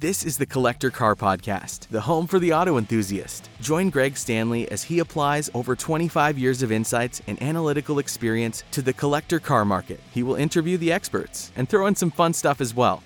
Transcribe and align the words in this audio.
This 0.00 0.24
is 0.24 0.38
the 0.38 0.46
Collector 0.46 0.88
Car 0.88 1.14
Podcast, 1.14 1.86
the 1.88 2.00
home 2.00 2.26
for 2.26 2.38
the 2.38 2.54
auto 2.54 2.78
enthusiast. 2.78 3.50
Join 3.60 3.90
Greg 3.90 4.16
Stanley 4.16 4.66
as 4.70 4.84
he 4.84 4.98
applies 4.98 5.50
over 5.52 5.76
25 5.76 6.38
years 6.38 6.62
of 6.62 6.72
insights 6.72 7.20
and 7.26 7.42
analytical 7.42 7.98
experience 7.98 8.64
to 8.70 8.80
the 8.80 8.94
collector 8.94 9.38
car 9.38 9.66
market. 9.66 10.00
He 10.10 10.22
will 10.22 10.36
interview 10.36 10.78
the 10.78 10.90
experts 10.90 11.52
and 11.54 11.68
throw 11.68 11.86
in 11.86 11.96
some 11.96 12.10
fun 12.10 12.32
stuff 12.32 12.62
as 12.62 12.74
well. 12.74 13.02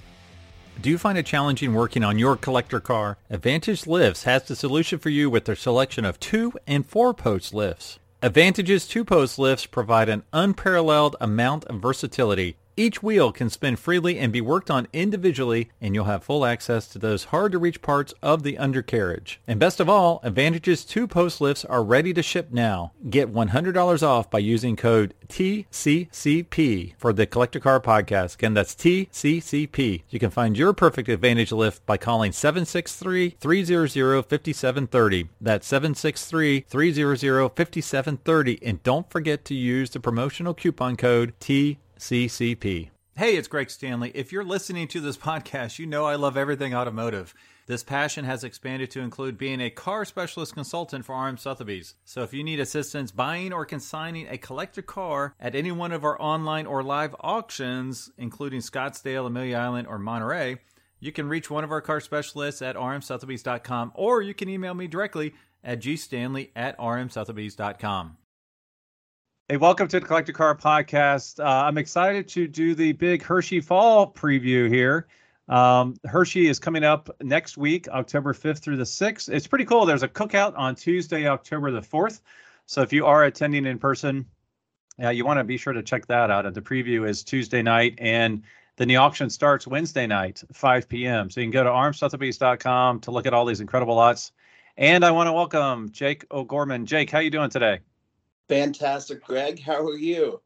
Do 0.80 0.88
you 0.88 0.96
find 0.96 1.18
it 1.18 1.26
challenging 1.26 1.74
working 1.74 2.04
on 2.04 2.16
your 2.16 2.36
collector 2.36 2.78
car? 2.78 3.18
Advantage 3.28 3.88
Lifts 3.88 4.22
has 4.22 4.44
the 4.44 4.54
solution 4.54 5.00
for 5.00 5.10
you 5.10 5.28
with 5.28 5.46
their 5.46 5.56
selection 5.56 6.04
of 6.04 6.20
two 6.20 6.52
and 6.64 6.86
four 6.86 7.12
post 7.12 7.52
lifts. 7.52 7.98
Advantage's 8.22 8.86
two 8.86 9.04
post 9.04 9.36
lifts 9.36 9.66
provide 9.66 10.08
an 10.08 10.22
unparalleled 10.32 11.16
amount 11.20 11.64
of 11.64 11.80
versatility 11.80 12.56
each 12.76 13.02
wheel 13.02 13.32
can 13.32 13.50
spin 13.50 13.76
freely 13.76 14.18
and 14.18 14.32
be 14.32 14.40
worked 14.40 14.70
on 14.70 14.88
individually, 14.92 15.70
and 15.80 15.94
you'll 15.94 16.04
have 16.04 16.24
full 16.24 16.44
access 16.44 16.86
to 16.88 16.98
those 16.98 17.24
hard-to-reach 17.24 17.82
parts 17.82 18.14
of 18.22 18.42
the 18.42 18.58
undercarriage. 18.58 19.40
And 19.46 19.60
best 19.60 19.78
of 19.80 19.88
all, 19.88 20.20
Advantage's 20.22 20.84
two 20.84 21.06
post 21.06 21.40
lifts 21.40 21.64
are 21.64 21.84
ready 21.84 22.12
to 22.14 22.22
ship 22.22 22.48
now. 22.50 22.92
Get 23.08 23.32
$100 23.32 24.02
off 24.02 24.28
by 24.30 24.40
using 24.40 24.74
code 24.76 25.14
TCCP 25.28 26.94
for 26.98 27.12
the 27.12 27.26
Collector 27.26 27.60
Car 27.60 27.80
Podcast. 27.80 28.34
Again, 28.34 28.54
that's 28.54 28.74
TCCP. 28.74 30.02
You 30.08 30.18
can 30.18 30.30
find 30.30 30.58
your 30.58 30.72
perfect 30.72 31.08
Advantage 31.08 31.52
lift 31.52 31.86
by 31.86 31.96
calling 31.96 32.32
763-300-5730. 32.32 35.28
That's 35.40 35.70
763-300-5730. 35.70 38.58
And 38.62 38.82
don't 38.82 39.08
forget 39.10 39.44
to 39.44 39.54
use 39.54 39.90
the 39.90 40.00
promotional 40.00 40.54
coupon 40.54 40.96
code 40.96 41.34
TCCP. 41.40 41.76
CCP. 42.04 42.90
Hey, 43.16 43.36
it's 43.36 43.48
Greg 43.48 43.70
Stanley. 43.70 44.12
If 44.14 44.30
you're 44.30 44.44
listening 44.44 44.88
to 44.88 45.00
this 45.00 45.16
podcast, 45.16 45.78
you 45.78 45.86
know 45.86 46.04
I 46.04 46.16
love 46.16 46.36
everything 46.36 46.74
automotive. 46.74 47.32
This 47.66 47.82
passion 47.82 48.26
has 48.26 48.44
expanded 48.44 48.90
to 48.90 49.00
include 49.00 49.38
being 49.38 49.58
a 49.62 49.70
car 49.70 50.04
specialist 50.04 50.52
consultant 50.52 51.06
for 51.06 51.18
RM 51.18 51.38
Sotheby's. 51.38 51.94
So 52.04 52.22
if 52.22 52.34
you 52.34 52.44
need 52.44 52.60
assistance 52.60 53.10
buying 53.10 53.54
or 53.54 53.64
consigning 53.64 54.28
a 54.28 54.36
collector 54.36 54.82
car 54.82 55.34
at 55.40 55.54
any 55.54 55.72
one 55.72 55.92
of 55.92 56.04
our 56.04 56.20
online 56.20 56.66
or 56.66 56.82
live 56.82 57.16
auctions, 57.20 58.10
including 58.18 58.60
Scottsdale, 58.60 59.26
Amelia 59.26 59.56
Island, 59.56 59.88
or 59.88 59.98
Monterey, 59.98 60.58
you 61.00 61.10
can 61.10 61.26
reach 61.26 61.50
one 61.50 61.64
of 61.64 61.72
our 61.72 61.80
car 61.80 62.00
specialists 62.00 62.60
at 62.60 62.76
rmsotheby's.com 62.76 63.92
or 63.94 64.20
you 64.20 64.34
can 64.34 64.50
email 64.50 64.74
me 64.74 64.88
directly 64.88 65.32
at 65.64 65.80
gstanley 65.80 66.50
at 66.54 66.76
rmsotheby's.com. 66.76 68.18
Hey, 69.50 69.58
welcome 69.58 69.86
to 69.88 70.00
the 70.00 70.06
Collector 70.06 70.32
Car 70.32 70.56
Podcast. 70.56 71.38
Uh, 71.38 71.66
I'm 71.66 71.76
excited 71.76 72.26
to 72.28 72.48
do 72.48 72.74
the 72.74 72.92
big 72.92 73.22
Hershey 73.22 73.60
Fall 73.60 74.10
preview 74.10 74.70
here. 74.70 75.06
Um, 75.50 75.96
Hershey 76.06 76.48
is 76.48 76.58
coming 76.58 76.82
up 76.82 77.10
next 77.22 77.58
week, 77.58 77.86
October 77.88 78.32
5th 78.32 78.60
through 78.60 78.78
the 78.78 78.84
6th. 78.84 79.28
It's 79.28 79.46
pretty 79.46 79.66
cool. 79.66 79.84
There's 79.84 80.02
a 80.02 80.08
cookout 80.08 80.56
on 80.56 80.74
Tuesday, 80.74 81.26
October 81.26 81.70
the 81.70 81.82
4th. 81.82 82.22
So 82.64 82.80
if 82.80 82.90
you 82.90 83.04
are 83.04 83.24
attending 83.24 83.66
in 83.66 83.78
person, 83.78 84.24
yeah, 84.98 85.10
you 85.10 85.26
want 85.26 85.40
to 85.40 85.44
be 85.44 85.58
sure 85.58 85.74
to 85.74 85.82
check 85.82 86.06
that 86.06 86.30
out. 86.30 86.54
The 86.54 86.62
preview 86.62 87.06
is 87.06 87.22
Tuesday 87.22 87.60
night, 87.60 87.96
and 87.98 88.44
then 88.76 88.88
the 88.88 88.96
auction 88.96 89.28
starts 89.28 89.66
Wednesday 89.66 90.06
night, 90.06 90.42
5 90.54 90.88
p.m. 90.88 91.28
So 91.28 91.40
you 91.40 91.44
can 91.44 91.52
go 91.52 91.64
to 91.64 91.70
rmsotheby's.com 91.70 93.00
to 93.00 93.10
look 93.10 93.26
at 93.26 93.34
all 93.34 93.44
these 93.44 93.60
incredible 93.60 93.94
lots. 93.94 94.32
And 94.78 95.04
I 95.04 95.10
want 95.10 95.26
to 95.26 95.34
welcome 95.34 95.90
Jake 95.90 96.24
O'Gorman. 96.30 96.86
Jake, 96.86 97.10
how 97.10 97.18
you 97.18 97.28
doing 97.28 97.50
today? 97.50 97.80
Fantastic, 98.48 99.24
Greg. 99.24 99.60
How 99.60 99.82
are 99.86 99.96
you? 99.96 100.40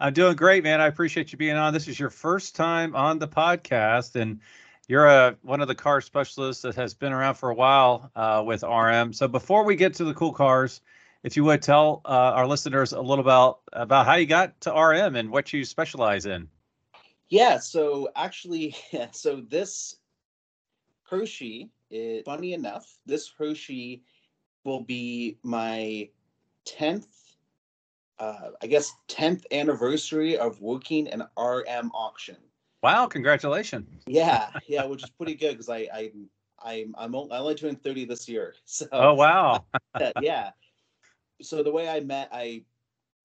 I'm 0.00 0.12
doing 0.12 0.36
great, 0.36 0.64
man. 0.64 0.80
I 0.80 0.86
appreciate 0.86 1.32
you 1.32 1.38
being 1.38 1.56
on. 1.56 1.72
This 1.72 1.88
is 1.88 1.98
your 1.98 2.10
first 2.10 2.56
time 2.56 2.96
on 2.96 3.18
the 3.18 3.28
podcast, 3.28 4.16
and 4.16 4.40
you're 4.86 5.06
a 5.06 5.36
one 5.42 5.60
of 5.60 5.68
the 5.68 5.74
car 5.74 6.00
specialists 6.00 6.62
that 6.62 6.74
has 6.76 6.94
been 6.94 7.12
around 7.12 7.34
for 7.34 7.50
a 7.50 7.54
while 7.54 8.10
uh, 8.16 8.42
with 8.46 8.62
RM. 8.62 9.12
So 9.12 9.28
before 9.28 9.64
we 9.64 9.76
get 9.76 9.94
to 9.94 10.04
the 10.04 10.14
cool 10.14 10.32
cars, 10.32 10.80
if 11.22 11.36
you 11.36 11.44
would 11.44 11.62
tell 11.62 12.00
uh, 12.04 12.32
our 12.34 12.46
listeners 12.46 12.92
a 12.92 13.00
little 13.00 13.24
about 13.24 13.60
about 13.72 14.06
how 14.06 14.14
you 14.14 14.26
got 14.26 14.58
to 14.62 14.72
RM 14.72 15.16
and 15.16 15.30
what 15.30 15.52
you 15.52 15.64
specialize 15.64 16.26
in. 16.26 16.48
Yeah. 17.28 17.58
So 17.58 18.08
actually, 18.16 18.74
so 19.12 19.42
this 19.48 19.96
Hershey, 21.02 21.70
is, 21.90 22.22
funny 22.24 22.54
enough, 22.54 22.98
this 23.04 23.30
Hershey 23.36 24.02
will 24.64 24.82
be 24.82 25.38
my 25.42 26.08
10th 26.76 27.06
uh, 28.18 28.50
I 28.62 28.66
guess 28.66 28.92
10th 29.08 29.44
anniversary 29.52 30.36
of 30.36 30.60
working 30.60 31.08
an 31.08 31.22
RM 31.36 31.90
auction. 31.94 32.36
Wow! 32.82 33.06
Congratulations. 33.06 34.04
Yeah, 34.06 34.50
yeah, 34.68 34.84
which 34.84 35.02
is 35.02 35.10
pretty 35.10 35.34
good 35.34 35.52
because 35.52 35.68
I 35.68 35.88
I 35.92 36.12
I'm 36.60 36.94
I'm 36.98 37.14
only 37.14 37.54
turning 37.54 37.76
30 37.76 38.04
this 38.06 38.28
year. 38.28 38.54
So. 38.64 38.86
Oh 38.92 39.14
wow. 39.14 39.64
yeah. 40.20 40.50
So 41.40 41.62
the 41.62 41.70
way 41.70 41.88
I 41.88 42.00
met, 42.00 42.28
I 42.32 42.64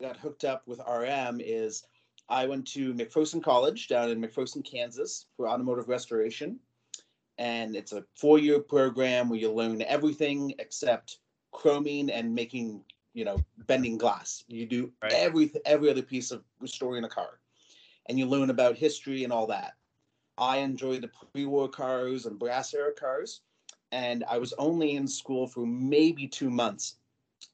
got 0.01 0.17
hooked 0.17 0.43
up 0.43 0.67
with 0.67 0.79
RM 0.79 1.41
is 1.43 1.83
I 2.29 2.45
went 2.45 2.67
to 2.67 2.93
McPherson 2.93 3.43
College 3.43 3.87
down 3.87 4.09
in 4.09 4.21
McPherson, 4.21 4.63
Kansas 4.63 5.25
for 5.35 5.49
automotive 5.49 5.89
restoration. 5.89 6.59
And 7.39 7.75
it's 7.75 7.91
a 7.91 8.05
four 8.15 8.37
year 8.37 8.59
program 8.59 9.29
where 9.29 9.39
you 9.39 9.51
learn 9.51 9.81
everything 9.81 10.53
except 10.59 11.17
chroming 11.51 12.11
and 12.13 12.33
making 12.33 12.83
you 13.13 13.25
know, 13.25 13.37
bending 13.67 13.97
glass. 13.97 14.43
You 14.47 14.65
do 14.65 14.91
right. 15.01 15.13
every 15.13 15.51
every 15.65 15.89
other 15.89 16.01
piece 16.01 16.31
of 16.31 16.43
restoring 16.59 17.03
a 17.03 17.09
car, 17.09 17.39
and 18.07 18.17
you 18.17 18.25
learn 18.25 18.49
about 18.49 18.77
history 18.77 19.23
and 19.23 19.31
all 19.31 19.47
that. 19.47 19.73
I 20.37 20.57
enjoy 20.57 20.99
the 20.99 21.11
pre-war 21.31 21.69
cars 21.69 22.25
and 22.25 22.39
brass 22.39 22.73
era 22.73 22.91
cars, 22.91 23.41
and 23.91 24.23
I 24.27 24.39
was 24.39 24.53
only 24.53 24.95
in 24.95 25.07
school 25.07 25.47
for 25.47 25.65
maybe 25.65 26.27
two 26.27 26.49
months 26.49 26.95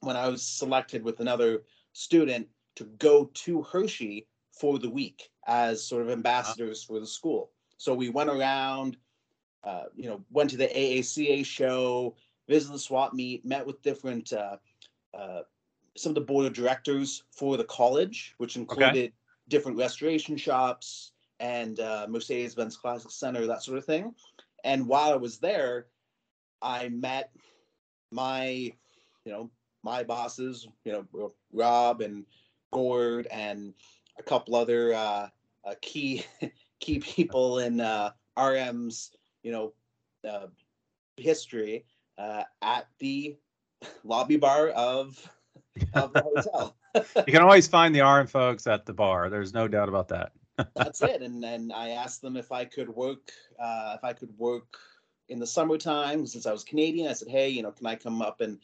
when 0.00 0.16
I 0.16 0.28
was 0.28 0.42
selected 0.42 1.02
with 1.02 1.20
another 1.20 1.62
student 1.92 2.48
to 2.76 2.84
go 2.98 3.30
to 3.34 3.62
Hershey 3.62 4.26
for 4.52 4.78
the 4.78 4.88
week 4.88 5.30
as 5.46 5.84
sort 5.84 6.02
of 6.02 6.10
ambassadors 6.10 6.82
for 6.82 7.00
the 7.00 7.06
school. 7.06 7.50
So 7.76 7.94
we 7.94 8.08
went 8.08 8.30
around, 8.30 8.96
uh, 9.64 9.84
you 9.96 10.08
know, 10.08 10.22
went 10.30 10.50
to 10.50 10.56
the 10.56 10.68
AACA 10.68 11.44
show, 11.44 12.14
visited 12.48 12.74
the 12.74 12.78
swap 12.78 13.12
meet, 13.12 13.44
met 13.44 13.66
with 13.66 13.82
different 13.82 14.32
uh, 14.32 14.56
uh, 15.14 15.40
some 15.96 16.10
of 16.10 16.14
the 16.14 16.20
board 16.20 16.46
of 16.46 16.52
directors 16.52 17.24
for 17.30 17.56
the 17.56 17.64
college, 17.64 18.34
which 18.38 18.56
included 18.56 18.96
okay. 18.96 19.12
different 19.48 19.78
restoration 19.78 20.36
shops 20.36 21.12
and 21.40 21.80
uh, 21.80 22.06
Mercedes-Benz 22.08 22.76
Classic 22.76 23.10
Center, 23.10 23.46
that 23.46 23.62
sort 23.62 23.78
of 23.78 23.84
thing. 23.84 24.14
And 24.64 24.86
while 24.86 25.12
I 25.12 25.16
was 25.16 25.38
there, 25.38 25.86
I 26.62 26.88
met 26.90 27.30
my, 28.10 28.44
you 29.24 29.32
know, 29.32 29.50
my 29.82 30.02
bosses, 30.02 30.68
you 30.84 30.92
know, 30.92 31.32
Rob 31.52 32.02
and 32.02 32.26
Gord 32.70 33.26
and 33.30 33.74
a 34.18 34.22
couple 34.22 34.54
other 34.54 34.92
uh, 34.92 35.28
uh, 35.64 35.74
key 35.80 36.24
key 36.80 36.98
people 36.98 37.58
in 37.58 37.80
uh, 37.80 38.10
RM's, 38.36 39.12
you 39.42 39.52
know, 39.52 39.72
uh, 40.28 40.46
history 41.16 41.84
uh, 42.18 42.44
at 42.62 42.88
the 42.98 43.36
lobby 44.04 44.36
bar 44.36 44.68
of 44.70 45.30
of 45.94 46.12
the 46.12 46.22
hotel. 46.22 46.76
you 47.26 47.32
can 47.32 47.42
always 47.42 47.68
find 47.68 47.94
the 47.94 48.00
RM 48.00 48.26
folks 48.26 48.66
at 48.66 48.86
the 48.86 48.92
bar. 48.92 49.30
There's 49.30 49.54
no 49.54 49.68
doubt 49.68 49.88
about 49.88 50.08
that. 50.08 50.32
That's 50.74 51.02
it. 51.02 51.22
And 51.22 51.42
then 51.42 51.72
I 51.74 51.90
asked 51.90 52.22
them 52.22 52.36
if 52.36 52.52
I 52.52 52.64
could 52.64 52.88
work, 52.88 53.32
uh, 53.58 53.94
if 53.96 54.04
I 54.04 54.12
could 54.12 54.36
work 54.38 54.76
in 55.28 55.38
the 55.38 55.46
summertime 55.46 56.26
since 56.26 56.46
I 56.46 56.52
was 56.52 56.64
Canadian. 56.64 57.08
I 57.08 57.14
said, 57.14 57.28
hey, 57.28 57.48
you 57.48 57.62
know, 57.62 57.70
can 57.70 57.86
I 57.86 57.94
come 57.94 58.20
up 58.20 58.40
and 58.40 58.58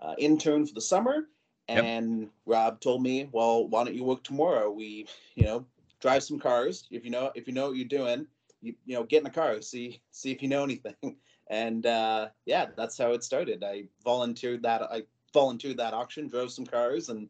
uh, 0.00 0.14
intern 0.18 0.66
for 0.66 0.74
the 0.74 0.80
summer? 0.80 1.28
And 1.68 2.22
yep. 2.22 2.30
Rob 2.46 2.80
told 2.80 3.02
me, 3.02 3.28
well, 3.30 3.68
why 3.68 3.84
don't 3.84 3.94
you 3.94 4.04
work 4.04 4.24
tomorrow? 4.24 4.70
We, 4.70 5.06
you 5.36 5.44
know, 5.44 5.64
drive 6.00 6.24
some 6.24 6.40
cars. 6.40 6.88
If 6.90 7.04
you 7.04 7.10
know, 7.10 7.30
if 7.34 7.46
you 7.46 7.54
know 7.54 7.68
what 7.68 7.76
you're 7.76 7.86
doing, 7.86 8.26
you, 8.60 8.74
you 8.84 8.94
know, 8.94 9.04
get 9.04 9.20
in 9.20 9.26
a 9.26 9.30
car, 9.30 9.60
see, 9.62 10.00
see 10.10 10.32
if 10.32 10.42
you 10.42 10.48
know 10.48 10.64
anything. 10.64 11.16
And 11.50 11.84
uh, 11.84 12.28
yeah, 12.46 12.66
that's 12.76 12.96
how 12.96 13.10
it 13.10 13.24
started. 13.24 13.64
I 13.64 13.84
volunteered 14.04 14.62
that. 14.62 14.82
I 14.82 15.02
volunteered 15.34 15.78
that 15.78 15.92
auction, 15.92 16.28
drove 16.28 16.52
some 16.52 16.64
cars, 16.64 17.08
and 17.08 17.28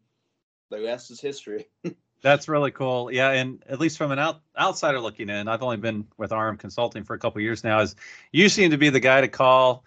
the 0.70 0.82
rest 0.82 1.10
is 1.10 1.20
history. 1.20 1.66
That's 2.22 2.48
really 2.48 2.70
cool. 2.70 3.10
Yeah, 3.10 3.30
and 3.30 3.64
at 3.66 3.80
least 3.80 3.96
from 3.96 4.12
an 4.12 4.18
out, 4.18 4.42
outsider 4.58 5.00
looking 5.00 5.30
in, 5.30 5.48
I've 5.48 5.62
only 5.62 5.78
been 5.78 6.06
with 6.18 6.32
RM 6.32 6.58
Consulting 6.58 7.02
for 7.02 7.14
a 7.14 7.18
couple 7.18 7.40
years 7.40 7.64
now. 7.64 7.80
Is 7.80 7.96
you 8.30 8.50
seem 8.50 8.72
to 8.72 8.76
be 8.76 8.90
the 8.90 9.00
guy 9.00 9.22
to 9.22 9.28
call 9.28 9.84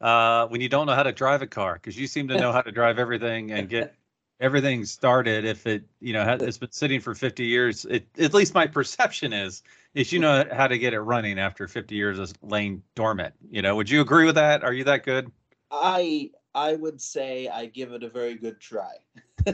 uh, 0.00 0.46
when 0.46 0.62
you 0.62 0.70
don't 0.70 0.86
know 0.86 0.94
how 0.94 1.02
to 1.02 1.12
drive 1.12 1.42
a 1.42 1.46
car 1.46 1.74
because 1.74 1.98
you 1.98 2.06
seem 2.06 2.28
to 2.28 2.38
know 2.38 2.52
how 2.52 2.62
to 2.62 2.72
drive 2.72 2.98
everything 2.98 3.52
and 3.52 3.68
get 3.68 3.94
everything 4.40 4.84
started. 4.84 5.44
If 5.44 5.66
it 5.66 5.84
you 6.00 6.12
know 6.12 6.36
it's 6.40 6.58
been 6.58 6.72
sitting 6.72 7.00
for 7.00 7.14
50 7.14 7.44
years, 7.44 7.84
it 7.84 8.06
at 8.18 8.34
least 8.34 8.54
my 8.54 8.66
perception 8.78 9.32
is 9.32 9.62
is 9.94 10.12
you 10.12 10.18
know 10.18 10.44
how 10.52 10.66
to 10.66 10.78
get 10.78 10.94
it 10.94 11.00
running 11.00 11.38
after 11.38 11.68
50 11.68 11.94
years 11.94 12.18
of 12.18 12.32
laying 12.42 12.82
dormant. 12.94 13.34
You 13.50 13.62
know, 13.62 13.76
would 13.76 13.90
you 13.90 14.00
agree 14.00 14.26
with 14.26 14.36
that? 14.36 14.64
Are 14.64 14.72
you 14.72 14.84
that 14.84 15.04
good? 15.04 15.30
I 15.70 16.30
I 16.54 16.76
would 16.76 17.00
say 17.00 17.48
I 17.48 17.66
give 17.66 17.92
it 17.92 18.02
a 18.02 18.08
very 18.08 18.34
good 18.34 18.60
try. 18.60 18.96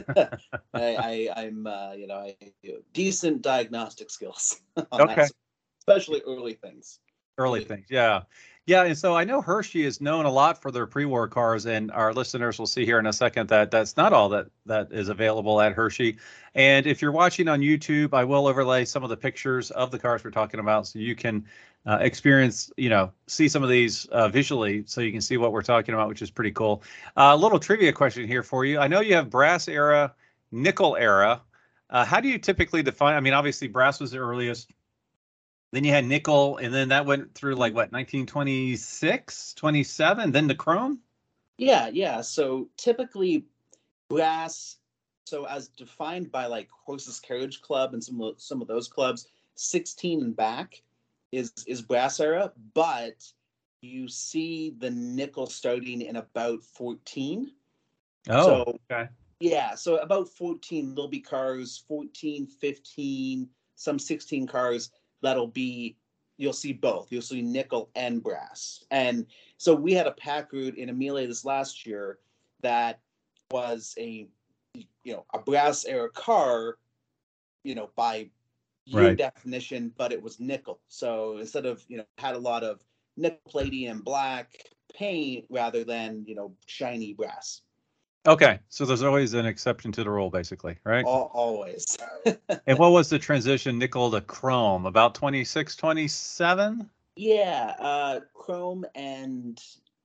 I, 0.73 1.29
I 1.35 1.43
am 1.43 1.67
uh, 1.67 1.93
you 1.93 2.07
know 2.07 2.17
I 2.17 2.35
decent 2.93 3.41
diagnostic 3.41 4.09
skills. 4.09 4.61
okay. 4.77 5.15
That, 5.15 5.31
especially 5.79 6.21
early 6.25 6.53
things. 6.53 6.99
Early 7.37 7.63
things. 7.63 7.87
Yeah. 7.89 8.21
Yeah, 8.67 8.83
and 8.83 8.95
so 8.97 9.15
I 9.15 9.23
know 9.23 9.41
Hershey 9.41 9.85
is 9.85 10.01
known 10.01 10.25
a 10.25 10.31
lot 10.31 10.61
for 10.61 10.69
their 10.69 10.85
pre-war 10.85 11.27
cars, 11.27 11.65
and 11.65 11.91
our 11.91 12.13
listeners 12.13 12.59
will 12.59 12.67
see 12.67 12.85
here 12.85 12.99
in 12.99 13.07
a 13.07 13.13
second 13.13 13.49
that 13.49 13.71
that's 13.71 13.97
not 13.97 14.13
all 14.13 14.29
that 14.29 14.47
that 14.67 14.91
is 14.91 15.09
available 15.09 15.59
at 15.59 15.73
Hershey. 15.73 16.17
And 16.53 16.85
if 16.85 17.01
you're 17.01 17.11
watching 17.11 17.47
on 17.47 17.61
YouTube, 17.61 18.13
I 18.13 18.23
will 18.23 18.45
overlay 18.45 18.85
some 18.85 19.03
of 19.03 19.09
the 19.09 19.17
pictures 19.17 19.71
of 19.71 19.89
the 19.89 19.97
cars 19.97 20.23
we're 20.23 20.29
talking 20.29 20.59
about, 20.59 20.85
so 20.85 20.99
you 20.99 21.15
can 21.15 21.43
uh, 21.87 21.97
experience, 22.01 22.71
you 22.77 22.89
know, 22.89 23.11
see 23.25 23.47
some 23.47 23.63
of 23.63 23.69
these 23.69 24.05
uh, 24.05 24.29
visually, 24.29 24.83
so 24.85 25.01
you 25.01 25.11
can 25.11 25.21
see 25.21 25.37
what 25.37 25.51
we're 25.51 25.63
talking 25.63 25.95
about, 25.95 26.07
which 26.07 26.21
is 26.21 26.29
pretty 26.29 26.51
cool. 26.51 26.83
A 27.17 27.21
uh, 27.21 27.35
little 27.35 27.57
trivia 27.57 27.91
question 27.91 28.27
here 28.27 28.43
for 28.43 28.63
you. 28.63 28.77
I 28.77 28.87
know 28.87 29.01
you 29.01 29.15
have 29.15 29.31
brass 29.31 29.67
era, 29.67 30.13
nickel 30.51 30.95
era. 30.97 31.41
Uh, 31.89 32.05
how 32.05 32.21
do 32.21 32.29
you 32.29 32.37
typically 32.37 32.83
define? 32.83 33.15
I 33.15 33.19
mean, 33.21 33.33
obviously 33.33 33.67
brass 33.67 33.99
was 33.99 34.11
the 34.11 34.19
earliest 34.19 34.71
then 35.71 35.83
you 35.83 35.91
had 35.91 36.05
nickel, 36.05 36.57
and 36.57 36.73
then 36.73 36.89
that 36.89 37.05
went 37.05 37.33
through 37.33 37.55
like 37.55 37.73
what 37.73 37.91
1926, 37.91 39.53
27, 39.53 40.31
then 40.31 40.47
the 40.47 40.55
chrome. 40.55 40.99
Yeah, 41.57 41.89
yeah. 41.91 42.21
So 42.21 42.69
typically, 42.77 43.45
brass. 44.09 44.77
So 45.25 45.45
as 45.45 45.69
defined 45.69 46.31
by 46.31 46.47
like 46.47 46.69
Horseless 46.85 47.19
Carriage 47.19 47.61
Club 47.61 47.93
and 47.93 48.03
some 48.03 48.21
of 48.21 48.41
some 48.41 48.61
of 48.61 48.67
those 48.67 48.87
clubs, 48.87 49.27
16 49.55 50.21
and 50.21 50.35
back 50.35 50.81
is 51.31 51.53
is 51.67 51.81
brass 51.81 52.19
era, 52.19 52.51
but 52.73 53.23
you 53.81 54.07
see 54.07 54.75
the 54.79 54.91
nickel 54.91 55.47
starting 55.47 56.01
in 56.01 56.17
about 56.17 56.63
14. 56.63 57.51
Oh, 58.29 58.45
so, 58.45 58.79
okay. 58.91 59.09
Yeah, 59.39 59.73
so 59.73 59.97
about 59.97 60.29
14, 60.29 60.93
there'll 60.93 61.07
be 61.07 61.19
cars 61.19 61.83
14, 61.87 62.45
15, 62.45 63.49
some 63.75 63.97
16 63.97 64.45
cars 64.45 64.91
that'll 65.21 65.47
be 65.47 65.95
you'll 66.37 66.53
see 66.53 66.73
both. 66.73 67.11
You'll 67.11 67.21
see 67.21 67.41
nickel 67.41 67.91
and 67.95 68.23
brass. 68.23 68.83
And 68.89 69.27
so 69.57 69.75
we 69.75 69.93
had 69.93 70.07
a 70.07 70.11
Packard 70.11 70.75
in 70.75 70.89
Amelia 70.89 71.27
this 71.27 71.45
last 71.45 71.85
year 71.85 72.17
that 72.61 72.99
was 73.51 73.93
a 73.99 74.27
you 74.73 75.13
know 75.13 75.25
a 75.33 75.39
brass 75.39 75.85
era 75.85 76.09
car, 76.09 76.77
you 77.63 77.75
know 77.75 77.91
by 77.95 78.29
your 78.85 79.03
right. 79.03 79.17
definition, 79.17 79.93
but 79.97 80.11
it 80.11 80.21
was 80.21 80.39
nickel. 80.39 80.79
So 80.87 81.37
instead 81.37 81.65
of 81.65 81.83
you 81.87 81.97
know 81.97 82.05
had 82.17 82.35
a 82.35 82.39
lot 82.39 82.63
of 82.63 82.83
nickel 83.17 83.39
plating 83.47 83.87
and 83.87 84.03
black 84.03 84.51
paint 84.93 85.45
rather 85.49 85.83
than 85.83 86.25
you 86.27 86.35
know 86.35 86.53
shiny 86.65 87.13
brass. 87.13 87.61
Okay, 88.27 88.59
so 88.69 88.85
there's 88.85 89.01
always 89.01 89.33
an 89.33 89.47
exception 89.47 89.91
to 89.93 90.03
the 90.03 90.09
rule, 90.09 90.29
basically, 90.29 90.77
right? 90.83 91.03
always. 91.05 91.97
and 92.67 92.77
what 92.77 92.91
was 92.91 93.09
the 93.09 93.17
transition 93.17 93.79
nickel 93.79 94.11
to 94.11 94.21
chrome? 94.21 94.85
About 94.85 95.15
26, 95.15 95.75
27? 95.75 96.89
Yeah, 97.15 97.75
uh, 97.79 98.19
chrome 98.33 98.85
and 98.95 99.59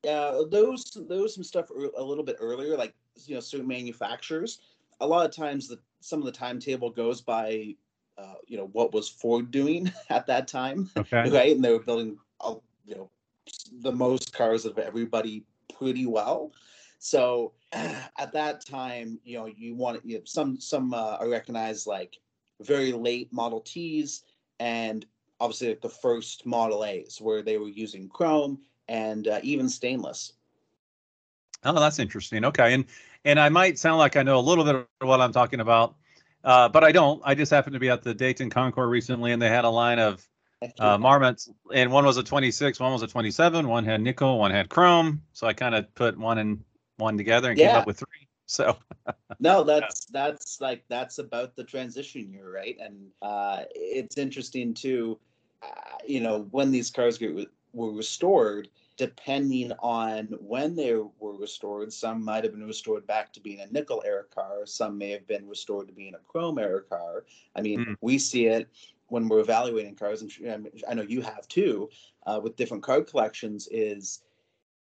uh, 0.08 0.44
those 0.50 0.96
those 1.08 1.34
some 1.34 1.44
stuff 1.44 1.70
a 1.70 2.02
little 2.02 2.24
bit 2.24 2.36
earlier, 2.40 2.76
like 2.76 2.94
you 3.26 3.34
know 3.34 3.40
certain 3.40 3.68
manufacturers. 3.68 4.60
A 5.00 5.06
lot 5.06 5.26
of 5.26 5.34
times, 5.34 5.68
the 5.68 5.78
some 6.00 6.20
of 6.20 6.24
the 6.24 6.32
timetable 6.32 6.90
goes 6.90 7.20
by, 7.20 7.74
uh, 8.16 8.34
you 8.46 8.56
know, 8.56 8.68
what 8.72 8.92
was 8.92 9.08
Ford 9.08 9.50
doing 9.50 9.92
at 10.10 10.26
that 10.26 10.48
time, 10.48 10.90
okay. 10.96 11.28
right? 11.30 11.54
And 11.54 11.64
they 11.64 11.72
were 11.72 11.80
building, 11.80 12.18
uh, 12.40 12.54
you 12.86 12.94
know, 12.94 13.10
the 13.82 13.92
most 13.92 14.32
cars 14.32 14.64
of 14.64 14.78
everybody 14.78 15.44
pretty 15.78 16.06
well. 16.06 16.52
So 16.98 17.52
at 17.72 18.32
that 18.32 18.64
time, 18.66 19.18
you 19.24 19.38
know, 19.38 19.46
you 19.46 19.74
want 19.74 20.04
you 20.04 20.18
know, 20.18 20.24
some 20.24 20.58
some 20.60 20.94
uh, 20.94 21.18
I 21.20 21.24
recognize 21.24 21.86
like 21.86 22.18
very 22.62 22.92
late 22.92 23.32
Model 23.32 23.60
Ts 23.60 24.22
and 24.60 25.04
obviously 25.40 25.68
like 25.68 25.82
the 25.82 25.88
first 25.88 26.46
Model 26.46 26.84
A's 26.84 27.18
where 27.20 27.42
they 27.42 27.58
were 27.58 27.68
using 27.68 28.08
chrome 28.08 28.58
and 28.88 29.28
uh, 29.28 29.40
even 29.42 29.68
stainless. 29.68 30.32
Oh, 31.64 31.78
that's 31.78 31.98
interesting. 31.98 32.44
Okay, 32.44 32.74
and 32.74 32.84
and 33.24 33.40
I 33.40 33.48
might 33.48 33.78
sound 33.78 33.98
like 33.98 34.16
I 34.16 34.22
know 34.22 34.38
a 34.38 34.40
little 34.40 34.64
bit 34.64 34.74
of 34.76 34.86
what 35.00 35.20
I'm 35.20 35.32
talking 35.32 35.60
about, 35.60 35.96
uh, 36.44 36.68
but 36.68 36.84
I 36.84 36.92
don't. 36.92 37.20
I 37.24 37.34
just 37.34 37.50
happened 37.50 37.74
to 37.74 37.80
be 37.80 37.90
at 37.90 38.02
the 38.02 38.14
Dayton 38.14 38.50
Concours 38.50 38.88
recently, 38.88 39.32
and 39.32 39.42
they 39.42 39.48
had 39.48 39.64
a 39.64 39.70
line 39.70 39.98
of 39.98 40.26
uh, 40.78 40.96
Marmons, 40.96 41.50
and 41.74 41.90
one 41.90 42.04
was 42.04 42.16
a 42.16 42.22
26, 42.22 42.80
one 42.80 42.92
was 42.92 43.02
a 43.02 43.06
27, 43.06 43.68
one 43.68 43.84
had 43.84 44.00
nickel, 44.00 44.38
one 44.38 44.50
had 44.50 44.68
chrome. 44.68 45.22
So 45.32 45.46
I 45.46 45.52
kind 45.52 45.74
of 45.74 45.92
put 45.94 46.16
one 46.16 46.38
in 46.38 46.64
one 46.96 47.16
together 47.16 47.50
and 47.50 47.58
yeah. 47.58 47.68
came 47.68 47.76
up 47.76 47.86
with 47.86 47.98
three. 47.98 48.08
So 48.48 48.76
no, 49.40 49.64
that's 49.64 50.04
that's 50.04 50.60
like 50.60 50.84
that's 50.88 51.18
about 51.18 51.56
the 51.56 51.64
transition 51.64 52.32
year, 52.32 52.48
right? 52.54 52.76
And 52.80 53.08
uh, 53.20 53.62
it's 53.74 54.18
interesting 54.18 54.72
too. 54.72 55.18
Uh, 55.60 55.96
you 56.06 56.20
know, 56.20 56.46
when 56.52 56.70
these 56.70 56.88
cars 56.88 57.18
get 57.18 57.34
re- 57.34 57.48
were 57.72 57.90
restored, 57.90 58.68
depending 58.96 59.72
on 59.80 60.26
when 60.40 60.76
they 60.76 60.94
were 60.94 61.36
restored, 61.36 61.92
some 61.92 62.24
might 62.24 62.44
have 62.44 62.52
been 62.52 62.66
restored 62.66 63.06
back 63.06 63.32
to 63.32 63.40
being 63.40 63.60
a 63.60 63.66
nickel 63.72 64.02
era 64.06 64.24
car. 64.32 64.64
Some 64.64 64.96
may 64.96 65.10
have 65.10 65.26
been 65.26 65.48
restored 65.48 65.88
to 65.88 65.92
being 65.92 66.14
a 66.14 66.18
chrome 66.18 66.58
era 66.58 66.82
car. 66.82 67.24
I 67.54 67.62
mean, 67.62 67.84
mm. 67.84 67.96
we 68.00 68.18
see 68.18 68.46
it 68.46 68.68
when 69.08 69.28
we're 69.28 69.40
evaluating 69.40 69.94
cars, 69.94 70.22
and 70.22 70.68
I 70.88 70.94
know 70.94 71.02
you 71.02 71.20
have 71.20 71.46
too, 71.48 71.90
uh, 72.26 72.40
with 72.42 72.56
different 72.56 72.82
card 72.82 73.06
collections. 73.06 73.68
Is 73.70 74.22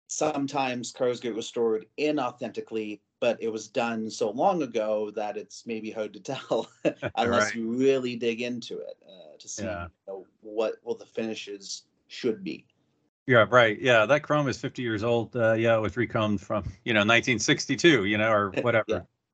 sometimes 0.09 0.91
cars 0.91 1.21
get 1.21 1.37
restored 1.37 1.87
inauthentically, 1.99 3.01
but 3.21 3.41
it 3.41 3.53
was 3.53 3.69
done 3.69 4.11
so 4.11 4.31
long 4.31 4.63
ago 4.63 5.11
that 5.13 5.37
it's 5.37 5.67
maybe 5.67 5.91
hard 5.91 6.13
to 6.15 6.21
tell 6.35 6.69
unless 7.17 7.45
right. 7.45 7.55
you 7.55 7.71
really 7.71 8.17
dig 8.17 8.43
into 8.43 8.79
it 8.79 8.97
uh, 9.07 9.37
to 9.39 9.49
see 9.49 9.65
yeah. 9.65 9.85
you 9.85 9.89
know, 10.13 10.27
what 10.41 10.75
what 10.83 10.99
the 10.99 11.07
finishes 11.07 11.85
should 12.09 12.43
be. 12.43 12.67
Yeah, 13.27 13.45
right. 13.51 13.79
Yeah, 13.79 14.07
that 14.07 14.23
chrome 14.23 14.49
is 14.49 14.57
50 14.59 14.81
years 14.81 15.05
old. 15.05 15.37
Uh, 15.37 15.53
yeah, 15.53 15.77
it 15.77 15.81
was 15.81 15.99
recombed 15.99 16.41
from 16.41 16.65
you 16.85 16.95
know 16.95 17.01
1962, 17.01 18.07
you 18.07 18.17
know, 18.17 18.33
or 18.33 18.51
whatever. 18.63 18.85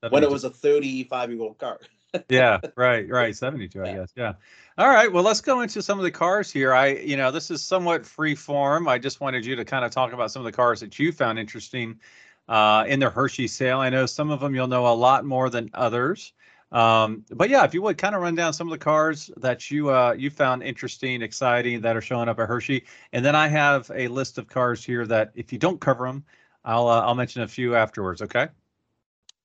yeah. 0.02 0.08
When 0.10 0.22
it 0.22 0.30
was 0.30 0.44
a 0.44 0.50
35 0.50 1.30
year 1.30 1.40
old 1.40 1.58
car. 1.58 1.78
Yeah, 2.28 2.60
right, 2.76 3.08
right. 3.10 3.34
72, 3.34 3.78
yeah. 3.78 3.84
I 3.84 3.94
guess. 3.94 4.12
Yeah. 4.16 4.32
All 4.76 4.88
right. 4.88 5.12
Well, 5.12 5.22
let's 5.22 5.40
go 5.40 5.60
into 5.60 5.82
some 5.82 5.98
of 5.98 6.04
the 6.04 6.10
cars 6.10 6.50
here. 6.50 6.72
I, 6.72 6.94
you 6.94 7.16
know, 7.16 7.30
this 7.30 7.50
is 7.50 7.64
somewhat 7.64 8.04
free 8.04 8.34
form. 8.34 8.88
I 8.88 8.98
just 8.98 9.20
wanted 9.20 9.46
you 9.46 9.54
to 9.56 9.64
kind 9.64 9.84
of 9.84 9.90
talk 9.90 10.12
about 10.12 10.30
some 10.30 10.40
of 10.40 10.44
the 10.44 10.52
cars 10.52 10.80
that 10.80 10.98
you 10.98 11.12
found 11.12 11.38
interesting 11.38 12.00
uh, 12.48 12.84
in 12.86 13.00
the 13.00 13.10
Hershey 13.10 13.46
sale. 13.46 13.78
I 13.78 13.90
know 13.90 14.06
some 14.06 14.30
of 14.30 14.40
them 14.40 14.54
you'll 14.54 14.66
know 14.66 14.86
a 14.86 14.94
lot 14.94 15.24
more 15.24 15.48
than 15.48 15.70
others. 15.74 16.32
Um, 16.72 17.24
but 17.30 17.50
yeah, 17.50 17.64
if 17.64 17.72
you 17.72 17.82
would 17.82 17.98
kind 17.98 18.16
of 18.16 18.22
run 18.22 18.34
down 18.34 18.52
some 18.52 18.66
of 18.66 18.72
the 18.72 18.84
cars 18.84 19.30
that 19.36 19.70
you 19.70 19.90
uh, 19.90 20.14
you 20.18 20.28
found 20.28 20.64
interesting, 20.64 21.22
exciting 21.22 21.80
that 21.82 21.96
are 21.96 22.00
showing 22.00 22.28
up 22.28 22.40
at 22.40 22.48
Hershey, 22.48 22.84
and 23.12 23.24
then 23.24 23.36
I 23.36 23.46
have 23.46 23.90
a 23.94 24.08
list 24.08 24.38
of 24.38 24.48
cars 24.48 24.84
here 24.84 25.06
that 25.06 25.30
if 25.36 25.52
you 25.52 25.58
don't 25.58 25.80
cover 25.80 26.04
them, 26.04 26.24
I'll 26.64 26.88
uh, 26.88 27.02
I'll 27.02 27.14
mention 27.14 27.42
a 27.42 27.48
few 27.48 27.76
afterwards. 27.76 28.22
Okay. 28.22 28.48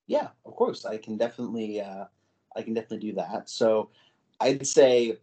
Yeah, 0.08 0.28
of 0.44 0.56
course. 0.56 0.84
I 0.84 0.96
can 0.96 1.16
definitely 1.16 1.80
uh, 1.80 2.06
I 2.56 2.62
can 2.62 2.74
definitely 2.74 3.10
do 3.10 3.14
that. 3.16 3.48
So 3.48 3.90
I'd 4.40 4.66
say 4.66 5.18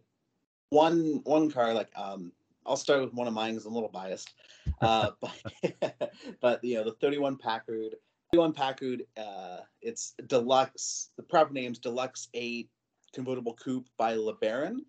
one 0.70 1.20
one 1.24 1.50
car 1.50 1.72
like 1.72 1.90
um 1.96 2.32
I'll 2.66 2.76
start 2.76 3.00
with 3.00 3.14
one 3.14 3.26
of 3.26 3.32
mine 3.32 3.52
because 3.52 3.66
I'm 3.66 3.72
a 3.72 3.74
little 3.74 3.88
biased. 3.88 4.34
Uh, 4.80 5.10
but 5.20 6.12
but 6.40 6.64
you 6.64 6.76
know 6.76 6.84
the 6.84 6.96
31 7.00 7.36
Packard, 7.36 7.96
31 8.32 8.52
Packard, 8.52 9.04
uh, 9.16 9.58
it's 9.80 10.14
deluxe. 10.26 11.10
The 11.16 11.22
proper 11.22 11.52
name's 11.52 11.78
Deluxe 11.78 12.28
Eight 12.34 12.68
convertible 13.14 13.54
coupe 13.54 13.88
by 13.96 14.14
LeBaron. 14.14 14.80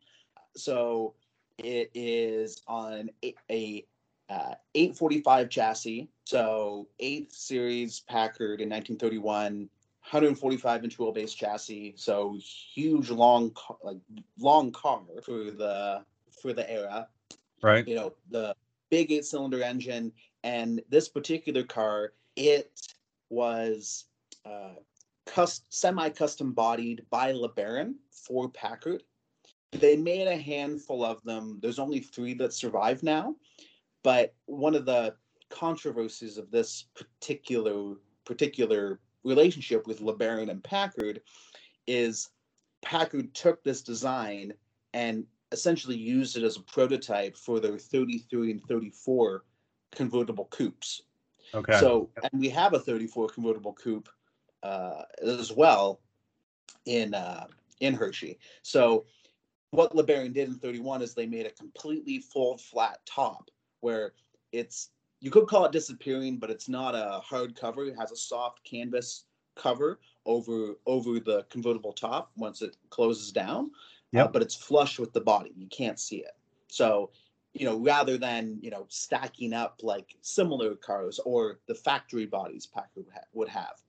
So 0.56 1.16
it 1.58 1.90
is 1.94 2.62
on 2.68 3.10
a, 3.24 3.34
a 3.50 3.86
uh, 4.30 4.56
845 4.76 5.50
chassis. 5.50 6.10
So 6.26 6.88
eighth 7.00 7.34
series 7.34 8.02
Packard 8.02 8.62
in 8.62 8.70
1931 8.70 9.70
145 10.12 10.84
inch 10.84 10.98
wheelbase 10.98 11.36
chassis, 11.36 11.94
so 11.96 12.36
huge 12.74 13.12
long 13.12 13.56
like 13.84 14.00
long 14.40 14.72
car 14.72 15.02
for 15.24 15.52
the 15.52 16.04
for 16.42 16.52
the 16.52 16.68
era. 16.70 17.08
Right. 17.62 17.88
You 17.88 17.96
know 17.96 18.14
the 18.32 18.56
big 18.90 19.12
eight 19.12 19.26
cylinder 19.26 19.62
engine, 19.62 20.12
and 20.44 20.82
this 20.90 21.08
particular 21.08 21.62
car 21.62 22.14
it 22.36 22.72
was 23.30 24.06
uh, 24.46 24.76
cus- 25.28 25.62
semi 25.70 26.10
custom 26.10 26.54
bodied 26.54 27.06
by 27.12 27.32
LeBaron 27.32 27.94
for 28.12 28.50
Packard. 28.50 29.04
They 29.74 29.96
made 29.96 30.28
a 30.28 30.38
handful 30.38 31.06
of 31.06 31.24
them. 31.24 31.60
There's 31.62 31.78
only 31.78 32.00
three 32.00 32.34
that 32.36 32.54
survive 32.54 33.04
now, 33.04 33.36
but 34.04 34.34
one 34.48 34.74
of 34.74 34.88
the 34.88 35.14
controversies 35.52 36.40
of 36.40 36.50
this 36.50 36.86
particular 36.96 37.96
particular 38.26 39.00
relationship 39.30 39.88
with 39.88 40.02
LeBaron 40.02 40.50
and 40.50 40.64
Packard 40.64 41.22
is 41.88 42.30
Packard 42.82 43.34
took 43.34 43.64
this 43.64 43.82
design 43.82 44.54
and 44.94 45.26
essentially 45.52 45.96
used 45.96 46.38
it 46.38 46.44
as 46.44 46.58
a 46.58 46.62
prototype 46.62 47.36
for 47.36 47.60
their 47.60 47.78
33 47.78 48.52
and 48.52 48.64
34 48.64 49.44
convertible 49.92 50.46
coupes. 50.46 51.04
Okay. 51.54 51.80
So, 51.80 52.10
and 52.22 52.40
we 52.40 52.50
have 52.50 52.74
a 52.74 52.80
34 52.80 53.30
convertible 53.30 53.74
coupe 53.74 54.10
uh, 54.64 55.04
as 55.24 55.52
well 55.52 56.02
in 56.86 57.14
uh, 57.14 57.48
in 57.80 57.94
Hershey. 57.94 58.38
So, 58.62 59.06
what 59.72 59.96
LeBaron 59.96 60.34
did 60.34 60.50
in 60.50 60.56
31 60.56 61.02
is 61.02 61.14
they 61.14 61.26
made 61.26 61.46
a 61.46 61.52
completely 61.52 62.20
full 62.20 62.58
flat 62.58 63.00
top 63.06 63.50
where 63.82 64.14
it's 64.52 64.90
you 65.22 65.32
could 65.32 65.48
call 65.48 65.66
it 65.66 65.72
disappearing, 65.72 66.38
but 66.38 66.50
it's 66.50 66.70
not 66.70 66.96
a 66.96 67.20
hard 67.20 67.56
cover. 67.56 67.86
It 67.86 67.96
has 67.98 68.12
a 68.12 68.16
soft 68.16 68.64
canvas 68.64 69.26
cover 69.56 70.00
over 70.26 70.76
over 70.86 71.20
the 71.20 71.46
convertible 71.50 71.92
top 71.92 72.32
once 72.38 72.62
it 72.62 72.78
closes 72.90 73.32
down. 73.32 73.72
Yep. 74.12 74.26
Uh, 74.26 74.32
but 74.32 74.42
it's 74.42 74.56
flush 74.56 74.98
with 74.98 75.14
the 75.14 75.22
body. 75.22 75.52
You 75.56 75.68
can't 75.68 76.00
see 76.00 76.18
it. 76.18 76.36
So, 76.68 77.12
you 77.54 77.66
know, 77.66 77.78
rather 77.78 78.18
than 78.18 78.58
you 78.62 78.72
know 78.72 78.86
stacking 78.90 79.54
up 79.54 79.82
like 79.84 80.16
similar 80.22 80.76
cars 80.76 81.20
or 81.26 81.60
the 81.68 81.76
factory 81.76 82.26
bodies 82.26 82.66
Packard 82.66 83.06
would 83.06 83.08
would 83.34 83.50
have. 83.50 83.82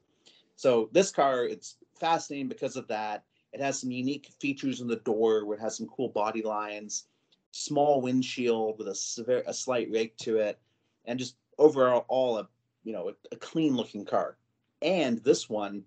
So 0.57 0.91
this 0.93 1.11
car, 1.11 1.45
it's 1.45 1.77
fascinating 1.99 2.49
because 2.49 2.77
of 2.77 2.87
that. 2.89 3.25
It 3.53 3.61
has 3.61 3.81
some 3.81 3.91
unique 3.91 4.31
features 4.41 4.81
in 4.81 4.89
the 4.89 4.97
door 4.97 5.45
where 5.45 5.57
it 5.57 5.61
has 5.61 5.77
some 5.77 5.89
cool 5.89 6.09
body 6.09 6.43
lines, 6.43 7.07
small 7.53 8.01
windshield 8.01 8.79
with 8.79 8.89
a 8.89 8.95
severe, 8.95 9.43
a 9.47 9.55
slight 9.55 9.91
rake 9.91 10.17
to 10.19 10.37
it, 10.37 10.59
and 11.11 11.19
just 11.19 11.35
overall 11.59 12.05
all 12.09 12.39
a 12.39 12.49
you 12.85 12.93
know 12.93 13.09
a, 13.09 13.13
a 13.33 13.37
clean 13.37 13.77
looking 13.77 14.05
car. 14.05 14.37
And 14.81 15.19
this 15.25 15.51
one 15.51 15.83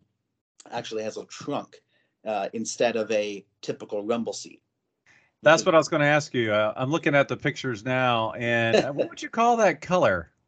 actually 0.70 1.04
has 1.04 1.18
a 1.18 1.26
trunk 1.26 1.78
uh, 2.28 2.50
instead 2.54 2.96
of 2.96 3.10
a 3.10 3.44
typical 3.62 4.04
rumble 4.06 4.34
seat. 4.34 4.62
That's 5.42 5.66
what 5.66 5.76
I 5.76 5.78
was 5.78 5.90
going 5.90 6.02
to 6.02 6.08
ask 6.08 6.34
you. 6.34 6.54
Uh, 6.54 6.74
I'm 6.78 6.90
looking 6.92 7.16
at 7.16 7.28
the 7.28 7.36
pictures 7.36 7.84
now, 7.84 8.32
and 8.34 8.78
uh, 8.78 8.92
what 8.94 9.10
would 9.10 9.22
you 9.22 9.30
call 9.30 9.58
that 9.58 9.82
color? 9.82 10.30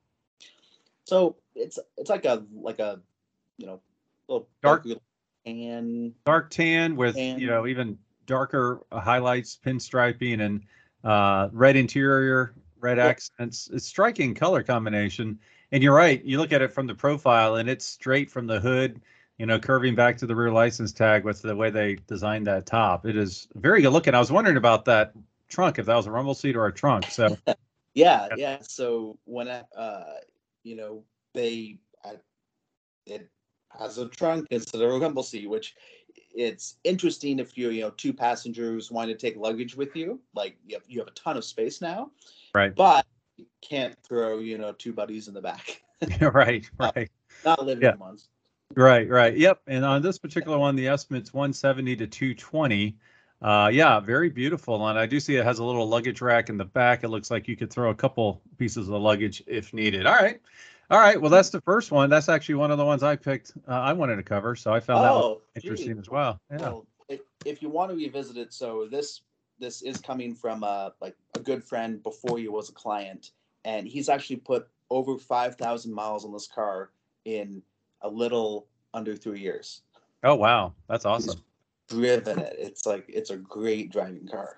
So 1.07 1.35
it's 1.53 1.77
it's 1.97 2.09
like 2.09 2.25
a 2.25 2.43
like 2.51 2.79
a 2.79 2.99
you 3.59 3.67
know 3.67 3.79
little 4.27 4.49
Dark- 4.63 4.87
and 5.45 6.15
Dark 6.25 6.49
tan 6.49 6.95
with 6.95 7.15
And- 7.15 7.39
you 7.39 7.45
know 7.45 7.67
even 7.67 7.99
darker 8.25 8.81
highlights, 8.91 9.59
pinstriping, 9.63 10.41
and 10.41 10.63
uh, 11.03 11.49
red 11.51 11.75
interior, 11.75 12.55
red 12.85 12.97
Yeah. 12.97 13.07
accents. 13.07 13.69
It's 13.73 13.85
striking 13.87 14.33
color 14.35 14.63
combination. 14.63 15.39
And 15.71 15.81
you're 15.83 15.95
right. 15.95 16.23
You 16.23 16.37
look 16.37 16.53
at 16.53 16.61
it 16.61 16.71
from 16.71 16.87
the 16.87 16.95
profile, 16.95 17.55
and 17.55 17.67
it's 17.67 17.85
straight 17.85 18.29
from 18.29 18.47
the 18.47 18.59
hood. 18.59 19.01
You 19.37 19.45
know, 19.45 19.59
curving 19.59 19.95
back 19.95 20.17
to 20.19 20.27
the 20.27 20.35
rear 20.35 20.51
license 20.51 20.93
tag 20.93 21.25
with 21.25 21.41
the 21.41 21.55
way 21.55 21.69
they 21.69 21.95
designed 22.07 22.47
that 22.47 22.65
top. 22.65 23.05
It 23.05 23.17
is 23.17 23.47
very 23.55 23.81
good 23.81 23.89
looking. 23.91 24.13
I 24.15 24.19
was 24.19 24.31
wondering 24.31 24.55
about 24.57 24.85
that 24.85 25.13
trunk, 25.49 25.77
if 25.79 25.87
that 25.87 25.95
was 25.95 26.05
a 26.05 26.11
rumble 26.11 26.35
seat 26.35 26.55
or 26.55 26.67
a 26.67 26.71
trunk. 26.73 27.09
So 27.11 27.35
Yeah, 27.93 28.29
Yeah. 28.37 28.59
So 28.61 29.17
when 29.25 29.49
I, 29.49 29.63
uh, 29.75 30.13
you 30.63 30.75
know, 30.75 31.03
they, 31.33 31.79
I, 32.03 32.13
it 33.05 33.29
has 33.77 33.97
a 33.97 34.07
trunk 34.07 34.47
instead 34.51 34.81
of 34.81 34.91
a 34.91 34.99
rumble 34.99 35.23
seat, 35.23 35.49
which 35.49 35.75
it's 36.35 36.77
interesting 36.83 37.39
if 37.39 37.57
you're, 37.57 37.71
you 37.71 37.81
know, 37.81 37.91
two 37.91 38.13
passengers 38.13 38.91
want 38.91 39.09
to 39.09 39.15
take 39.15 39.37
luggage 39.37 39.75
with 39.75 39.95
you. 39.95 40.19
Like 40.33 40.57
you 40.67 40.75
have, 40.75 40.83
you 40.87 40.99
have 40.99 41.07
a 41.07 41.11
ton 41.11 41.37
of 41.37 41.45
space 41.45 41.81
now, 41.81 42.11
right, 42.53 42.75
but 42.75 43.05
you 43.37 43.45
can't 43.61 43.95
throw, 44.03 44.39
you 44.39 44.57
know, 44.57 44.73
two 44.73 44.93
buddies 44.93 45.27
in 45.27 45.33
the 45.33 45.41
back. 45.41 45.81
right, 46.21 46.69
right. 46.79 47.09
Not 47.43 47.65
living 47.65 47.83
Yeah. 47.83 47.95
ones. 47.95 48.29
Right, 48.75 49.07
right. 49.09 49.37
Yep. 49.37 49.61
And 49.67 49.85
on 49.85 50.01
this 50.01 50.17
particular 50.17 50.57
one, 50.57 50.75
the 50.75 50.87
estimate's 50.87 51.33
170 51.33 51.95
to 51.97 52.07
220. 52.07 52.97
Uh, 53.41 53.69
yeah, 53.71 53.99
very 53.99 54.29
beautiful. 54.29 54.87
And 54.87 54.97
I 54.97 55.05
do 55.05 55.19
see 55.19 55.35
it 55.35 55.45
has 55.45 55.59
a 55.59 55.63
little 55.63 55.87
luggage 55.87 56.19
rack 56.19 56.49
in 56.49 56.57
the 56.57 56.65
back. 56.65 57.03
It 57.03 57.09
looks 57.09 57.29
like 57.29 57.47
you 57.47 57.55
could 57.55 57.71
throw 57.71 57.91
a 57.91 57.95
couple 57.95 58.41
pieces 58.57 58.89
of 58.89 59.01
luggage 59.01 59.43
if 59.45 59.73
needed. 59.73 60.07
All 60.07 60.15
right. 60.15 60.41
All 60.91 60.99
right. 60.99 61.19
Well, 61.19 61.31
that's 61.31 61.49
the 61.49 61.61
first 61.61 61.91
one. 61.91 62.09
That's 62.09 62.29
actually 62.29 62.55
one 62.55 62.71
of 62.71 62.77
the 62.77 62.85
ones 62.85 63.01
I 63.03 63.15
picked. 63.15 63.53
Uh, 63.67 63.71
I 63.71 63.93
wanted 63.93 64.17
to 64.17 64.23
cover, 64.23 64.55
so 64.55 64.73
I 64.73 64.79
found 64.79 65.03
that 65.03 65.11
Oh, 65.11 65.41
interesting 65.55 65.95
gee. 65.95 65.99
as 65.99 66.09
well. 66.09 66.39
Yeah. 66.51 66.57
Well, 66.57 66.85
if, 67.09 67.21
if 67.45 67.61
you 67.61 67.69
want 67.69 67.91
to 67.91 67.97
revisit 67.97 68.37
it, 68.37 68.53
so 68.53 68.87
this 68.89 69.21
this 69.59 69.81
is 69.81 69.97
coming 69.97 70.35
from 70.35 70.63
a 70.63 70.93
like 71.01 71.15
a 71.35 71.39
good 71.39 71.63
friend 71.63 72.03
before 72.03 72.39
you 72.39 72.51
was 72.51 72.69
a 72.69 72.73
client, 72.73 73.31
and 73.63 73.87
he's 73.87 74.09
actually 74.09 74.37
put 74.37 74.67
over 74.91 75.17
five 75.17 75.55
thousand 75.55 75.93
miles 75.93 76.23
on 76.23 76.31
this 76.31 76.47
car 76.47 76.91
in 77.25 77.63
a 78.01 78.09
little 78.09 78.67
under 78.93 79.15
three 79.15 79.39
years. 79.39 79.81
Oh, 80.23 80.35
wow. 80.35 80.73
That's 80.87 81.05
awesome. 81.05 81.41
Driven 81.89 82.39
it, 82.39 82.55
it's 82.57 82.85
like 82.85 83.05
it's 83.07 83.29
a 83.29 83.37
great 83.37 83.91
driving 83.91 84.27
car. 84.27 84.57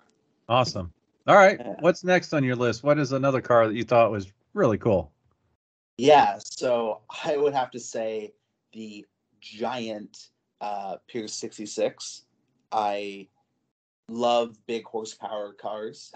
Awesome. 0.50 0.92
All 1.28 1.36
right. 1.36 1.58
Yeah. 1.60 1.76
What's 1.80 2.04
next 2.04 2.34
on 2.34 2.44
your 2.44 2.56
list? 2.56 2.84
What 2.84 2.98
is 3.00 3.12
another 3.12 3.42
car 3.42 3.68
that 3.68 3.76
you 3.76 3.84
thought 3.84 4.12
was 4.12 4.32
really 4.54 4.78
cool? 4.78 5.12
Yeah, 5.98 6.38
so 6.40 7.02
I 7.26 7.38
would 7.38 7.54
have 7.54 7.72
to 7.72 7.80
say 7.80 8.34
the 8.74 9.06
giant 9.42 10.30
uh, 10.62 10.98
Pierce 11.08 11.34
66. 11.34 12.24
I 12.72 13.28
love 14.10 14.58
big 14.68 14.86
horsepower 14.86 15.54
cars. 15.54 16.12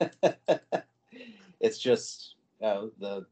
it's 1.60 1.78
just 1.78 2.36
you 2.60 2.66
know, 2.66 2.90
the 2.98 3.26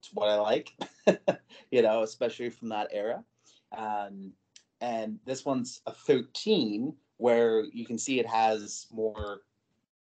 it's 0.00 0.10
what 0.12 0.28
I 0.28 0.36
like, 0.36 0.72
you 1.70 1.82
know, 1.82 2.02
especially 2.02 2.50
from 2.50 2.68
that 2.70 2.88
era. 2.92 3.24
Um, 3.76 4.32
and 4.80 5.18
this 5.24 5.44
one's 5.44 5.80
a 5.86 5.92
13, 5.92 6.94
where 7.18 7.64
you 7.72 7.86
can 7.86 7.98
see 7.98 8.20
it 8.20 8.26
has 8.26 8.86
more 8.92 9.40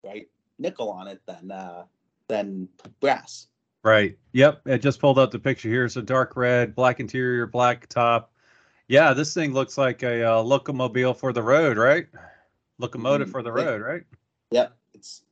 right 0.04 0.28
nickel 0.58 0.90
on 0.90 1.08
it 1.08 1.22
than 1.26 1.50
uh, 1.50 1.84
than 2.28 2.68
brass. 3.00 3.48
Right. 3.84 4.16
Yep. 4.32 4.62
I 4.66 4.78
just 4.78 4.98
pulled 4.98 5.18
up 5.18 5.30
the 5.30 5.38
picture 5.38 5.68
here. 5.68 5.88
So 5.90 6.00
dark 6.00 6.36
red, 6.36 6.74
black 6.74 7.00
interior, 7.00 7.46
black 7.46 7.86
top. 7.86 8.32
Yeah, 8.88 9.12
this 9.12 9.34
thing 9.34 9.52
looks 9.52 9.76
like 9.76 10.02
a 10.02 10.22
uh, 10.24 10.42
locomobile 10.42 11.16
for 11.16 11.34
the 11.34 11.42
road, 11.42 11.76
right? 11.76 12.06
Locomotive 12.78 13.28
Mhm. 13.28 13.32
for 13.32 13.42
the 13.42 13.52
road, 13.52 13.82
right? 13.82 14.02
Yep, 14.50 14.76
it's 14.94 15.22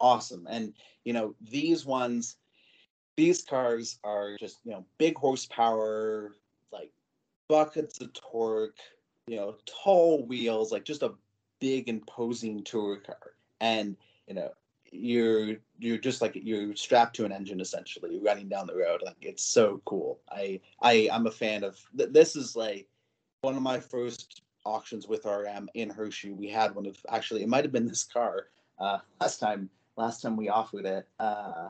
awesome. 0.00 0.46
And 0.48 0.74
you 1.04 1.12
know, 1.12 1.34
these 1.40 1.84
ones, 1.84 2.36
these 3.16 3.42
cars 3.42 3.98
are 4.04 4.36
just 4.38 4.58
you 4.64 4.70
know 4.70 4.84
big 4.98 5.16
horsepower, 5.16 6.36
like 6.70 6.92
buckets 7.48 8.00
of 8.00 8.12
torque, 8.12 8.78
you 9.26 9.36
know, 9.36 9.56
tall 9.66 10.24
wheels, 10.24 10.70
like 10.70 10.84
just 10.84 11.02
a 11.02 11.14
big 11.60 11.88
imposing 11.88 12.62
tour 12.62 12.98
car. 12.98 13.34
And 13.60 13.96
you 14.28 14.34
know, 14.34 14.52
you're 14.98 15.56
you're 15.78 15.98
just 15.98 16.20
like 16.20 16.32
you're 16.34 16.74
strapped 16.74 17.16
to 17.16 17.24
an 17.24 17.32
engine 17.32 17.60
essentially 17.60 18.18
running 18.18 18.48
down 18.48 18.66
the 18.66 18.76
road. 18.76 19.02
Like 19.04 19.16
it's 19.20 19.44
so 19.44 19.80
cool. 19.84 20.20
I 20.30 20.60
I 20.80 21.08
I'm 21.12 21.26
a 21.26 21.30
fan 21.30 21.64
of 21.64 21.78
th- 21.96 22.10
this. 22.12 22.36
Is 22.36 22.56
like 22.56 22.88
one 23.42 23.56
of 23.56 23.62
my 23.62 23.80
first 23.80 24.42
auctions 24.64 25.06
with 25.06 25.26
RM 25.26 25.68
in 25.74 25.90
Hershey. 25.90 26.32
We 26.32 26.48
had 26.48 26.74
one 26.74 26.86
of 26.86 26.96
actually 27.08 27.42
it 27.42 27.48
might 27.48 27.64
have 27.64 27.72
been 27.72 27.86
this 27.86 28.04
car 28.04 28.48
uh, 28.78 28.98
last 29.20 29.38
time 29.38 29.70
last 29.96 30.22
time 30.22 30.36
we 30.36 30.48
offered 30.48 30.86
it. 30.86 31.08
Uh, 31.18 31.68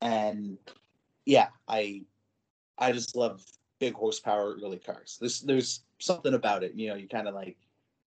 and 0.00 0.58
yeah, 1.26 1.48
I 1.68 2.02
I 2.78 2.92
just 2.92 3.16
love 3.16 3.44
big 3.78 3.94
horsepower 3.94 4.56
early 4.62 4.78
cars. 4.78 5.18
There's 5.20 5.40
there's 5.40 5.84
something 5.98 6.34
about 6.34 6.62
it, 6.62 6.74
you 6.74 6.88
know, 6.88 6.94
you 6.94 7.08
kind 7.08 7.28
of 7.28 7.34
like 7.34 7.56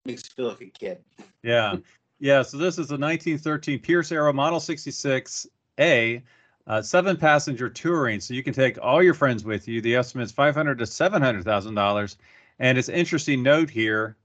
makes 0.05 0.25
you 0.25 0.31
feel 0.35 0.49
like 0.49 0.61
a 0.61 0.67
kid. 0.67 1.05
Yeah. 1.43 1.77
Yeah. 2.23 2.43
So 2.43 2.57
this 2.57 2.75
is 2.75 2.93
a 2.93 2.95
1913 2.95 3.81
Pierce 3.81 4.13
Arrow 4.13 4.33
Model 4.33 4.61
66A, 4.61 6.23
uh, 6.69 6.81
seven 6.81 7.17
passenger 7.17 7.69
touring. 7.69 8.21
So 8.21 8.33
you 8.33 8.45
can 8.45 8.55
take 8.55 8.79
all 8.81 9.03
your 9.03 9.13
friends 9.13 9.45
with 9.45 9.67
you. 9.67 9.81
The 9.81 9.97
estimate 9.97 10.27
is 10.27 10.31
500 10.31 10.79
to 10.79 10.85
$700,000. 10.85 12.17
And 12.61 12.79
it's 12.79 12.89
interesting 12.89 13.43
note 13.43 13.71
here 13.71 14.17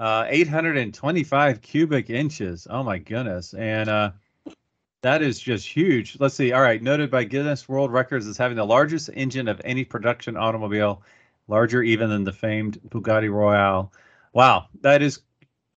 uh, 0.00 0.24
825 0.26 1.60
cubic 1.60 2.10
inches. 2.10 2.66
Oh 2.68 2.82
my 2.82 2.98
goodness. 2.98 3.54
And 3.54 3.88
uh, 3.88 4.10
that 5.02 5.22
is 5.22 5.38
just 5.38 5.68
huge. 5.68 6.16
Let's 6.18 6.34
see. 6.34 6.50
All 6.50 6.60
right. 6.60 6.82
Noted 6.82 7.08
by 7.08 7.22
Guinness 7.22 7.68
World 7.68 7.92
Records 7.92 8.26
as 8.26 8.36
having 8.36 8.56
the 8.56 8.66
largest 8.66 9.10
engine 9.14 9.46
of 9.46 9.60
any 9.64 9.84
production 9.84 10.36
automobile, 10.36 11.02
larger 11.46 11.84
even 11.84 12.10
than 12.10 12.24
the 12.24 12.32
famed 12.32 12.80
Bugatti 12.88 13.32
Royale. 13.32 13.92
Wow. 14.32 14.66
That 14.80 15.02
is 15.02 15.20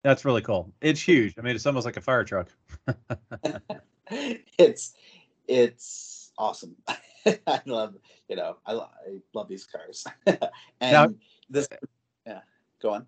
that's 0.06 0.24
really 0.24 0.44
cool. 0.44 0.72
It's 0.82 1.02
huge. 1.02 1.34
I 1.40 1.42
mean, 1.42 1.56
it's 1.56 1.66
almost 1.66 1.84
like 1.84 1.98
a 1.98 2.02
fire 2.02 2.24
truck. 2.24 2.50
it's 4.12 4.94
it's 5.48 6.32
awesome. 6.38 6.76
I 7.48 7.60
love 7.66 7.96
you 8.30 8.36
know 8.36 8.58
I, 8.68 8.74
lo- 8.74 8.90
I 9.06 9.18
love 9.34 9.48
these 9.48 9.66
cars. 9.66 10.06
and 10.28 10.40
Now- 10.82 11.08
this 11.50 11.68
yeah, 12.28 12.42
go 12.82 12.92
on. 12.92 13.08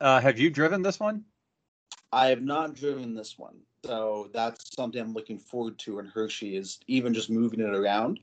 Uh, 0.00 0.20
have 0.20 0.38
you 0.38 0.48
driven 0.48 0.80
this 0.80 0.98
one? 0.98 1.22
I 2.12 2.28
have 2.28 2.40
not 2.40 2.74
driven 2.74 3.14
this 3.14 3.38
one, 3.38 3.56
so 3.84 4.30
that's 4.32 4.74
something 4.74 5.00
I'm 5.02 5.12
looking 5.12 5.38
forward 5.38 5.78
to 5.80 5.98
in 5.98 6.06
Hershey 6.06 6.56
is 6.56 6.78
even 6.86 7.12
just 7.12 7.28
moving 7.28 7.60
it 7.60 7.74
around. 7.74 8.20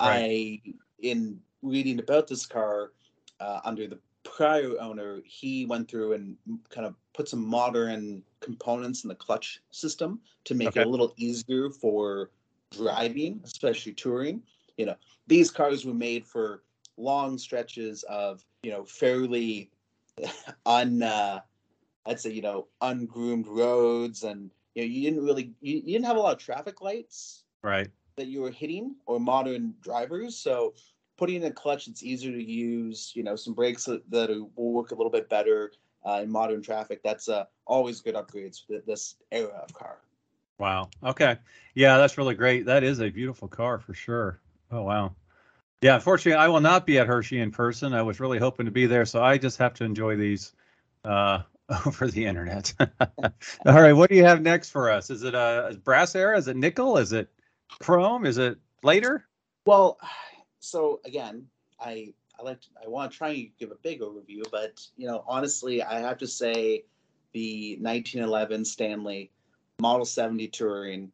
I, 0.00 0.60
in 0.98 1.40
reading 1.62 2.00
about 2.00 2.26
this 2.26 2.44
car 2.44 2.92
uh, 3.40 3.60
under 3.64 3.86
the 3.86 3.98
prior 4.24 4.78
owner, 4.80 5.20
he 5.24 5.66
went 5.66 5.90
through 5.90 6.12
and 6.14 6.36
kind 6.70 6.86
of 6.86 6.94
put 7.12 7.28
some 7.28 7.44
modern 7.46 8.22
components 8.40 9.04
in 9.04 9.08
the 9.08 9.14
clutch 9.14 9.62
system 9.70 10.20
to 10.44 10.54
make 10.54 10.70
Okay. 10.70 10.80
it 10.80 10.86
a 10.86 10.88
little 10.88 11.12
easier 11.16 11.70
for 11.70 12.30
driving, 12.70 13.40
especially 13.44 13.92
touring. 13.92 14.42
You 14.76 14.86
know, 14.86 14.96
these 15.26 15.50
cars 15.50 15.84
were 15.84 15.94
made 15.94 16.26
for 16.26 16.62
long 16.96 17.38
stretches 17.38 18.02
of 18.04 18.44
you 18.62 18.70
know 18.70 18.84
fairly 18.84 19.70
un 20.66 21.02
uh, 21.02 21.40
I'd 22.06 22.20
say 22.20 22.30
you 22.30 22.42
know 22.42 22.68
ungroomed 22.80 23.46
roads 23.48 24.22
and 24.24 24.50
you 24.74 24.82
know, 24.82 24.88
you 24.88 25.02
didn't 25.10 25.24
really 25.24 25.54
you, 25.60 25.76
you 25.76 25.82
didn't 25.82 26.06
have 26.06 26.16
a 26.16 26.20
lot 26.20 26.34
of 26.34 26.38
traffic 26.38 26.80
lights 26.80 27.44
Right. 27.62 27.90
that 28.16 28.26
you 28.26 28.42
were 28.42 28.50
hitting 28.50 28.96
or 29.06 29.20
modern 29.20 29.74
drivers. 29.80 30.36
So 30.36 30.74
putting 31.22 31.36
in 31.36 31.44
a 31.44 31.52
clutch 31.52 31.86
that's 31.86 32.02
easier 32.02 32.32
to 32.32 32.42
use, 32.42 33.12
you 33.14 33.22
know, 33.22 33.36
some 33.36 33.54
brakes 33.54 33.84
that, 33.84 34.02
that 34.10 34.28
will 34.56 34.72
work 34.72 34.90
a 34.90 34.94
little 34.96 35.08
bit 35.08 35.28
better 35.28 35.70
uh, 36.04 36.18
in 36.20 36.28
modern 36.28 36.60
traffic. 36.60 37.00
That's 37.04 37.28
uh, 37.28 37.44
always 37.64 38.00
good 38.00 38.16
upgrades 38.16 38.66
for 38.66 38.82
this 38.84 39.14
era 39.30 39.62
of 39.62 39.72
car. 39.72 39.98
Wow. 40.58 40.90
Okay. 41.00 41.36
Yeah, 41.76 41.96
that's 41.98 42.18
really 42.18 42.34
great. 42.34 42.66
That 42.66 42.82
is 42.82 43.00
a 43.00 43.08
beautiful 43.08 43.46
car 43.46 43.78
for 43.78 43.94
sure. 43.94 44.40
Oh 44.72 44.82
wow. 44.82 45.14
Yeah, 45.80 45.94
unfortunately, 45.94 46.42
I 46.42 46.48
will 46.48 46.60
not 46.60 46.86
be 46.86 46.98
at 46.98 47.06
Hershey 47.06 47.38
in 47.38 47.52
person. 47.52 47.94
I 47.94 48.02
was 48.02 48.18
really 48.18 48.40
hoping 48.40 48.66
to 48.66 48.72
be 48.72 48.86
there, 48.86 49.04
so 49.04 49.22
I 49.22 49.38
just 49.38 49.58
have 49.58 49.74
to 49.74 49.84
enjoy 49.84 50.16
these 50.16 50.54
uh, 51.04 51.42
over 51.86 52.08
the 52.08 52.26
internet. 52.26 52.74
All 52.80 53.80
right, 53.80 53.92
what 53.92 54.10
do 54.10 54.16
you 54.16 54.24
have 54.24 54.42
next 54.42 54.70
for 54.70 54.90
us? 54.90 55.08
Is 55.08 55.22
it 55.22 55.36
a 55.36 55.78
brass 55.84 56.16
era? 56.16 56.36
Is 56.36 56.48
it 56.48 56.56
nickel? 56.56 56.98
Is 56.98 57.12
it 57.12 57.28
chrome? 57.80 58.26
Is 58.26 58.38
it 58.38 58.58
later? 58.82 59.24
Well, 59.64 59.98
so 60.62 61.00
again, 61.04 61.46
I 61.80 62.14
I 62.38 62.42
like 62.44 62.60
to, 62.62 62.68
I 62.84 62.88
want 62.88 63.10
to 63.12 63.18
try 63.18 63.30
and 63.30 63.50
give 63.58 63.72
a 63.72 63.76
big 63.82 64.00
overview, 64.00 64.42
but 64.50 64.80
you 64.96 65.06
know, 65.06 65.24
honestly, 65.26 65.82
I 65.82 66.00
have 66.00 66.18
to 66.18 66.26
say 66.26 66.84
the 67.32 67.76
1911 67.80 68.64
Stanley 68.64 69.30
Model 69.80 70.06
70 70.06 70.48
Touring. 70.48 71.12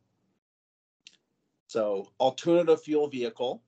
So 1.67 2.07
alternative 2.21 2.83
fuel 2.83 3.09
vehicle 3.09 3.63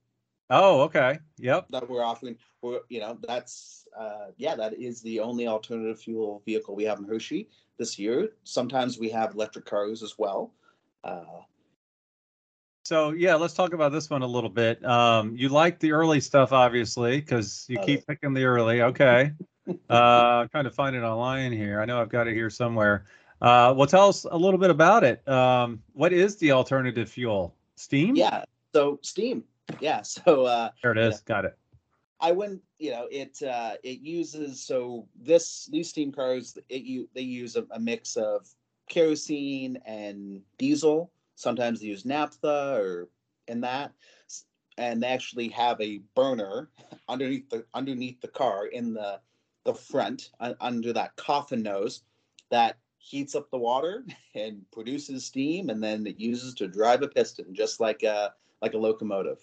Oh, 0.50 0.80
okay. 0.82 1.18
Yep. 1.38 1.66
that 1.70 1.88
we're 1.88 2.04
offering. 2.04 2.36
We're 2.60 2.80
you 2.88 3.00
know 3.00 3.16
that's 3.26 3.86
uh, 3.98 4.32
yeah 4.36 4.56
that 4.56 4.74
is 4.74 5.00
the 5.00 5.20
only 5.20 5.46
alternative 5.46 6.00
fuel 6.00 6.42
vehicle 6.44 6.74
we 6.74 6.84
have 6.84 6.98
in 6.98 7.04
Hershey 7.04 7.48
this 7.78 7.98
year. 7.98 8.30
Sometimes 8.44 8.98
we 8.98 9.08
have 9.10 9.34
electric 9.34 9.64
cars 9.64 10.02
as 10.02 10.18
well. 10.18 10.52
Uh, 11.04 11.42
So 12.90 13.12
yeah, 13.12 13.36
let's 13.36 13.54
talk 13.54 13.72
about 13.72 13.92
this 13.92 14.10
one 14.10 14.22
a 14.22 14.26
little 14.26 14.50
bit. 14.50 14.84
Um, 14.84 15.36
you 15.36 15.48
like 15.48 15.78
the 15.78 15.92
early 15.92 16.18
stuff, 16.18 16.52
obviously, 16.52 17.20
because 17.20 17.64
you 17.68 17.78
keep 17.78 18.04
picking 18.04 18.34
the 18.34 18.42
early. 18.42 18.82
Okay. 18.82 19.30
uh, 19.88 20.48
trying 20.48 20.64
to 20.64 20.72
find 20.72 20.96
it 20.96 21.04
online 21.04 21.52
here. 21.52 21.80
I 21.80 21.84
know 21.84 22.00
I've 22.00 22.08
got 22.08 22.26
it 22.26 22.34
here 22.34 22.50
somewhere. 22.50 23.04
Uh, 23.40 23.72
well, 23.76 23.86
tell 23.86 24.08
us 24.08 24.26
a 24.28 24.36
little 24.36 24.58
bit 24.58 24.70
about 24.70 25.04
it. 25.04 25.26
Um, 25.28 25.80
what 25.92 26.12
is 26.12 26.34
the 26.38 26.50
alternative 26.50 27.08
fuel? 27.08 27.54
Steam? 27.76 28.16
yeah, 28.16 28.42
so 28.74 28.98
Steam. 29.02 29.44
Yeah, 29.78 30.02
so 30.02 30.46
uh, 30.46 30.70
There 30.82 30.90
it 30.90 30.98
is. 30.98 31.20
Got 31.20 31.44
it. 31.44 31.56
I 32.18 32.32
wouldn't, 32.32 32.60
you 32.80 32.90
know, 32.90 33.06
it 33.08 33.40
uh, 33.40 33.74
it 33.84 34.00
uses 34.00 34.66
so 34.66 35.06
this 35.14 35.68
these 35.70 35.90
steam 35.90 36.10
cars 36.10 36.58
it 36.68 36.82
you 36.82 37.08
they 37.14 37.20
use 37.20 37.54
a, 37.54 37.64
a 37.70 37.78
mix 37.78 38.16
of 38.16 38.48
kerosene 38.88 39.78
and 39.86 40.42
diesel. 40.58 41.12
Sometimes 41.40 41.80
they 41.80 41.86
use 41.86 42.04
naphtha 42.04 42.76
or 42.78 43.08
in 43.48 43.62
that, 43.62 43.92
and 44.76 45.02
they 45.02 45.06
actually 45.06 45.48
have 45.48 45.80
a 45.80 46.02
burner 46.14 46.68
underneath 47.08 47.48
the 47.48 47.64
underneath 47.72 48.20
the 48.20 48.28
car 48.28 48.66
in 48.66 48.92
the 48.92 49.20
the 49.64 49.72
front 49.72 50.30
un- 50.40 50.54
under 50.60 50.92
that 50.92 51.16
coffin 51.16 51.62
nose 51.62 52.02
that 52.50 52.76
heats 52.98 53.34
up 53.34 53.50
the 53.50 53.56
water 53.56 54.04
and 54.34 54.70
produces 54.70 55.24
steam, 55.24 55.70
and 55.70 55.82
then 55.82 56.06
it 56.06 56.20
uses 56.20 56.52
to 56.54 56.68
drive 56.68 57.00
a 57.00 57.08
piston 57.08 57.54
just 57.54 57.80
like 57.80 58.02
a 58.02 58.34
like 58.60 58.74
a 58.74 58.78
locomotive. 58.78 59.38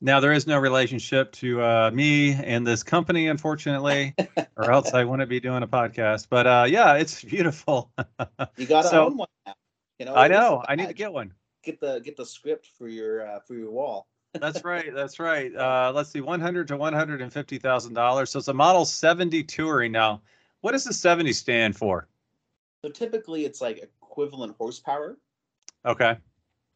Now 0.00 0.20
there 0.20 0.32
is 0.32 0.46
no 0.46 0.56
relationship 0.58 1.32
to 1.32 1.60
uh, 1.60 1.90
me 1.92 2.32
and 2.32 2.66
this 2.66 2.82
company, 2.82 3.26
unfortunately, 3.28 4.14
or 4.56 4.70
else 4.70 4.94
I 4.94 5.04
wouldn't 5.08 5.28
be 5.28 5.40
doing 5.40 5.62
a 5.62 5.68
podcast. 5.68 6.28
But 6.30 6.46
uh, 6.46 6.64
yeah, 6.68 6.94
it's 6.94 7.22
beautiful. 7.22 7.90
You 8.56 8.64
got 8.66 8.82
to 8.82 8.88
So- 8.88 9.06
own 9.06 9.16
one 9.18 9.28
now. 9.44 9.54
You 9.98 10.06
know, 10.06 10.14
I 10.14 10.28
know. 10.28 10.64
I 10.68 10.76
need 10.76 10.88
to 10.88 10.94
get 10.94 11.12
one. 11.12 11.32
get 11.62 11.80
the 11.80 12.00
get 12.00 12.16
the 12.16 12.26
script 12.26 12.68
for 12.78 12.88
your 12.88 13.26
uh, 13.26 13.40
for 13.40 13.54
your 13.54 13.70
wall. 13.70 14.06
That's 14.40 14.62
right. 14.64 14.94
That's 14.94 15.18
right. 15.18 15.54
Uh, 15.54 15.92
let's 15.94 16.10
see, 16.10 16.20
one 16.20 16.40
hundred 16.40 16.68
to 16.68 16.76
one 16.76 16.92
hundred 16.92 17.22
and 17.22 17.32
fifty 17.32 17.58
thousand 17.58 17.94
dollars. 17.94 18.30
So 18.30 18.38
it's 18.38 18.48
a 18.48 18.54
Model 18.54 18.84
seventy 18.84 19.42
Touring. 19.42 19.92
Now, 19.92 20.22
what 20.60 20.72
does 20.72 20.84
the 20.84 20.92
seventy 20.92 21.32
stand 21.32 21.76
for? 21.76 22.06
So 22.84 22.90
typically 22.90 23.44
it's 23.44 23.60
like 23.60 23.78
equivalent 23.78 24.54
horsepower. 24.58 25.18
Okay. 25.84 26.16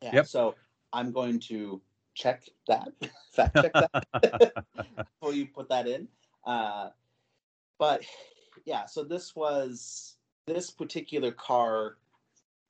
Yeah. 0.00 0.10
Yep. 0.14 0.26
So 0.26 0.54
I'm 0.92 1.12
going 1.12 1.38
to 1.40 1.80
check 2.14 2.48
that, 2.68 2.88
fact 3.32 3.56
check 3.56 3.72
that 3.72 4.64
before 5.20 5.34
you 5.34 5.46
put 5.46 5.68
that 5.68 5.86
in. 5.86 6.08
Uh, 6.44 6.90
but 7.78 8.02
yeah, 8.64 8.86
so 8.86 9.04
this 9.04 9.34
was 9.34 10.16
this 10.46 10.70
particular 10.70 11.32
car. 11.32 11.96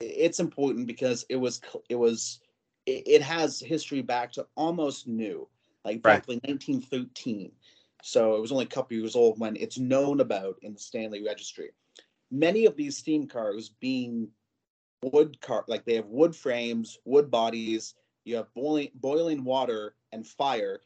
It's 0.03 0.39
important 0.39 0.87
because 0.87 1.25
it 1.29 1.35
was 1.35 1.61
it 1.89 1.95
was 1.95 2.39
it, 2.85 3.03
it 3.07 3.21
has 3.21 3.59
history 3.59 4.01
back 4.01 4.31
to 4.33 4.47
almost 4.55 5.07
new, 5.07 5.47
like 5.85 6.01
Right. 6.03 6.17
exactly 6.17 6.39
1913. 6.43 7.51
So 8.01 8.35
it 8.35 8.41
was 8.41 8.51
only 8.51 8.65
a 8.65 8.69
couple 8.69 8.97
years 8.97 9.15
old 9.15 9.39
when 9.39 9.55
it's 9.55 9.79
known 9.79 10.19
about 10.19 10.57
in 10.61 10.73
the 10.73 10.79
Stanley 10.79 11.23
Registry. 11.23 11.71
Many 12.31 12.65
of 12.65 12.75
these 12.75 12.97
steam 12.97 13.27
cars 13.27 13.69
being 13.79 14.27
wood 15.03 15.39
car 15.41 15.63
like 15.67 15.85
they 15.85 15.95
have 15.95 16.07
wood 16.07 16.35
frames, 16.35 16.97
wood 17.05 17.29
bodies, 17.29 17.95
you 18.25 18.35
have 18.37 18.53
boiling 18.53 18.89
boiling 18.95 19.43
water 19.43 19.95
and 20.11 20.25
fire. 20.25 20.81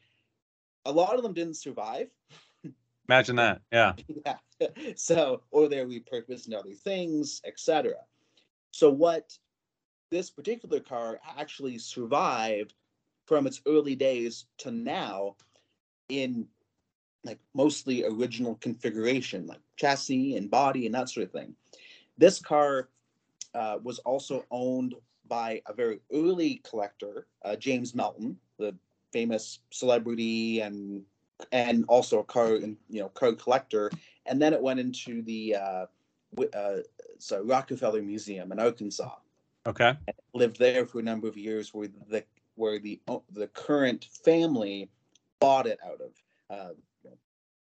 A 0.84 0.92
lot 0.92 1.16
of 1.16 1.22
them 1.22 1.34
didn't 1.34 1.54
survive. 1.56 2.08
Imagine 3.08 3.36
that. 3.36 3.62
Yeah. 3.72 3.94
yeah. 4.26 4.36
So 4.96 5.42
or 5.50 5.68
they're 5.68 5.86
repurposed 5.86 6.48
in 6.48 6.54
other 6.54 6.72
things, 6.72 7.40
etc. 7.44 7.94
So 8.70 8.90
what 8.90 9.36
this 10.10 10.30
particular 10.30 10.80
car 10.80 11.20
actually 11.38 11.78
survived 11.78 12.74
from 13.26 13.46
its 13.46 13.60
early 13.66 13.94
days 13.94 14.46
to 14.58 14.70
now 14.70 15.36
in 16.08 16.46
like 17.24 17.38
mostly 17.54 18.04
original 18.04 18.54
configuration, 18.56 19.46
like 19.46 19.60
chassis 19.76 20.36
and 20.36 20.50
body 20.50 20.86
and 20.86 20.94
that 20.94 21.10
sort 21.10 21.26
of 21.26 21.32
thing. 21.32 21.54
This 22.16 22.40
car 22.40 22.88
uh, 23.54 23.78
was 23.82 23.98
also 24.00 24.44
owned 24.50 24.94
by 25.26 25.60
a 25.66 25.74
very 25.74 26.00
early 26.12 26.62
collector, 26.68 27.26
uh, 27.44 27.56
James 27.56 27.94
Melton, 27.94 28.38
the 28.58 28.74
famous 29.12 29.60
celebrity 29.70 30.60
and 30.60 31.02
and 31.52 31.84
also 31.86 32.20
a 32.20 32.24
car 32.24 32.54
and 32.56 32.76
you 32.88 33.00
know 33.00 33.08
car 33.10 33.32
collector. 33.32 33.90
And 34.26 34.40
then 34.40 34.52
it 34.52 34.62
went 34.62 34.80
into 34.80 35.22
the 35.22 35.56
uh, 35.56 35.86
uh, 36.54 36.76
so 37.18 37.42
Rockefeller 37.42 38.02
Museum 38.02 38.52
in 38.52 38.58
Arkansas. 38.58 39.16
Okay. 39.66 39.94
lived 40.34 40.58
there 40.58 40.86
for 40.86 41.00
a 41.00 41.02
number 41.02 41.28
of 41.28 41.36
years 41.36 41.74
where 41.74 41.88
the 42.08 42.24
where 42.54 42.78
the 42.78 43.00
the 43.32 43.48
current 43.48 44.06
family 44.24 44.88
bought 45.40 45.66
it 45.66 45.78
out 45.84 46.00
of 46.00 46.12
uh, 46.50 46.74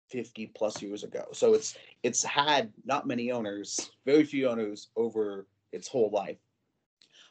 50 0.09 0.49
plus 0.49 0.83
years 0.83 1.05
ago. 1.05 1.27
So 1.33 1.55
it's 1.55 1.77
it's 2.03 2.23
had 2.23 2.73
not 2.85 3.07
many 3.07 3.31
owners 3.31 3.91
very 4.05 4.25
few 4.25 4.49
owners 4.49 4.89
over 4.97 5.47
its 5.73 5.89
whole 5.89 6.11
life. 6.11 6.39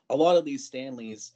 A 0.10 0.15
lot 0.15 0.38
of 0.38 0.45
these 0.45 0.65
stanleys 0.65 1.34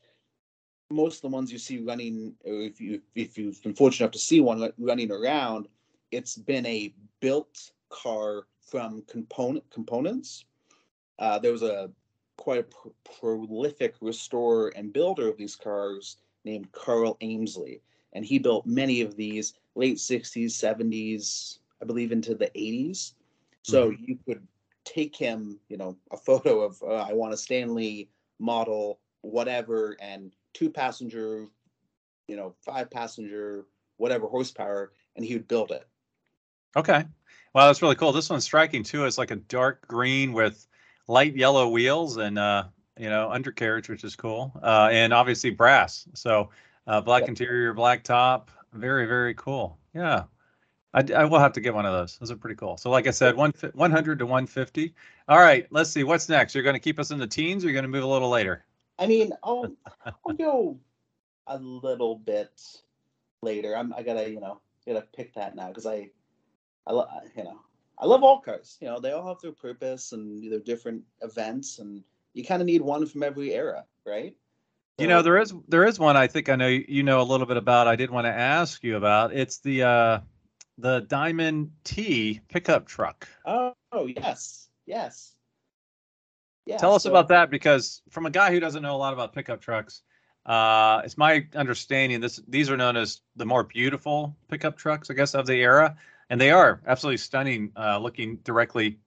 most 0.90 1.18
of 1.18 1.22
the 1.22 1.36
ones 1.36 1.52
you 1.52 1.58
see 1.58 1.80
running 1.80 2.34
or 2.46 2.54
if 2.62 2.80
you 2.80 3.02
if 3.16 3.38
you've 3.38 3.62
been 3.62 3.74
fortunate 3.74 4.06
enough 4.06 4.13
to 4.13 4.20
see 4.20 4.40
one 4.40 4.72
running 4.78 5.12
around 5.12 5.68
it's 6.12 6.38
been 6.38 6.66
a 6.66 6.94
built 7.20 7.72
car 7.90 8.48
from 8.62 9.04
component 9.08 9.70
components 9.70 10.46
uh, 11.20 11.40
there 11.40 11.52
was 11.52 11.64
a 11.64 11.90
quite 12.38 12.60
a 12.60 12.64
pr- 12.64 12.90
prolific 13.20 13.96
restorer 14.02 14.70
and 14.76 14.94
builder 14.94 15.28
of 15.28 15.38
these 15.38 15.56
cars 15.56 16.18
named 16.46 16.72
Carl 16.72 17.18
Amsley. 17.22 17.82
And 18.14 18.24
he 18.24 18.40
built 18.40 18.66
many 18.66 19.02
of 19.02 19.16
these 19.16 19.54
late 19.76 19.98
60s, 19.98 20.52
70s, 20.52 21.60
I 21.82 21.86
believe 21.86 22.12
into 22.12 22.36
the 22.36 22.50
80s. 22.56 23.14
So 23.64 23.90
you 23.90 24.18
could 24.26 24.48
take 24.86 25.16
him, 25.16 25.60
you 25.68 25.78
know, 25.78 25.98
a 26.12 26.18
photo 26.18 26.62
of, 26.62 26.82
uh, 26.82 26.94
I 26.94 27.14
want 27.14 27.34
a 27.34 27.38
Stanley 27.38 28.10
model, 28.40 29.00
whatever, 29.22 29.98
and 30.00 30.32
two 30.54 30.70
passenger, 30.70 31.48
you 32.28 32.38
know, 32.38 32.56
five 32.62 32.90
passenger, 32.90 33.66
whatever 33.98 34.28
horsepower, 34.28 34.94
and 35.16 35.26
he 35.26 35.34
would 35.34 35.48
build 35.48 35.72
it. 35.72 35.86
Okay. 36.76 37.04
Wow, 37.54 37.68
that's 37.68 37.82
really 37.82 37.96
cool. 37.96 38.12
This 38.12 38.30
one's 38.30 38.44
striking 38.44 38.84
too. 38.84 39.06
It's 39.06 39.18
like 39.18 39.32
a 39.32 39.36
dark 39.36 39.88
green 39.88 40.32
with 40.32 40.67
light 41.08 41.36
yellow 41.36 41.70
wheels 41.70 42.17
and 42.17 42.38
uh, 42.38 42.65
you 42.98 43.10
know, 43.10 43.30
undercarriage, 43.32 43.89
which 43.89 44.04
is 44.04 44.15
cool. 44.15 44.52
Uh, 44.62 44.89
and 44.91 45.13
obviously 45.13 45.50
brass. 45.50 46.08
So 46.13 46.50
uh, 46.88 47.02
black 47.02 47.28
interior, 47.28 47.74
black 47.74 48.04
top. 48.04 48.52
Very, 48.74 49.06
very 49.06 49.34
cool. 49.36 49.78
Yeah. 49.93 50.24
I, 50.93 51.04
I 51.15 51.26
will 51.26 51.39
have 51.39 51.54
to 51.54 51.62
get 51.62 51.74
one 51.74 51.86
of 51.86 51.93
those. 51.93 52.17
Those 52.17 52.32
are 52.32 52.38
pretty 52.38 52.56
cool. 52.56 52.78
So, 52.78 52.89
like 52.89 53.08
I 53.08 53.12
said, 53.12 53.36
one, 53.36 53.54
100 53.74 54.20
to 54.20 54.26
150. 54.26 54.96
All 55.28 55.38
right, 55.38 55.67
let's 55.70 55.91
see. 55.91 56.04
What's 56.04 56.30
next? 56.30 56.56
You're 56.56 56.63
going 56.63 56.76
to 56.76 56.80
keep 56.80 56.98
us 56.98 57.12
in 57.12 57.20
the 57.20 57.28
teens 57.28 57.63
or 57.63 57.67
you're 57.67 57.74
going 57.74 57.84
to 57.84 57.89
move 57.89 58.04
a 58.04 58.08
little 58.08 58.30
later? 58.30 58.65
I 58.98 59.06
mean, 59.06 59.32
I'll 59.43 59.76
I'll 60.06 60.34
go 60.34 60.80
a 61.46 61.58
little 61.58 62.15
bit 62.15 62.52
later. 63.41 63.76
I'm 63.76 63.93
I 63.93 64.02
gotta 64.02 64.30
you 64.30 64.39
know 64.39 64.60
gotta 64.86 65.06
pick 65.15 65.36
that 65.36 65.56
now 65.56 65.67
because 65.67 65.86
I 65.86 66.10
I 66.88 66.91
you 67.36 67.43
know 67.43 67.60
I 68.00 68.06
love 68.06 68.24
all 68.24 68.40
cars. 68.40 68.78
You 68.82 68.88
know 68.88 69.00
they 69.00 69.12
all 69.12 69.28
have 69.28 69.42
their 69.42 69.52
purpose 69.52 70.12
and 70.12 70.52
their 70.52 70.60
different 70.60 71.04
events 71.22 71.80
and 71.80 72.04
you 72.34 72.46
kind 72.46 72.62
of 72.62 72.68
need 72.68 72.82
one 72.82 73.06
from 73.08 73.24
every 73.24 73.54
era, 73.54 73.86
right? 74.06 74.36
You 75.00 75.08
know, 75.08 75.22
there 75.22 75.38
is 75.38 75.54
there 75.68 75.86
is 75.86 76.00
one 76.00 76.18
I 76.18 76.28
think 76.28 76.50
I 76.50 76.56
know 76.56 76.68
you 76.68 77.04
know 77.04 77.22
a 77.22 77.24
little 77.24 77.46
bit 77.46 77.58
about. 77.58 77.88
I 77.88 77.96
did 77.96 78.10
want 78.10 78.26
to 78.26 78.34
ask 78.34 78.84
you 78.84 78.98
about. 78.98 79.32
It's 79.32 79.60
the 79.60 79.84
uh 79.84 80.20
the 80.80 81.02
Diamond 81.02 81.72
T 81.84 82.42
pickup 82.48 82.88
truck. 82.88 83.28
Oh, 83.46 83.74
oh 83.92 84.08
yes, 84.08 84.70
yes. 84.86 85.34
Yeah, 86.66 86.78
Tell 86.78 86.96
us 86.96 87.04
so, 87.04 87.10
about 87.12 87.30
that 87.30 87.50
because 87.50 88.02
from 88.10 88.26
a 88.26 88.30
guy 88.30 88.52
who 88.52 88.60
doesn't 88.60 88.82
know 88.82 88.96
a 88.96 88.98
lot 88.98 89.14
about 89.14 89.34
pickup 89.34 89.62
trucks, 89.62 90.02
uh, 90.46 91.02
it's 91.06 91.18
my 91.18 91.48
understanding 91.56 92.20
this 92.20 92.42
these 92.48 92.70
are 92.70 92.78
known 92.78 92.98
as 92.98 93.22
the 93.36 93.46
more 93.46 93.64
beautiful 93.64 94.36
pickup 94.50 94.78
trucks, 94.78 95.10
I 95.10 95.14
guess, 95.14 95.36
of 95.36 95.46
the 95.46 95.56
era, 95.56 95.96
and 96.30 96.40
they 96.40 96.52
are 96.52 96.82
absolutely 96.86 97.18
stunning. 97.18 97.72
Uh, 97.78 97.98
looking 98.00 98.38
directly, 98.38 99.00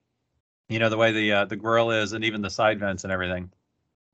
you 0.68 0.78
know, 0.78 0.88
the 0.88 0.96
way 0.96 1.12
the 1.12 1.32
uh, 1.32 1.44
the 1.44 1.56
grill 1.56 1.90
is, 1.90 2.12
and 2.12 2.24
even 2.24 2.42
the 2.42 2.50
side 2.50 2.80
vents 2.80 3.04
and 3.04 3.12
everything. 3.12 3.50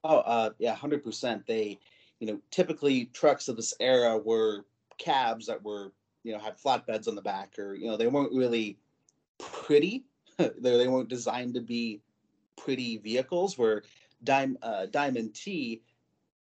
Oh, 0.05 0.19
uh, 0.19 0.51
yeah, 0.59 0.75
hundred 0.75 1.03
percent. 1.03 1.47
They, 1.47 1.79
you 2.21 2.27
know, 2.27 2.41
typically 2.51 3.07
trucks 3.07 3.49
of 3.49 3.57
this 3.57 3.75
era 3.81 4.17
were 4.19 4.65
cabs 4.99 5.47
that 5.47 5.63
were, 5.63 5.93
you 6.23 6.33
know, 6.33 6.39
had 6.39 6.59
flatbeds 6.59 7.09
on 7.09 7.15
the 7.15 7.23
back, 7.23 7.59
or 7.59 7.75
you 7.75 7.87
know, 7.87 7.97
they 7.97 8.07
weren't 8.07 8.33
really 8.33 8.79
pretty. 9.39 10.05
they 10.39 10.51
they 10.61 10.89
weren't 10.89 11.09
designed 11.09 11.55
to 11.55 11.61
be 11.61 12.01
pretty 12.57 12.99
vehicles. 12.99 13.57
Where 13.59 13.83
Dime, 14.25 14.59
uh, 14.63 14.87
Diamond 14.87 15.35
T, 15.35 15.83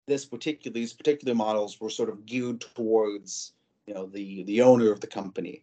this 0.06 0.24
particular 0.24 0.72
these 0.72 0.92
particular 0.92 1.34
models 1.34 1.80
were 1.80 1.90
sort 1.90 2.08
of 2.08 2.26
geared 2.26 2.60
towards, 2.60 3.52
you 3.86 3.94
know, 3.94 4.06
the 4.06 4.44
the 4.44 4.62
owner 4.62 4.90
of 4.90 5.00
the 5.00 5.06
company, 5.06 5.62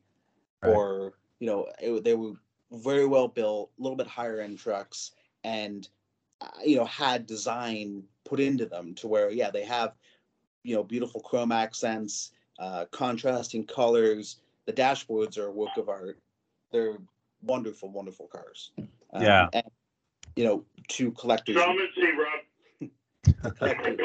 right. 0.64 0.76
or 0.76 1.14
you 1.40 1.48
know, 1.48 1.68
it, 1.82 2.04
they 2.04 2.16
were 2.16 2.34
very 2.72 3.06
well 3.06 3.28
built, 3.28 3.72
a 3.78 3.82
little 3.82 3.98
bit 3.98 4.08
higher 4.08 4.40
end 4.40 4.60
trucks, 4.60 5.12
and 5.44 5.88
uh, 6.42 6.48
you 6.66 6.78
know 6.78 6.86
had 6.86 7.26
design 7.26 8.04
put 8.26 8.40
into 8.40 8.66
them 8.66 8.94
to 8.96 9.08
where 9.08 9.30
yeah 9.30 9.52
they 9.52 9.64
have 9.64 9.94
you 10.64 10.76
know 10.76 10.84
beautiful 10.84 11.22
chrome 11.22 11.52
accents 11.52 12.32
uh, 12.60 12.86
contrasting 12.92 13.66
colors. 13.66 14.38
The 14.66 14.74
dashboards 14.74 15.38
are 15.38 15.48
a 15.48 15.52
work 15.52 15.76
of 15.78 15.90
art. 15.90 16.20
They're 16.72 16.98
wonderful 17.42 17.90
wonderful 17.90 18.28
cars. 18.28 18.72
Um, 19.12 19.22
yeah. 19.22 19.50
and, 19.54 19.66
you 20.36 20.46
know 20.46 20.66
to 20.90 21.12
collectors. 21.12 21.58
Come 21.58 21.78
and 21.78 21.90
see, 21.96 22.12
Rob. 22.12 22.90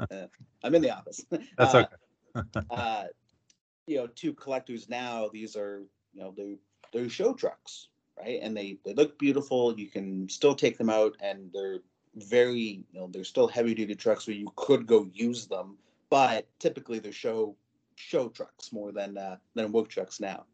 uh, 0.10 0.26
i'm 0.64 0.74
in 0.74 0.82
the 0.82 0.90
office. 0.90 1.24
That's 1.30 1.74
uh, 1.74 1.86
okay. 2.36 2.66
uh, 2.70 3.04
you 3.86 3.96
know 3.96 4.06
to 4.06 4.32
collectors 4.32 4.88
now 4.88 5.28
these 5.32 5.56
are 5.56 5.82
you 6.12 6.22
know 6.22 6.32
they're 6.36 6.56
they're 6.92 7.08
show 7.08 7.32
trucks 7.32 7.88
right? 8.18 8.40
And 8.42 8.56
they 8.56 8.78
they 8.84 8.94
look 8.94 9.18
beautiful. 9.18 9.78
You 9.78 9.88
can 9.88 10.28
still 10.28 10.54
take 10.54 10.78
them 10.78 10.90
out, 10.90 11.16
and 11.20 11.50
they're 11.52 11.78
very 12.16 12.84
you 12.92 13.00
know 13.00 13.08
they're 13.10 13.24
still 13.24 13.48
heavy 13.48 13.74
duty 13.74 13.94
trucks 13.94 14.26
where 14.26 14.36
you 14.36 14.52
could 14.56 14.86
go 14.86 15.08
use 15.12 15.46
them, 15.46 15.76
but 16.10 16.46
typically 16.58 16.98
they're 16.98 17.12
show 17.12 17.56
show 17.94 18.28
trucks 18.28 18.72
more 18.72 18.92
than 18.92 19.18
uh, 19.18 19.36
than 19.54 19.72
work 19.72 19.88
trucks 19.88 20.20
now. 20.20 20.44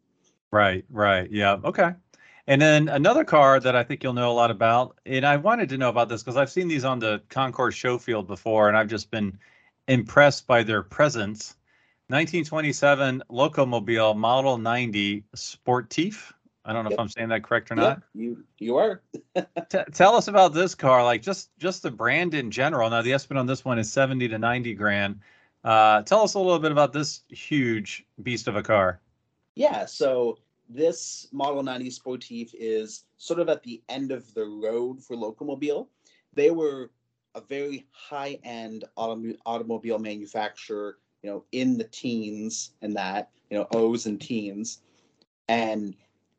Right, 0.51 0.85
right, 0.89 1.29
yeah, 1.31 1.57
okay. 1.63 1.91
And 2.47 2.59
then 2.59 2.89
another 2.89 3.23
car 3.23 3.59
that 3.59 3.75
I 3.75 3.83
think 3.83 4.03
you'll 4.03 4.13
know 4.13 4.31
a 4.31 4.33
lot 4.33 4.49
about, 4.49 4.99
and 5.05 5.23
I 5.23 5.37
wanted 5.37 5.69
to 5.69 5.77
know 5.77 5.89
about 5.89 6.09
this 6.09 6.23
because 6.23 6.37
I've 6.37 6.49
seen 6.49 6.67
these 6.67 6.83
on 6.83 6.97
the 6.97 7.21
Concours 7.29 7.75
show 7.75 7.99
field 7.99 8.25
before, 8.25 8.67
and 8.67 8.75
I've 8.75 8.87
just 8.87 9.11
been 9.11 9.37
impressed 9.87 10.47
by 10.47 10.63
their 10.63 10.81
presence. 10.81 11.55
1927 12.09 13.21
Locomobile 13.29 14.17
Model 14.17 14.57
90 14.57 15.23
Sportif. 15.35 16.33
I 16.65 16.73
don't 16.73 16.83
know 16.83 16.89
yep. 16.89 16.97
if 16.97 16.99
I'm 16.99 17.09
saying 17.09 17.29
that 17.29 17.43
correct 17.43 17.69
or 17.69 17.75
yep. 17.75 17.83
not. 17.83 18.03
You 18.15 18.43
you 18.57 18.77
are. 18.77 19.03
T- 19.69 19.77
tell 19.93 20.15
us 20.15 20.27
about 20.27 20.55
this 20.55 20.73
car, 20.73 21.03
like 21.03 21.21
just 21.21 21.51
just 21.59 21.83
the 21.83 21.91
brand 21.91 22.33
in 22.33 22.49
general. 22.49 22.89
Now 22.89 23.03
the 23.03 23.13
estimate 23.13 23.39
on 23.39 23.45
this 23.45 23.63
one 23.63 23.77
is 23.77 23.91
70 23.91 24.27
to 24.27 24.39
90 24.39 24.73
grand. 24.73 25.19
Uh, 25.63 26.01
tell 26.01 26.21
us 26.23 26.33
a 26.33 26.39
little 26.39 26.57
bit 26.57 26.71
about 26.71 26.93
this 26.93 27.21
huge 27.29 28.07
beast 28.23 28.47
of 28.47 28.55
a 28.55 28.63
car. 28.63 28.99
Yeah, 29.53 29.85
so 29.85 30.39
this 30.67 31.27
Model 31.31 31.61
90 31.61 31.91
Sportif 31.91 32.49
is 32.53 33.03
sort 33.17 33.39
of 33.39 33.49
at 33.49 33.61
the 33.61 33.83
end 33.87 34.11
of 34.11 34.33
the 34.33 34.45
road 34.45 35.03
for 35.03 35.15
Locomobile. 35.15 35.87
They 36.33 36.49
were 36.49 36.89
a 37.35 37.41
very 37.41 37.85
high-end 37.91 38.85
autom- 38.97 39.37
automobile 39.45 39.99
manufacturer, 39.99 40.97
you 41.23 41.29
know, 41.29 41.43
in 41.51 41.77
the 41.77 41.83
teens 41.85 42.71
and 42.81 42.95
that, 42.95 43.29
you 43.49 43.57
know, 43.57 43.67
O's 43.71 44.05
and 44.05 44.19
teens. 44.19 44.81
And 45.47 45.95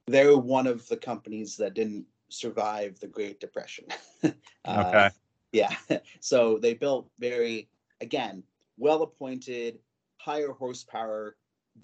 they're 0.06 0.36
one 0.36 0.66
of 0.66 0.86
the 0.88 0.96
companies 0.96 1.56
that 1.56 1.74
didn't 1.74 2.06
survive 2.28 2.98
the 3.00 3.06
Great 3.06 3.40
Depression. 3.40 3.86
uh, 4.24 4.84
okay. 4.86 5.10
Yeah. 5.52 5.74
So 6.20 6.58
they 6.58 6.74
built 6.74 7.10
very, 7.18 7.68
again, 8.00 8.42
well 8.78 9.02
appointed, 9.02 9.78
higher 10.18 10.52
horsepower, 10.52 11.36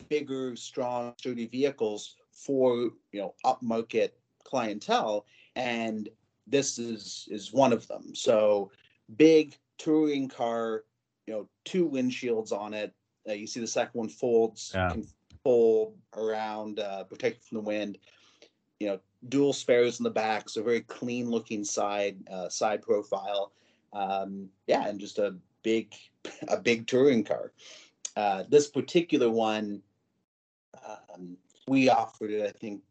bigger, 0.09 0.57
strong, 0.57 1.15
sturdy 1.19 1.47
vehicles 1.47 2.17
for 2.31 2.91
you 3.13 3.21
know 3.21 3.35
upmarket 3.45 4.11
clientele, 4.45 5.27
and 5.57 6.09
this 6.47 6.79
is 6.79 7.29
is 7.31 7.53
one 7.53 7.73
of 7.73 7.87
them. 7.89 8.15
So 8.15 8.71
big 9.17 9.57
touring 9.79 10.29
car, 10.29 10.85
you 11.27 11.35
know, 11.35 11.49
two 11.65 11.89
windshields 11.89 12.53
on 12.53 12.75
it. 12.75 12.93
Uh, 13.29 13.33
you 13.33 13.47
see 13.47 13.61
the 13.61 13.67
second 13.67 13.99
one 13.99 14.09
folds, 14.09 14.73
yeah. 14.75 14.91
can 14.91 15.07
fold 15.43 15.97
around, 16.17 16.79
uh, 16.79 17.05
protect 17.05 17.45
from 17.45 17.57
the 17.57 17.63
wind 17.63 17.99
you 18.79 18.87
know, 18.87 18.99
dual 19.29 19.53
spares 19.53 19.99
in 20.01 20.05
the 20.05 20.11
back, 20.11 20.49
so 20.49 20.63
very 20.63 20.83
clean 20.83 21.31
looking 21.31 21.65
side 21.65 22.17
uh, 22.31 22.49
side 22.49 22.83
profile. 22.83 23.53
Um, 23.93 24.49
yeah, 24.67 24.87
and 24.87 25.01
just 25.01 25.19
a 25.19 25.35
big 25.63 25.95
a 26.49 26.57
big 26.57 26.87
touring 26.87 27.25
car. 27.25 27.53
Uh, 28.17 28.45
this 28.49 28.69
particular 28.69 29.31
one, 29.31 29.83
um, 30.87 31.37
we 31.69 31.89
offered 31.89 32.31
it. 32.31 32.47
I 32.47 32.59
think 32.59 32.83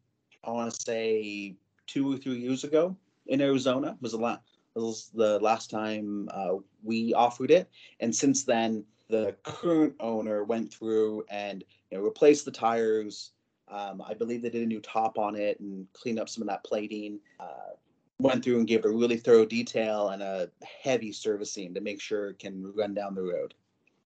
I 0.44 0.50
want 0.50 0.72
to 0.72 0.80
say 0.80 1.56
two 1.86 2.12
or 2.12 2.16
three 2.16 2.38
years 2.38 2.64
ago 2.64 2.96
in 3.26 3.40
Arizona 3.40 3.96
was 4.00 4.12
the 4.12 4.18
last 4.18 4.55
was 4.82 5.10
the 5.14 5.38
last 5.40 5.70
time 5.70 6.28
uh, 6.32 6.54
we 6.82 7.14
offered 7.14 7.50
it, 7.50 7.68
and 8.00 8.14
since 8.14 8.44
then 8.44 8.84
the 9.08 9.36
current 9.42 9.94
owner 10.00 10.44
went 10.44 10.72
through 10.72 11.24
and 11.30 11.62
you 11.90 11.98
know, 11.98 12.04
replaced 12.04 12.44
the 12.44 12.50
tires, 12.50 13.30
um, 13.68 14.02
I 14.06 14.14
believe 14.14 14.42
they 14.42 14.50
did 14.50 14.62
a 14.62 14.66
new 14.66 14.80
top 14.80 15.18
on 15.18 15.36
it 15.36 15.60
and 15.60 15.86
cleaned 15.92 16.18
up 16.18 16.28
some 16.28 16.42
of 16.42 16.48
that 16.48 16.64
plating. 16.64 17.20
Uh, 17.38 17.74
went 18.18 18.42
through 18.42 18.58
and 18.58 18.66
gave 18.66 18.84
a 18.84 18.88
really 18.88 19.16
thorough 19.16 19.44
detail 19.44 20.08
and 20.08 20.22
a 20.22 20.50
heavy 20.82 21.12
servicing 21.12 21.74
to 21.74 21.80
make 21.80 22.00
sure 22.00 22.30
it 22.30 22.38
can 22.38 22.72
run 22.74 22.94
down 22.94 23.14
the 23.14 23.22
road. 23.22 23.54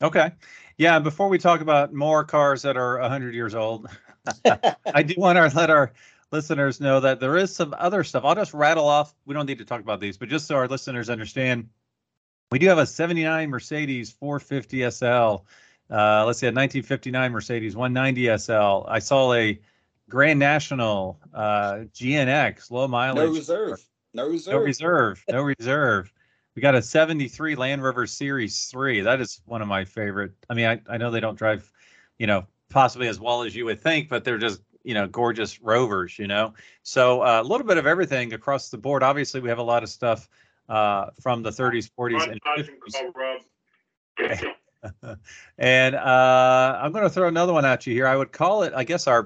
Okay. 0.01 0.31
Yeah. 0.77 0.99
Before 0.99 1.27
we 1.27 1.37
talk 1.37 1.61
about 1.61 1.93
more 1.93 2.23
cars 2.23 2.61
that 2.61 2.77
are 2.77 2.99
100 2.99 3.33
years 3.33 3.53
old, 3.53 3.89
I 4.93 5.03
do 5.03 5.15
want 5.17 5.37
to 5.37 5.57
let 5.57 5.69
our 5.69 5.91
listeners 6.31 6.79
know 6.79 6.99
that 6.99 7.19
there 7.19 7.37
is 7.37 7.55
some 7.55 7.75
other 7.77 8.03
stuff. 8.03 8.23
I'll 8.25 8.35
just 8.35 8.53
rattle 8.53 8.87
off. 8.87 9.13
We 9.25 9.33
don't 9.33 9.45
need 9.45 9.57
to 9.59 9.65
talk 9.65 9.81
about 9.81 9.99
these, 9.99 10.17
but 10.17 10.29
just 10.29 10.47
so 10.47 10.55
our 10.55 10.67
listeners 10.67 11.09
understand, 11.09 11.69
we 12.51 12.59
do 12.59 12.67
have 12.67 12.77
a 12.77 12.85
79 12.85 13.49
Mercedes 13.49 14.11
450 14.11 14.89
SL 14.91 15.45
uh, 15.89 16.23
let's 16.25 16.39
see, 16.39 16.45
a 16.45 16.53
1959 16.53 17.31
Mercedes 17.31 17.75
190 17.75 18.37
SL. 18.37 18.87
I 18.87 18.99
saw 18.99 19.33
a 19.33 19.59
Grand 20.07 20.39
National 20.39 21.19
uh, 21.33 21.85
GNX, 21.93 22.69
low 22.69 22.87
mileage. 22.87 23.27
No 23.27 23.33
reserve. 23.33 23.85
No 24.13 24.27
reserve. 24.27 24.53
No 24.53 24.59
reserve. 24.59 25.23
No 25.29 25.41
reserve. 25.41 26.13
We 26.55 26.61
got 26.61 26.75
a 26.75 26.81
73 26.81 27.55
Land 27.55 27.83
Rover 27.83 28.05
Series 28.05 28.65
3. 28.65 29.01
That 29.01 29.21
is 29.21 29.41
one 29.45 29.61
of 29.61 29.67
my 29.67 29.85
favorite. 29.85 30.33
I 30.49 30.53
mean, 30.53 30.65
I, 30.65 30.81
I 30.89 30.97
know 30.97 31.09
they 31.09 31.19
don't 31.19 31.37
drive, 31.37 31.71
you 32.17 32.27
know, 32.27 32.45
possibly 32.69 33.07
as 33.07 33.19
well 33.19 33.43
as 33.43 33.55
you 33.55 33.65
would 33.65 33.81
think, 33.81 34.09
but 34.09 34.23
they're 34.23 34.37
just, 34.37 34.61
you 34.89 34.95
know, 34.95 35.05
gorgeous 35.05 35.61
rovers, 35.61 36.17
you 36.17 36.25
know. 36.25 36.55
So 36.81 37.21
uh, 37.21 37.41
a 37.43 37.47
little 37.47 37.67
bit 37.67 37.77
of 37.77 37.85
everything 37.85 38.33
across 38.33 38.69
the 38.69 38.77
board. 38.79 39.03
Obviously, 39.03 39.39
we 39.39 39.49
have 39.49 39.59
a 39.59 39.63
lot 39.63 39.83
of 39.83 39.89
stuff 39.89 40.27
uh, 40.67 41.11
from 41.21 41.43
the 41.43 41.51
30s, 41.51 41.91
40s, 41.95 42.31
and 42.31 42.41
50s. 44.17 44.43
and 45.59 45.95
uh, 45.95 46.79
I'm 46.81 46.91
going 46.91 47.03
to 47.03 47.09
throw 47.11 47.27
another 47.27 47.53
one 47.53 47.65
at 47.65 47.85
you 47.85 47.93
here. 47.93 48.07
I 48.07 48.15
would 48.15 48.31
call 48.31 48.63
it, 48.63 48.73
I 48.75 48.83
guess, 48.83 49.05
our 49.05 49.25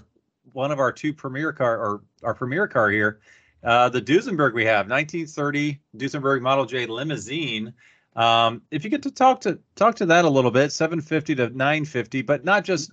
one 0.52 0.70
of 0.74 0.80
our 0.80 0.92
two 0.92 1.14
premier 1.14 1.54
car 1.54 1.78
or 1.78 2.02
our 2.24 2.34
premier 2.34 2.68
car 2.68 2.90
here, 2.90 3.22
uh, 3.64 3.88
the 3.88 4.02
Duesenberg 4.02 4.54
we 4.54 4.66
have, 4.66 4.90
1930 4.90 5.80
Duesenberg 5.96 6.42
Model 6.42 6.66
J 6.66 6.88
limousine. 6.88 7.74
Um, 8.18 8.64
if 8.70 8.84
you 8.84 8.90
get 8.90 9.04
to 9.04 9.12
talk 9.12 9.40
to 9.42 9.60
talk 9.76 9.96
to 9.96 10.08
that 10.08 10.26
a 10.26 10.30
little 10.30 10.52
bit, 10.52 10.74
750 10.74 11.36
to 11.36 11.50
950, 11.52 12.22
but 12.24 12.44
not 12.44 12.66
just, 12.66 12.92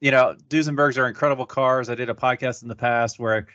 you 0.00 0.10
know, 0.10 0.36
Duesenbergs 0.48 0.98
are 0.98 1.06
incredible 1.06 1.46
cars. 1.46 1.90
I 1.90 1.94
did 1.94 2.08
a 2.08 2.14
podcast 2.14 2.62
in 2.62 2.68
the 2.68 2.76
past 2.76 3.18
where 3.18 3.46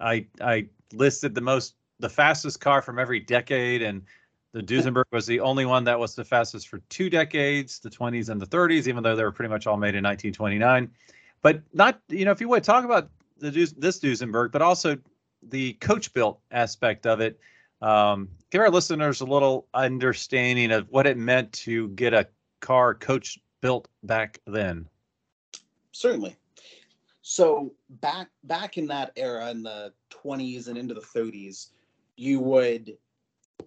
I 0.00 0.26
I 0.40 0.66
listed 0.92 1.34
the 1.34 1.40
most 1.40 1.74
the 1.98 2.08
fastest 2.08 2.60
car 2.60 2.82
from 2.82 2.98
every 2.98 3.20
decade 3.20 3.82
and 3.82 4.02
the 4.52 4.62
Duesenberg 4.62 5.04
was 5.12 5.24
the 5.24 5.40
only 5.40 5.64
one 5.64 5.84
that 5.84 5.98
was 5.98 6.14
the 6.14 6.24
fastest 6.24 6.68
for 6.68 6.78
two 6.90 7.08
decades, 7.08 7.78
the 7.78 7.88
20s 7.88 8.28
and 8.28 8.38
the 8.38 8.46
30s, 8.46 8.86
even 8.86 9.02
though 9.02 9.16
they 9.16 9.24
were 9.24 9.32
pretty 9.32 9.48
much 9.48 9.66
all 9.66 9.78
made 9.78 9.94
in 9.94 10.04
1929. 10.04 10.90
But 11.40 11.62
not, 11.72 12.00
you 12.08 12.26
know, 12.26 12.32
if 12.32 12.40
you 12.40 12.48
would 12.50 12.62
talk 12.62 12.84
about 12.84 13.08
the 13.38 13.50
this 13.50 13.98
Duesenberg, 13.98 14.52
but 14.52 14.60
also 14.60 14.98
the 15.42 15.72
coach 15.74 16.12
built 16.12 16.40
aspect 16.50 17.06
of 17.06 17.20
it. 17.20 17.40
Um, 17.80 18.28
give 18.50 18.60
our 18.60 18.70
listeners 18.70 19.22
a 19.22 19.24
little 19.24 19.66
understanding 19.74 20.70
of 20.70 20.86
what 20.90 21.06
it 21.06 21.16
meant 21.16 21.52
to 21.52 21.88
get 21.88 22.14
a 22.14 22.28
car 22.60 22.94
coach 22.94 23.40
built 23.60 23.88
back 24.04 24.38
then. 24.46 24.86
Certainly. 25.92 26.36
So 27.22 27.72
back 27.88 28.28
back 28.44 28.78
in 28.78 28.86
that 28.88 29.12
era, 29.16 29.50
in 29.50 29.62
the 29.62 29.92
20s 30.10 30.66
and 30.66 30.76
into 30.76 30.94
the 30.94 31.00
30s, 31.00 31.68
you 32.16 32.40
would 32.40 32.96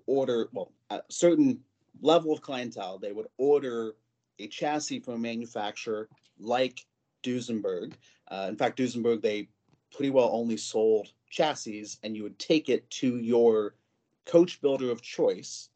order 0.07 0.49
well 0.51 0.71
a 0.89 1.01
certain 1.09 1.59
level 2.01 2.33
of 2.33 2.41
clientele. 2.41 2.97
They 2.97 3.13
would 3.13 3.27
order 3.37 3.95
a 4.39 4.47
chassis 4.47 4.99
from 4.99 5.13
a 5.13 5.19
manufacturer 5.19 6.09
like 6.37 6.85
Duesenberg. 7.23 7.93
Uh, 8.27 8.47
in 8.49 8.57
fact, 8.57 8.77
Duesenberg 8.77 9.21
they 9.21 9.47
pretty 9.95 10.09
well 10.09 10.29
only 10.33 10.57
sold 10.57 11.13
chassis, 11.29 11.87
and 12.03 12.15
you 12.15 12.23
would 12.23 12.37
take 12.39 12.69
it 12.69 12.89
to 12.89 13.17
your 13.17 13.75
coach 14.25 14.61
builder 14.61 14.91
of 14.91 15.01
choice 15.01 15.69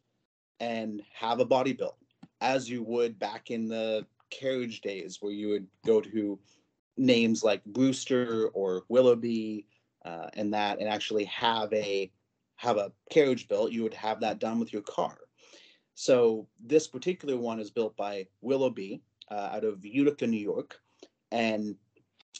and 0.59 1.01
have 1.13 1.39
a 1.39 1.45
body 1.45 1.71
built, 1.71 1.97
as 2.41 2.69
you 2.69 2.83
would 2.83 3.17
back 3.17 3.51
in 3.51 3.67
the 3.67 4.05
carriage 4.29 4.81
days, 4.81 5.17
where 5.21 5.31
you 5.31 5.49
would 5.49 5.67
go 5.85 6.01
to 6.01 6.39
names 6.97 7.43
like 7.43 7.63
Brewster 7.65 8.49
or 8.53 8.83
Willoughby 8.89 9.65
uh, 10.05 10.27
and 10.33 10.53
that, 10.53 10.79
and 10.79 10.87
actually 10.87 11.25
have 11.25 11.71
a 11.73 12.11
have 12.55 12.77
a 12.77 12.91
carriage 13.09 13.47
built. 13.47 13.71
You 13.71 13.83
would 13.83 13.93
have 13.93 14.19
that 14.21 14.39
done 14.39 14.59
with 14.59 14.73
your 14.73 14.81
car. 14.81 15.17
So 15.95 16.47
this 16.65 16.87
particular 16.87 17.37
one 17.37 17.59
is 17.59 17.71
built 17.71 17.95
by 17.95 18.27
Willoughby 18.41 19.01
uh, 19.31 19.49
out 19.53 19.63
of 19.63 19.85
Utica, 19.85 20.27
New 20.27 20.37
York, 20.37 20.79
and 21.31 21.75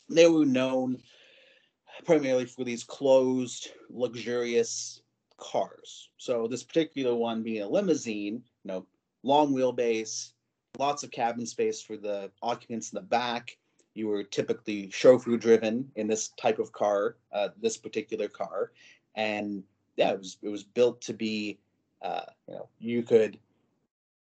they 0.09 0.27
were 0.27 0.45
known 0.45 0.97
primarily 2.05 2.45
for 2.45 2.63
these 2.63 2.83
closed, 2.83 3.69
luxurious 3.89 5.01
cars. 5.37 6.09
So 6.17 6.47
this 6.47 6.63
particular 6.63 7.15
one 7.15 7.43
being 7.43 7.61
a 7.61 7.67
limousine, 7.67 8.43
you 8.63 8.67
know, 8.67 8.85
long 9.23 9.53
wheelbase, 9.53 10.31
lots 10.77 11.03
of 11.03 11.11
cabin 11.11 11.45
space 11.45 11.81
for 11.81 11.97
the 11.97 12.31
occupants 12.41 12.91
in 12.91 12.97
the 12.97 13.01
back. 13.01 13.57
You 13.93 14.07
were 14.07 14.23
typically 14.23 14.89
chauffeur 14.91 15.37
driven 15.37 15.91
in 15.95 16.07
this 16.07 16.29
type 16.29 16.59
of 16.59 16.71
car, 16.71 17.17
uh, 17.33 17.49
this 17.61 17.77
particular 17.77 18.27
car, 18.27 18.71
and 19.15 19.63
yeah, 19.97 20.11
it 20.11 20.19
was 20.19 20.37
it 20.41 20.49
was 20.49 20.63
built 20.63 21.01
to 21.01 21.13
be, 21.13 21.59
uh, 22.01 22.21
you 22.47 22.53
know, 22.53 22.69
you 22.79 23.03
could 23.03 23.39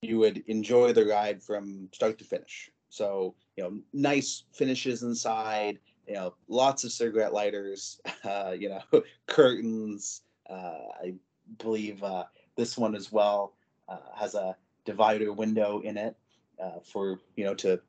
you 0.01 0.19
would 0.19 0.43
enjoy 0.47 0.91
the 0.91 1.05
ride 1.05 1.41
from 1.41 1.87
start 1.93 2.17
to 2.19 2.25
finish. 2.25 2.71
So 2.89 3.35
you 3.55 3.63
know, 3.63 3.79
nice 3.93 4.43
finishes 4.51 5.03
inside. 5.03 5.79
You 6.07 6.15
know, 6.15 6.33
lots 6.49 6.83
of 6.83 6.91
cigarette 6.91 7.33
lighters. 7.33 8.01
Uh, 8.23 8.55
you 8.57 8.69
know, 8.69 9.03
curtains. 9.27 10.21
Uh, 10.49 10.87
I 11.03 11.13
believe 11.57 12.01
uh, 12.01 12.23
this 12.55 12.77
one 12.77 12.95
as 12.95 13.11
well 13.11 13.53
uh, 13.89 13.97
has 14.15 14.33
a 14.33 14.55
divider 14.85 15.33
window 15.33 15.81
in 15.81 15.97
it 15.97 16.15
uh, 16.63 16.79
for 16.83 17.19
you 17.35 17.45
know 17.45 17.53
to 17.55 17.79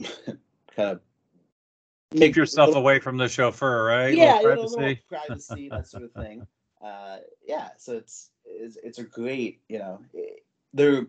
kind 0.76 0.90
of 0.90 1.00
keep 2.14 2.36
yourself 2.36 2.68
little, 2.68 2.82
away 2.82 2.98
from 2.98 3.16
the 3.16 3.28
chauffeur, 3.28 3.84
right? 3.84 4.16
Yeah, 4.16 4.40
a 4.40 4.42
little 4.42 4.68
privacy, 4.68 4.76
little 4.76 4.96
privacy 5.08 5.68
that 5.70 5.86
sort 5.86 6.04
of 6.04 6.12
thing. 6.12 6.46
Uh, 6.82 7.18
yeah, 7.46 7.68
so 7.76 7.92
it's, 7.92 8.30
it's 8.46 8.78
it's 8.82 8.98
a 8.98 9.02
great 9.02 9.60
you 9.68 9.78
know 9.78 10.00
they're 10.72 11.06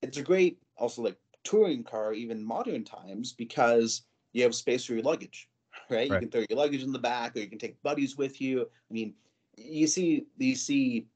it's 0.00 0.16
a 0.16 0.22
great 0.22 0.58
also 0.76 1.02
like 1.02 1.16
touring 1.42 1.82
car 1.82 2.12
even 2.12 2.44
modern 2.44 2.84
times 2.84 3.32
because 3.32 4.02
you 4.32 4.44
have 4.44 4.54
space 4.54 4.84
for 4.84 4.94
your 4.94 5.02
luggage 5.02 5.48
right, 5.90 5.96
right. 6.10 6.10
you 6.10 6.18
can 6.20 6.30
throw 6.30 6.44
your 6.48 6.56
luggage 6.56 6.84
in 6.84 6.92
the 6.92 6.98
back 7.00 7.36
or 7.36 7.40
you 7.40 7.48
can 7.48 7.58
take 7.58 7.82
buddies 7.82 8.16
with 8.16 8.40
you 8.40 8.62
i 8.62 8.94
mean 8.94 9.14
you 9.56 9.86
see 9.86 10.26
you 10.38 10.54
see 10.54 11.06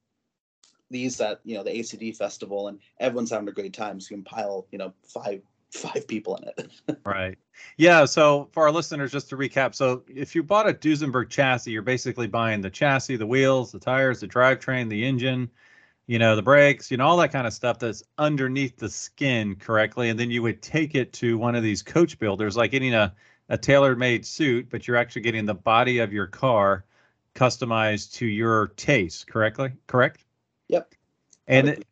these 0.90 1.20
at 1.20 1.40
you 1.44 1.56
know 1.56 1.62
the 1.62 1.78
acd 1.78 2.16
festival 2.16 2.68
and 2.68 2.78
everyone's 2.98 3.30
having 3.30 3.48
a 3.48 3.52
great 3.52 3.72
time 3.72 4.00
so 4.00 4.08
you 4.10 4.16
can 4.16 4.24
pile 4.24 4.66
you 4.70 4.78
know 4.78 4.92
five 5.04 5.40
five 5.70 6.06
people 6.08 6.36
in 6.36 6.48
it 6.48 6.98
right 7.04 7.38
yeah 7.76 8.04
so 8.04 8.48
for 8.52 8.64
our 8.64 8.72
listeners 8.72 9.12
just 9.12 9.28
to 9.28 9.36
recap 9.36 9.74
so 9.74 10.02
if 10.08 10.34
you 10.34 10.42
bought 10.42 10.68
a 10.68 10.72
duesenberg 10.72 11.28
chassis 11.28 11.70
you're 11.70 11.82
basically 11.82 12.26
buying 12.26 12.60
the 12.60 12.70
chassis 12.70 13.16
the 13.16 13.26
wheels 13.26 13.70
the 13.70 13.78
tires 13.78 14.20
the 14.20 14.26
drivetrain 14.26 14.88
the 14.88 15.04
engine 15.04 15.48
you 16.10 16.18
know, 16.18 16.34
the 16.34 16.42
brakes, 16.42 16.90
you 16.90 16.96
know, 16.96 17.06
all 17.06 17.16
that 17.18 17.30
kind 17.30 17.46
of 17.46 17.52
stuff 17.52 17.78
that's 17.78 18.02
underneath 18.18 18.76
the 18.76 18.88
skin 18.88 19.54
correctly. 19.54 20.08
And 20.08 20.18
then 20.18 20.28
you 20.28 20.42
would 20.42 20.60
take 20.60 20.96
it 20.96 21.12
to 21.12 21.38
one 21.38 21.54
of 21.54 21.62
these 21.62 21.84
coach 21.84 22.18
builders, 22.18 22.56
like 22.56 22.72
getting 22.72 22.94
a, 22.94 23.14
a 23.48 23.56
tailor 23.56 23.94
made 23.94 24.26
suit, 24.26 24.70
but 24.70 24.88
you're 24.88 24.96
actually 24.96 25.22
getting 25.22 25.46
the 25.46 25.54
body 25.54 26.00
of 26.00 26.12
your 26.12 26.26
car 26.26 26.84
customized 27.36 28.14
to 28.14 28.26
your 28.26 28.72
taste 28.74 29.28
correctly. 29.28 29.70
Correct? 29.86 30.24
Yep. 30.70 30.94
And 31.48 31.68
it, 31.70 31.86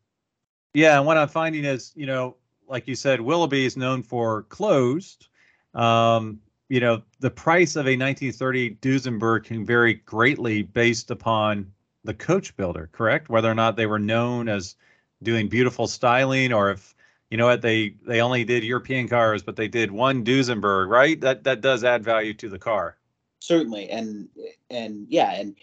yeah, 0.72 0.98
and 0.98 1.06
what 1.06 1.16
I'm 1.16 1.28
finding 1.28 1.64
is, 1.64 1.92
you 1.96 2.06
know, 2.06 2.36
like 2.68 2.86
you 2.86 2.94
said, 2.94 3.20
Willoughby 3.20 3.64
is 3.64 3.76
known 3.76 4.02
for 4.02 4.42
closed. 4.44 5.28
Um, 5.74 6.40
you 6.68 6.80
know, 6.80 7.02
the 7.20 7.30
price 7.30 7.76
of 7.76 7.86
a 7.86 7.96
1930 7.96 8.76
Duesenberg 8.76 9.44
can 9.44 9.64
vary 9.64 9.94
greatly 9.94 10.62
based 10.62 11.10
upon 11.10 11.72
the 12.04 12.14
coach 12.14 12.56
builder, 12.56 12.88
correct? 12.92 13.28
Whether 13.28 13.50
or 13.50 13.54
not 13.54 13.76
they 13.76 13.86
were 13.86 13.98
known 13.98 14.48
as 14.48 14.76
doing 15.22 15.48
beautiful 15.48 15.86
styling 15.86 16.52
or 16.52 16.70
if 16.70 16.94
you 17.30 17.36
know 17.36 17.46
what 17.46 17.60
they 17.62 17.94
they 18.06 18.20
only 18.20 18.44
did 18.44 18.64
European 18.64 19.08
cars, 19.08 19.42
but 19.42 19.56
they 19.56 19.68
did 19.68 19.90
one 19.90 20.24
Duesenberg, 20.24 20.88
right? 20.88 21.20
That 21.20 21.44
that 21.44 21.60
does 21.60 21.84
add 21.84 22.04
value 22.04 22.34
to 22.34 22.48
the 22.48 22.58
car. 22.58 22.96
Certainly, 23.40 23.90
and 23.90 24.28
and 24.70 25.06
yeah, 25.08 25.32
and 25.32 25.54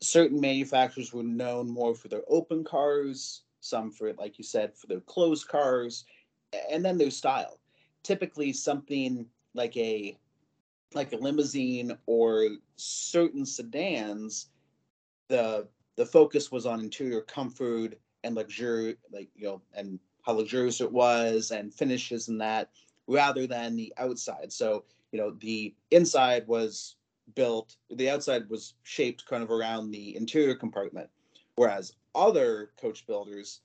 certain 0.00 0.40
manufacturers 0.40 1.12
were 1.12 1.22
known 1.22 1.68
more 1.68 1.94
for 1.94 2.08
their 2.08 2.22
open 2.28 2.64
cars, 2.64 3.42
some 3.60 3.90
for 3.90 4.12
like 4.14 4.38
you 4.38 4.44
said 4.44 4.76
for 4.76 4.86
their 4.86 5.00
closed 5.00 5.48
cars, 5.48 6.04
and 6.70 6.84
then 6.84 6.98
their 6.98 7.10
style. 7.10 7.58
Typically, 8.02 8.52
something 8.52 9.26
like 9.54 9.76
a 9.76 10.16
like 10.94 11.12
a 11.12 11.16
limousine 11.16 11.96
or 12.06 12.48
certain 12.76 13.44
sedans, 13.46 14.48
the 15.28 15.66
the 15.96 16.06
focus 16.06 16.50
was 16.50 16.66
on 16.66 16.80
interior 16.80 17.22
comfort 17.22 17.98
and 18.24 18.34
luxury, 18.34 18.96
like 19.12 19.28
you 19.34 19.44
know, 19.44 19.62
and 19.74 19.98
how 20.22 20.32
luxurious 20.32 20.80
it 20.80 20.90
was 20.90 21.50
and 21.50 21.72
finishes 21.72 22.28
and 22.28 22.40
that, 22.40 22.70
rather 23.06 23.46
than 23.46 23.76
the 23.76 23.92
outside. 23.96 24.52
So 24.52 24.84
you 25.12 25.18
know, 25.18 25.30
the 25.40 25.74
inside 25.90 26.46
was 26.46 26.96
built, 27.34 27.76
the 27.90 28.10
outside 28.10 28.48
was 28.48 28.74
shaped 28.82 29.26
kind 29.26 29.42
of 29.42 29.50
around 29.50 29.90
the 29.90 30.16
interior 30.16 30.54
compartment, 30.54 31.08
whereas 31.56 31.92
other 32.14 32.70
coach 32.80 33.06
builders 33.06 33.60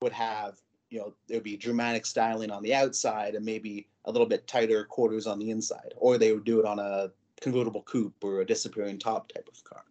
would 0.00 0.12
have, 0.12 0.58
you 0.90 0.98
know, 0.98 1.14
there 1.26 1.36
would 1.36 1.44
be 1.44 1.56
dramatic 1.56 2.06
styling 2.06 2.50
on 2.50 2.62
the 2.62 2.74
outside 2.74 3.34
and 3.34 3.44
maybe 3.44 3.88
a 4.04 4.12
little 4.12 4.26
bit 4.26 4.46
tighter 4.46 4.84
quarters 4.84 5.26
on 5.26 5.38
the 5.38 5.50
inside, 5.50 5.94
or 5.96 6.18
they 6.18 6.32
would 6.32 6.44
do 6.44 6.60
it 6.60 6.66
on 6.66 6.78
a 6.78 7.10
convertible 7.40 7.82
coupe 7.82 8.22
or 8.22 8.40
a 8.40 8.46
disappearing 8.46 8.98
top 8.98 9.32
type 9.32 9.48
of 9.48 9.64
car. 9.64 9.84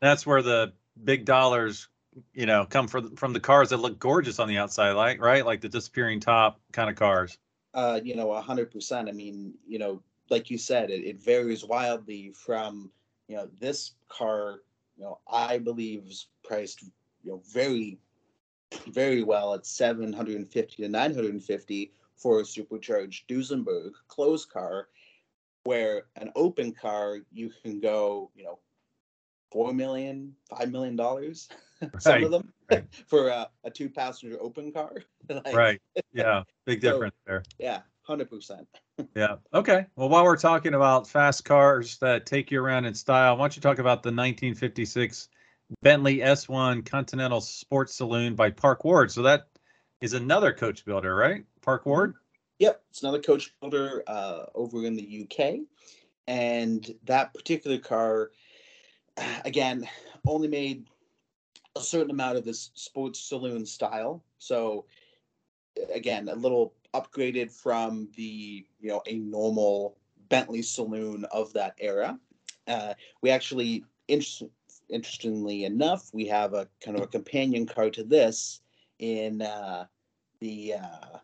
That's 0.00 0.26
where 0.26 0.42
the 0.42 0.72
big 1.04 1.24
dollars 1.24 1.88
you 2.34 2.46
know 2.46 2.66
come 2.68 2.88
from 2.88 3.14
from 3.14 3.32
the 3.32 3.38
cars 3.38 3.68
that 3.70 3.76
look 3.76 3.98
gorgeous 3.98 4.40
on 4.40 4.48
the 4.48 4.58
outside 4.58 4.92
like 4.92 5.20
right? 5.20 5.44
Like 5.44 5.60
the 5.60 5.68
disappearing 5.68 6.20
top 6.20 6.60
kind 6.72 6.90
of 6.90 6.96
cars. 6.96 7.38
Uh 7.74 8.00
you 8.02 8.16
know 8.16 8.28
100% 8.28 9.08
i 9.08 9.12
mean 9.12 9.54
you 9.66 9.78
know 9.78 10.02
like 10.30 10.50
you 10.50 10.58
said 10.58 10.90
it, 10.90 11.04
it 11.04 11.22
varies 11.22 11.64
wildly 11.64 12.32
from 12.34 12.90
you 13.28 13.36
know 13.36 13.48
this 13.60 13.92
car 14.08 14.60
you 14.96 15.04
know 15.04 15.18
i 15.30 15.58
believe 15.58 16.04
is 16.06 16.26
priced 16.44 16.82
you 17.22 17.32
know 17.32 17.42
very 17.52 17.98
very 18.88 19.22
well 19.22 19.54
at 19.54 19.66
750 19.66 20.82
to 20.82 20.88
950 20.88 21.92
for 22.16 22.40
a 22.40 22.44
supercharged 22.44 23.28
duesenberg 23.28 23.92
closed 24.08 24.50
car 24.50 24.88
where 25.64 26.04
an 26.16 26.30
open 26.36 26.72
car 26.72 27.18
you 27.32 27.50
can 27.62 27.80
go 27.80 28.30
you 28.34 28.44
know 28.44 28.58
four 29.50 29.72
million, 29.72 30.34
five 30.48 30.70
million 30.70 30.96
dollars. 30.96 31.48
Some 31.98 32.12
right. 32.12 32.24
of 32.24 32.30
them 32.30 32.52
right. 32.70 32.84
for 33.06 33.28
a, 33.28 33.48
a 33.64 33.70
two 33.70 33.88
passenger 33.88 34.36
open 34.40 34.72
car. 34.72 34.92
like, 35.28 35.54
right. 35.54 35.80
Yeah. 36.12 36.42
Big 36.64 36.80
difference 36.80 37.14
so, 37.26 37.30
there. 37.30 37.42
Yeah. 37.58 37.80
Hundred 38.08 38.30
percent. 38.30 38.66
Yeah. 39.14 39.36
Okay. 39.54 39.86
Well, 39.94 40.08
while 40.08 40.24
we're 40.24 40.36
talking 40.36 40.74
about 40.74 41.08
fast 41.08 41.44
cars 41.44 41.98
that 41.98 42.26
take 42.26 42.50
you 42.50 42.60
around 42.60 42.84
in 42.84 42.94
style, 42.94 43.36
why 43.36 43.44
don't 43.44 43.54
you 43.54 43.62
talk 43.62 43.78
about 43.78 44.02
the 44.02 44.08
1956 44.08 45.28
Bentley 45.82 46.18
S1 46.18 46.84
Continental 46.84 47.40
Sports 47.40 47.94
Saloon 47.94 48.34
by 48.34 48.50
Park 48.50 48.84
Ward? 48.84 49.12
So 49.12 49.22
that 49.22 49.48
is 50.00 50.14
another 50.14 50.52
coach 50.52 50.84
builder, 50.84 51.14
right? 51.14 51.44
Park 51.62 51.82
mm-hmm. 51.82 51.90
Ward. 51.90 52.14
Yep, 52.58 52.82
it's 52.90 53.02
another 53.02 53.20
coach 53.20 53.54
builder 53.60 54.02
uh, 54.08 54.46
over 54.54 54.84
in 54.84 54.96
the 54.96 55.22
UK, 55.24 55.60
and 56.26 56.92
that 57.04 57.32
particular 57.34 57.78
car 57.78 58.32
again, 59.44 59.88
only 60.26 60.48
made 60.48 60.86
a 61.76 61.80
certain 61.80 62.10
amount 62.10 62.36
of 62.36 62.44
this 62.44 62.70
sports 62.74 63.20
saloon 63.20 63.64
style. 63.66 64.24
So 64.38 64.86
again, 65.92 66.28
a 66.28 66.34
little 66.34 66.74
upgraded 66.94 67.50
from 67.52 68.08
the 68.16 68.66
you 68.80 68.88
know 68.88 69.02
a 69.06 69.16
normal 69.18 69.96
Bentley 70.28 70.62
saloon 70.62 71.24
of 71.32 71.52
that 71.54 71.74
era. 71.78 72.18
Uh, 72.66 72.94
we 73.22 73.30
actually, 73.30 73.84
interestingly 74.88 75.64
enough, 75.64 76.10
we 76.12 76.26
have 76.26 76.52
a 76.54 76.68
kind 76.84 76.96
of 76.96 77.02
a 77.02 77.06
companion 77.06 77.66
car 77.66 77.90
to 77.90 78.04
this 78.04 78.60
in 78.98 79.40
uh, 79.42 79.86
the 80.40 80.74
uh, 80.74 81.18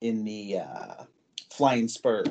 in 0.00 0.24
the 0.24 0.58
uh, 0.58 1.04
Flying 1.52 1.88
Spur. 1.88 2.24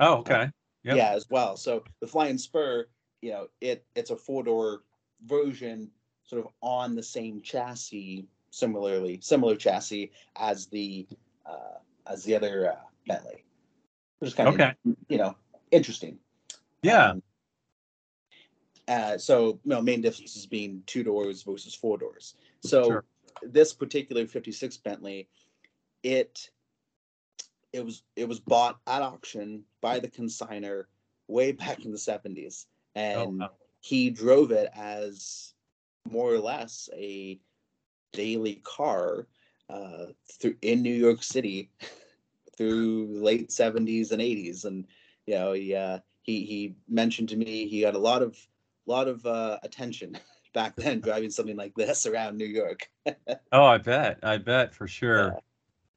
Oh, 0.00 0.16
okay. 0.18 0.50
Yep. 0.84 0.96
Yeah, 0.96 1.10
as 1.10 1.28
well. 1.28 1.56
So 1.56 1.84
the 2.00 2.06
Flying 2.06 2.38
Spur, 2.38 2.86
you 3.20 3.30
know, 3.30 3.48
it 3.60 3.84
it's 3.94 4.10
a 4.10 4.16
four 4.16 4.42
door 4.42 4.82
version, 5.26 5.90
sort 6.24 6.44
of 6.44 6.52
on 6.60 6.94
the 6.94 7.02
same 7.02 7.40
chassis, 7.40 8.26
similarly 8.50 9.18
similar 9.22 9.56
chassis 9.56 10.10
as 10.36 10.66
the 10.66 11.06
uh, 11.46 11.78
as 12.06 12.24
the 12.24 12.34
other 12.34 12.72
uh, 12.72 12.76
Bentley, 13.06 13.44
which 14.18 14.28
is 14.28 14.34
kind 14.34 14.48
of 14.48 14.54
Okay. 14.54 14.74
you 15.08 15.18
know 15.18 15.34
interesting. 15.70 16.18
Yeah. 16.82 17.10
Um, 17.10 17.22
uh, 18.86 19.18
so, 19.18 19.60
you 19.64 19.70
know, 19.70 19.82
main 19.82 20.00
differences 20.00 20.46
being 20.46 20.82
two 20.86 21.02
doors 21.02 21.42
versus 21.42 21.74
four 21.74 21.98
doors. 21.98 22.34
So, 22.62 22.84
Sure. 22.84 23.04
this 23.42 23.74
particular 23.74 24.26
56 24.26 24.78
Bentley, 24.78 25.28
it 26.02 26.50
it 27.74 27.84
was 27.84 28.02
it 28.16 28.26
was 28.26 28.40
bought 28.40 28.78
at 28.86 29.02
auction 29.02 29.64
by 29.82 29.98
the 29.98 30.08
consigner 30.08 30.84
way 31.26 31.52
back 31.52 31.84
in 31.84 31.92
the 31.92 31.98
70s, 31.98 32.64
Oh, 32.96 33.00
and 33.00 33.40
wow. 33.40 33.50
he 33.80 34.08
drove 34.08 34.52
it 34.52 34.70
as 34.74 35.52
more 36.10 36.32
or 36.32 36.38
less 36.38 36.88
a 36.94 37.38
daily 38.12 38.60
car 38.64 39.26
uh, 39.70 40.06
through 40.40 40.56
in 40.62 40.82
New 40.82 40.94
York 40.94 41.22
City 41.22 41.70
through 42.56 43.06
late 43.22 43.50
70s 43.50 44.12
and 44.12 44.20
80s, 44.20 44.64
and 44.64 44.86
you 45.26 45.34
know 45.34 45.52
he 45.52 45.74
uh, 45.74 45.98
he 46.22 46.44
he 46.44 46.74
mentioned 46.88 47.28
to 47.30 47.36
me 47.36 47.66
he 47.68 47.82
got 47.82 47.94
a 47.94 47.98
lot 47.98 48.22
of 48.22 48.36
lot 48.86 49.08
of 49.08 49.24
uh, 49.26 49.58
attention 49.62 50.18
back 50.54 50.74
then 50.76 51.00
driving 51.00 51.30
something 51.30 51.56
like 51.56 51.74
this 51.74 52.06
around 52.06 52.36
New 52.36 52.46
York. 52.46 52.88
Oh, 53.50 53.64
I 53.64 53.78
bet. 53.78 54.18
I 54.22 54.36
bet 54.36 54.74
for 54.74 54.86
sure. 54.86 55.28
Yeah. 55.28 55.40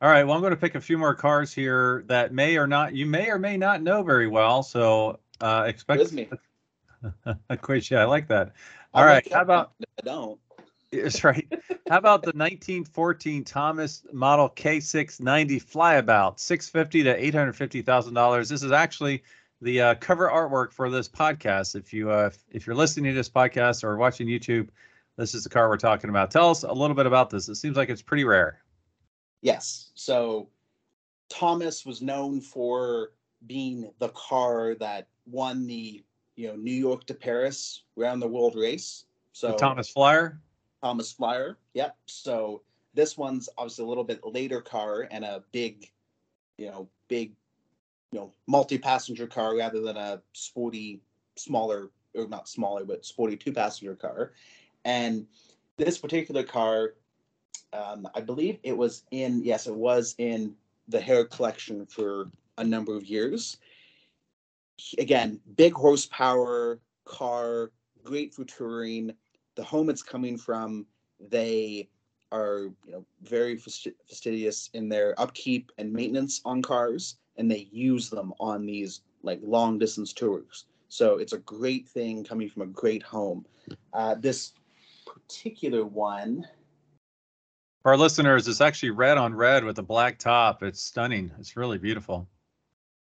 All 0.02 0.10
right. 0.10 0.24
Well, 0.24 0.36
I'm 0.36 0.41
going 0.41 0.52
to 0.52 0.58
pick 0.58 0.76
a 0.76 0.80
few 0.80 0.97
more 0.97 1.13
cars 1.13 1.52
here 1.52 2.06
that 2.08 2.34
may 2.34 2.56
or 2.56 2.65
not 2.65 2.95
you 2.95 3.06
may 3.06 3.30
or 3.30 3.38
may 3.38 3.58
not 3.58 3.82
know 3.82 4.04
very 4.04 4.28
well. 4.28 4.63
So 4.63 5.19
uh, 5.41 5.65
expect. 5.67 6.00
With 6.00 6.13
me. 6.13 6.30
Quiz, 7.62 7.91
yeah, 7.91 8.02
I 8.02 8.06
like 8.06 8.30
that. 8.30 8.54
I 8.93 9.00
All 9.00 9.06
might 9.06 9.13
right. 9.13 9.34
How 9.34 9.41
about 9.41 9.74
I 9.82 10.06
don't. 10.06 10.39
That's 10.92 11.24
right. 11.24 11.48
How 11.90 11.98
about 11.98 12.22
the 12.22 12.34
1914 12.34 13.44
Thomas 13.46 14.04
Model 14.12 14.50
K690 14.50 15.64
Flyabout, 15.64 16.40
650 16.40 17.04
to 17.04 17.16
850 17.16 17.82
thousand 17.82 18.14
dollars. 18.14 18.50
This 18.50 18.64
is 18.64 18.72
actually 18.72 19.24
the 19.62 19.82
uh, 19.82 19.96
cover 19.96 20.30
artwork 20.30 20.74
for 20.74 20.90
this 20.90 21.08
podcast. 21.08 21.76
If 21.76 21.94
you 21.94 22.10
uh, 22.12 22.32
if 22.52 22.68
you're 22.68 22.76
listening 22.76 23.12
to 23.12 23.16
this 23.16 23.30
podcast 23.30 23.84
or 23.84 23.96
watching 23.98 24.28
YouTube, 24.28 24.70
this 25.18 25.34
is 25.34 25.44
the 25.44 25.50
car 25.50 25.70
we're 25.70 25.78
talking 25.78 26.10
about. 26.10 26.30
Tell 26.30 26.50
us 26.50 26.64
a 26.64 26.74
little 26.74 26.96
bit 26.96 27.06
about 27.06 27.30
this. 27.30 27.48
It 27.48 27.56
seems 27.56 27.78
like 27.78 27.90
it's 27.90 28.02
pretty 28.02 28.24
rare. 28.26 28.62
Yes. 29.42 29.92
So 29.96 30.50
Thomas 31.30 31.86
was 31.86 32.02
known 32.02 32.42
for 32.42 33.14
being 33.48 33.92
the 34.00 34.10
car 34.10 34.76
that 34.76 35.08
won 35.26 35.68
the 35.68 36.04
you 36.36 36.48
know 36.48 36.56
New 36.56 36.74
York 36.74 37.06
to 37.06 37.14
Paris 37.14 37.84
round 37.96 38.22
the 38.22 38.28
world 38.28 38.56
race. 38.56 39.06
So 39.32 39.50
The 39.52 39.58
Thomas 39.58 39.90
Flyer. 39.90 40.40
Thomas 40.82 41.12
Flyer. 41.12 41.58
Yep. 41.74 41.96
So 42.08 42.62
this 42.94 43.17
one's 43.17 43.50
obviously 43.58 43.86
a 43.86 43.88
little 43.88 44.04
bit 44.04 44.20
later 44.26 44.62
car 44.62 45.08
and 45.12 45.24
a 45.24 45.44
big, 45.52 45.89
you 46.58 46.67
know, 46.67 46.89
big, 47.08 47.34
you 48.12 48.20
know, 48.20 48.32
multi-passenger 48.48 49.28
car 49.28 49.56
rather 49.56 49.82
than 49.82 49.98
a 49.98 50.22
sporty, 50.34 51.02
smaller 51.36 51.89
or 52.15 52.28
not 52.28 52.50
smaller, 52.50 52.84
but 52.84 53.06
sporty 53.06 53.38
two-passenger 53.38 53.96
car. 53.96 54.34
And 54.84 55.28
this 55.78 55.98
particular 55.98 56.44
car, 56.44 56.96
um, 57.74 58.08
I 58.13 58.22
believe 58.22 58.60
it 58.63 58.76
was 58.76 59.04
in 59.12 59.44
yes, 59.44 59.67
it 59.67 59.76
was 59.76 60.15
in 60.17 60.56
the 60.88 61.00
hair 61.00 61.24
collection 61.26 61.86
for 61.86 62.30
a 62.58 62.63
number 62.63 62.98
of 62.98 63.06
years. 63.06 63.58
Again, 64.98 65.39
big 65.56 65.74
horsepower 65.74 66.80
car, 67.06 67.72
great 68.04 68.34
for 68.34 68.44
touring 68.44 69.13
the 69.56 69.64
home 69.64 69.90
it's 69.90 70.04
coming 70.04 70.38
from, 70.38 70.86
they 71.20 71.90
are 72.32 72.70
you 72.86 72.92
know 72.94 73.06
very 73.24 73.58
fastidious 73.58 74.70
in 74.74 74.88
their 74.88 75.20
upkeep 75.20 75.72
and 75.78 75.92
maintenance 75.92 76.42
on 76.46 76.62
cars, 76.62 77.18
and 77.38 77.50
they 77.50 77.68
use 77.72 78.10
them 78.10 78.34
on 78.40 78.66
these 78.66 79.02
like 79.24 79.40
long 79.44 79.78
distance 79.78 80.14
tours. 80.14 80.66
So 80.90 81.18
it's 81.18 81.34
a 81.34 81.40
great 81.40 81.88
thing 81.88 82.24
coming 82.24 82.50
from 82.50 82.64
a 82.64 82.68
great 82.68 83.04
home. 83.04 83.46
Uh, 83.94 84.16
this 84.16 84.54
particular 85.06 85.86
one, 85.86 86.46
For 87.84 87.92
our 87.92 87.98
listeners, 87.98 88.48
it's 88.48 88.62
actually 88.62 88.92
red 88.92 89.18
on 89.18 89.34
red 89.34 89.64
with 89.64 89.80
a 89.80 89.84
black 89.84 90.20
top. 90.20 90.64
It's 90.64 90.82
stunning. 90.82 91.32
It's 91.40 91.56
really 91.56 91.78
beautiful. 91.78 92.28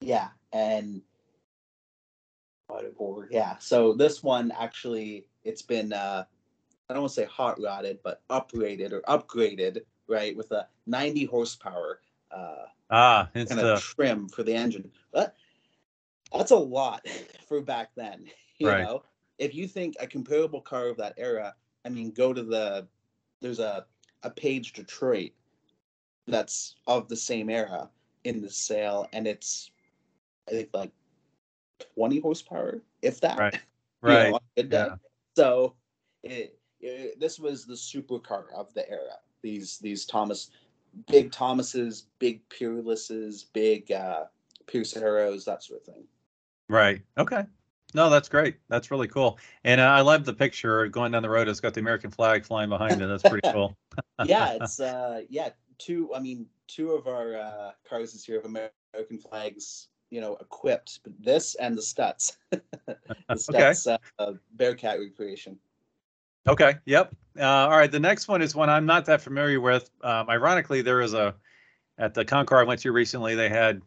yeah, 0.00 0.28
and 0.52 1.02
yeah. 3.30 3.56
So 3.58 3.92
this 3.92 4.22
one 4.22 4.52
actually, 4.58 5.26
it's 5.44 5.62
been 5.62 5.92
uh, 5.92 6.24
I 6.92 6.94
don't 6.94 7.04
want 7.04 7.14
to 7.14 7.20
say 7.22 7.24
hot 7.24 7.58
rodded, 7.58 8.00
but 8.04 8.20
uprated 8.28 8.92
or 8.92 9.00
upgraded, 9.08 9.80
right, 10.08 10.36
with 10.36 10.52
a 10.52 10.68
90 10.86 11.24
horsepower. 11.24 12.00
Uh, 12.30 12.66
Ah, 12.90 13.30
it's 13.34 13.50
kind 13.50 13.62
the 13.62 13.74
of 13.74 13.80
trim 13.80 14.28
for 14.28 14.42
the 14.42 14.52
engine. 14.54 14.92
But 15.10 15.34
that's 16.34 16.50
a 16.50 16.56
lot 16.56 17.06
for 17.48 17.62
back 17.62 17.92
then. 17.96 18.26
You 18.58 18.66
Right. 18.68 18.82
know, 18.82 19.04
if 19.38 19.54
you 19.54 19.66
think 19.66 19.96
a 20.00 20.06
comparable 20.06 20.60
car 20.60 20.88
of 20.88 20.98
that 20.98 21.14
era, 21.16 21.54
I 21.86 21.88
mean, 21.88 22.10
go 22.10 22.34
to 22.34 22.42
the 22.42 22.86
there's 23.40 23.58
a 23.58 23.86
a 24.22 24.28
Paige 24.30 24.74
Detroit 24.74 25.32
that's 26.26 26.76
of 26.86 27.08
the 27.08 27.16
same 27.16 27.48
era 27.48 27.88
in 28.24 28.42
the 28.42 28.50
sale, 28.50 29.08
and 29.14 29.26
it's 29.26 29.70
I 30.46 30.50
think 30.50 30.68
like 30.74 30.92
20 31.94 32.20
horsepower, 32.20 32.82
if 33.00 33.18
that. 33.22 33.38
Right. 33.38 33.54
you 34.04 34.12
know, 34.12 34.32
right. 34.32 34.42
good 34.56 34.68
day. 34.68 34.88
Yeah. 34.90 34.94
So 35.36 35.74
it, 36.22 36.58
it, 36.82 37.20
this 37.20 37.38
was 37.38 37.64
the 37.64 37.74
supercar 37.74 38.44
of 38.54 38.72
the 38.74 38.88
era. 38.90 39.18
These 39.42 39.78
these 39.78 40.04
Thomas, 40.04 40.50
big 41.08 41.32
Thomases, 41.32 42.06
big 42.18 42.46
Peerlesses, 42.48 43.46
big 43.52 43.90
uh, 43.92 44.24
Pierce 44.66 44.96
Arrows, 44.96 45.44
that 45.44 45.62
sort 45.62 45.80
of 45.80 45.94
thing. 45.94 46.04
Right. 46.68 47.02
Okay. 47.18 47.44
No, 47.94 48.08
that's 48.08 48.28
great. 48.28 48.56
That's 48.68 48.90
really 48.90 49.08
cool. 49.08 49.38
And 49.64 49.80
uh, 49.80 49.84
I 49.84 50.00
love 50.00 50.24
the 50.24 50.32
picture 50.32 50.86
going 50.88 51.12
down 51.12 51.22
the 51.22 51.28
road. 51.28 51.48
It's 51.48 51.60
got 51.60 51.74
the 51.74 51.80
American 51.80 52.10
flag 52.10 52.44
flying 52.44 52.70
behind 52.70 53.02
it. 53.02 53.06
That's 53.06 53.22
pretty 53.22 53.52
cool. 53.52 53.76
yeah, 54.24 54.56
it's 54.60 54.80
uh, 54.80 55.22
yeah, 55.28 55.50
two. 55.78 56.14
I 56.14 56.20
mean, 56.20 56.46
two 56.68 56.92
of 56.92 57.06
our 57.06 57.36
uh, 57.36 57.72
cars 57.88 58.12
this 58.12 58.26
year 58.26 58.38
have 58.38 58.46
American 58.46 59.18
flags. 59.18 59.88
You 60.10 60.20
know, 60.20 60.36
equipped. 60.40 61.00
But 61.04 61.12
this 61.20 61.54
and 61.54 61.76
the 61.76 61.80
Stutz, 61.82 62.36
the 62.50 63.38
Okay. 63.48 63.72
Uh, 64.18 64.32
Bearcat 64.52 64.98
recreation. 64.98 65.58
Okay. 66.46 66.74
Yep. 66.84 67.14
Uh, 67.38 67.44
all 67.44 67.70
right. 67.70 67.90
The 67.90 68.00
next 68.00 68.28
one 68.28 68.42
is 68.42 68.54
one 68.54 68.68
I'm 68.68 68.86
not 68.86 69.06
that 69.06 69.22
familiar 69.22 69.60
with. 69.60 69.90
Um, 70.02 70.28
ironically, 70.28 70.82
there 70.82 71.00
is 71.00 71.14
a 71.14 71.34
at 71.98 72.14
the 72.14 72.24
Concours 72.24 72.60
I 72.60 72.64
went 72.64 72.80
to 72.80 72.92
recently. 72.92 73.34
They 73.34 73.48
had, 73.48 73.80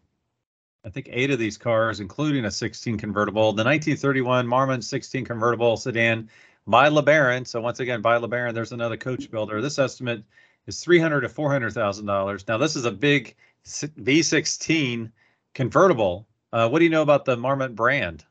I 0.86 0.90
think, 0.90 1.10
eight 1.12 1.32
of 1.32 1.40
these 1.40 1.58
cars, 1.58 2.00
including 2.00 2.46
a 2.46 2.52
16 2.52 2.98
convertible. 2.98 3.52
The 3.52 3.64
1931 3.64 4.48
Marmon 4.48 4.84
16 4.84 5.26
convertible 5.26 5.76
sedan 5.78 6.30
by 6.68 6.90
LeBaron. 6.90 7.46
So 7.46 7.62
once 7.62 7.80
again, 7.80 8.02
by 8.02 8.18
LeBaron, 8.18 8.54
there's 8.54 8.72
another 8.72 8.98
coach 8.98 9.30
builder. 9.30 9.62
This 9.62 9.80
estimate 9.80 10.24
is 10.68 10.84
300 10.84 11.22
to 11.22 11.30
400 11.30 11.74
thousand 11.74 12.06
dollars. 12.06 12.48
Now 12.48 12.58
this 12.58 12.76
is 12.76 12.86
a 12.86 12.92
big 12.92 13.36
V16 13.66 15.12
convertible. 15.54 16.28
Uh, 16.54 16.70
what 16.70 16.80
do 16.80 16.86
you 16.86 16.92
know 16.92 17.02
about 17.02 17.26
the 17.26 17.36
Marmon 17.36 17.76
brand? 17.76 18.24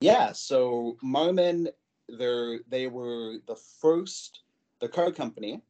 Yeah, 0.00 0.32
so 0.32 0.96
Marmon, 1.02 1.68
they're 2.08 2.60
they 2.68 2.86
were 2.86 3.36
the 3.46 3.56
first, 3.56 4.40
the 4.80 4.88
car 4.88 5.10
company. 5.10 5.62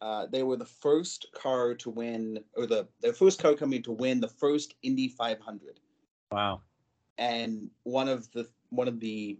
Uh, 0.00 0.26
they 0.26 0.42
were 0.42 0.56
the 0.56 0.64
first 0.64 1.26
car 1.34 1.74
to 1.74 1.90
win, 1.90 2.42
or 2.56 2.66
the 2.66 2.88
the 3.02 3.12
first 3.12 3.40
car 3.40 3.54
company 3.54 3.80
to 3.82 3.92
win 3.92 4.20
the 4.20 4.28
first 4.28 4.74
Indy 4.82 5.08
500. 5.08 5.80
Wow. 6.32 6.62
And 7.18 7.70
one 7.82 8.08
of 8.08 8.30
the 8.32 8.48
one 8.70 8.88
of 8.88 9.00
the 9.00 9.38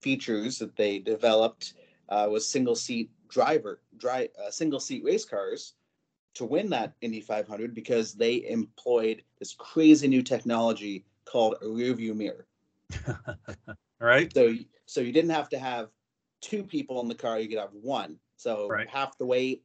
features 0.00 0.58
that 0.58 0.76
they 0.76 0.98
developed 0.98 1.74
uh, 2.08 2.28
was 2.30 2.46
single 2.46 2.76
seat 2.76 3.10
driver, 3.28 3.80
dri 3.98 4.28
uh, 4.42 4.50
single 4.50 4.80
seat 4.80 5.02
race 5.04 5.24
cars 5.24 5.74
to 6.34 6.44
win 6.44 6.68
that 6.70 6.94
Indy 7.00 7.20
500 7.20 7.74
because 7.74 8.12
they 8.12 8.46
employed 8.48 9.22
this 9.38 9.54
crazy 9.54 10.08
new 10.08 10.22
technology 10.22 11.04
called 11.24 11.56
a 11.62 11.68
rear 11.68 11.94
view 11.94 12.14
mirror. 12.14 12.46
All 13.06 13.76
right. 14.00 14.32
So 14.34 14.54
so 14.86 15.00
you 15.00 15.12
didn't 15.12 15.30
have 15.30 15.48
to 15.50 15.58
have 15.58 15.88
two 16.40 16.62
people 16.62 17.00
in 17.00 17.08
the 17.08 17.14
car; 17.14 17.38
you 17.38 17.48
could 17.48 17.58
have 17.58 17.72
one. 17.72 18.18
So 18.36 18.68
Right. 18.68 18.88
half 18.88 19.16
the 19.18 19.26
weight, 19.26 19.62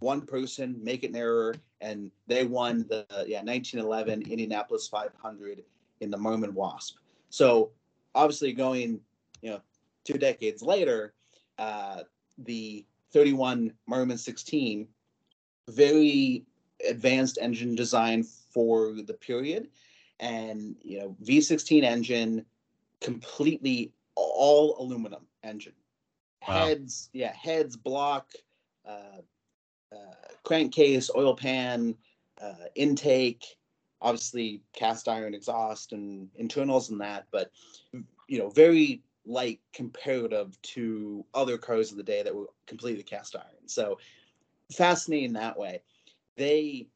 one 0.00 0.22
person, 0.22 0.78
make 0.82 1.04
it 1.04 1.10
an 1.10 1.16
error, 1.16 1.54
and 1.80 2.10
they 2.26 2.44
won 2.44 2.86
the 2.88 3.06
yeah 3.26 3.42
1911 3.42 4.22
Indianapolis 4.30 4.88
500 4.88 5.62
in 6.00 6.10
the 6.10 6.16
Marmon 6.16 6.52
Wasp. 6.52 6.96
So 7.30 7.70
obviously 8.14 8.52
going 8.52 9.00
you 9.42 9.50
know 9.50 9.60
two 10.04 10.18
decades 10.18 10.62
later, 10.62 11.14
uh, 11.58 12.02
the 12.38 12.84
31 13.12 13.72
Marmon 13.88 14.18
16, 14.18 14.88
very 15.68 16.44
advanced 16.88 17.38
engine 17.40 17.74
design 17.74 18.22
for 18.22 18.94
the 19.02 19.14
period, 19.14 19.68
and 20.18 20.76
you 20.82 20.98
know 20.98 21.16
V16 21.22 21.82
engine, 21.82 22.44
completely 23.00 23.92
all 24.20 24.76
aluminum 24.78 25.26
engine. 25.42 25.74
Wow. 26.46 26.66
Heads, 26.66 27.10
yeah, 27.12 27.32
heads, 27.32 27.76
block, 27.76 28.30
uh, 28.86 29.20
uh, 29.92 30.14
crankcase, 30.42 31.10
oil 31.14 31.34
pan, 31.34 31.96
uh, 32.40 32.66
intake, 32.74 33.44
obviously 34.00 34.62
cast 34.72 35.08
iron 35.08 35.34
exhaust 35.34 35.92
and 35.92 36.28
internals 36.36 36.90
and 36.90 37.00
that, 37.00 37.26
but 37.30 37.50
you 38.28 38.38
know, 38.38 38.48
very 38.48 39.02
light 39.26 39.60
comparative 39.72 40.60
to 40.62 41.24
other 41.34 41.58
cars 41.58 41.90
of 41.90 41.96
the 41.96 42.02
day 42.02 42.22
that 42.22 42.34
were 42.34 42.46
completely 42.66 43.02
cast 43.02 43.36
iron. 43.36 43.66
So 43.66 43.98
fascinating 44.72 45.34
that 45.34 45.58
way. 45.58 45.82
They 46.36 46.86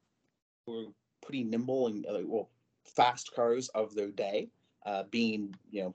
were 0.67 0.87
pretty 1.23 1.45
nimble 1.45 1.89
and 1.89 2.07
uh, 2.07 2.21
well 2.25 2.49
fast 2.85 3.35
cars 3.35 3.69
of 3.71 3.95
their 3.95 4.11
day, 4.11 4.49
uh, 4.87 5.05
being 5.11 5.55
you 5.71 5.83
know 5.83 5.95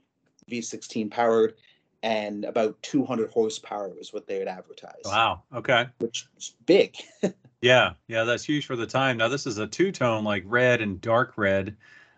V16 0.50 1.12
powered 1.12 1.56
and 2.02 2.46
about 2.46 2.82
200 2.82 3.30
horsepower 3.32 3.94
is 4.00 4.14
what 4.14 4.26
they 4.26 4.40
had 4.40 4.48
advertised. 4.48 5.06
Wow. 5.06 5.44
Okay. 5.54 5.88
which 6.00 6.28
is 6.38 6.56
big. 6.66 6.96
Yeah, 7.62 7.94
yeah, 8.08 8.24
that's 8.24 8.44
huge 8.44 8.66
for 8.66 8.76
the 8.76 8.88
time. 8.88 9.18
Now 9.18 9.28
this 9.28 9.46
is 9.46 9.58
a 9.58 9.68
two-tone, 9.68 10.24
like 10.24 10.44
red 10.46 10.82
and 10.82 11.02
dark 11.02 11.34
red, 11.36 11.76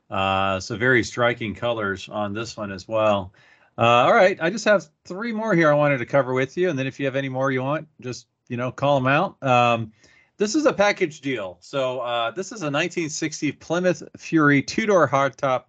uh, 0.09 0.59
so 0.59 0.77
very 0.77 1.03
striking 1.03 1.55
colors 1.55 2.07
on 2.09 2.33
this 2.33 2.55
one 2.55 2.71
as 2.71 2.87
well. 2.87 3.33
Uh, 3.77 3.81
all 3.81 4.13
right, 4.13 4.37
I 4.39 4.49
just 4.49 4.65
have 4.65 4.87
three 5.05 5.31
more 5.31 5.55
here 5.55 5.71
I 5.71 5.73
wanted 5.73 5.97
to 5.97 6.05
cover 6.05 6.33
with 6.33 6.57
you, 6.57 6.69
and 6.69 6.77
then 6.77 6.85
if 6.85 6.99
you 6.99 7.05
have 7.05 7.15
any 7.15 7.29
more 7.29 7.51
you 7.51 7.63
want, 7.63 7.87
just 8.01 8.27
you 8.49 8.57
know 8.57 8.71
call 8.71 8.99
them 8.99 9.07
out. 9.07 9.41
Um, 9.41 9.91
this 10.37 10.53
is 10.53 10.65
a 10.65 10.73
package 10.73 11.21
deal. 11.21 11.57
So 11.61 12.01
uh, 12.01 12.31
this 12.31 12.47
is 12.47 12.61
a 12.61 12.65
1960 12.69 13.53
Plymouth 13.53 14.03
Fury 14.17 14.61
two-door 14.61 15.07
hardtop 15.07 15.65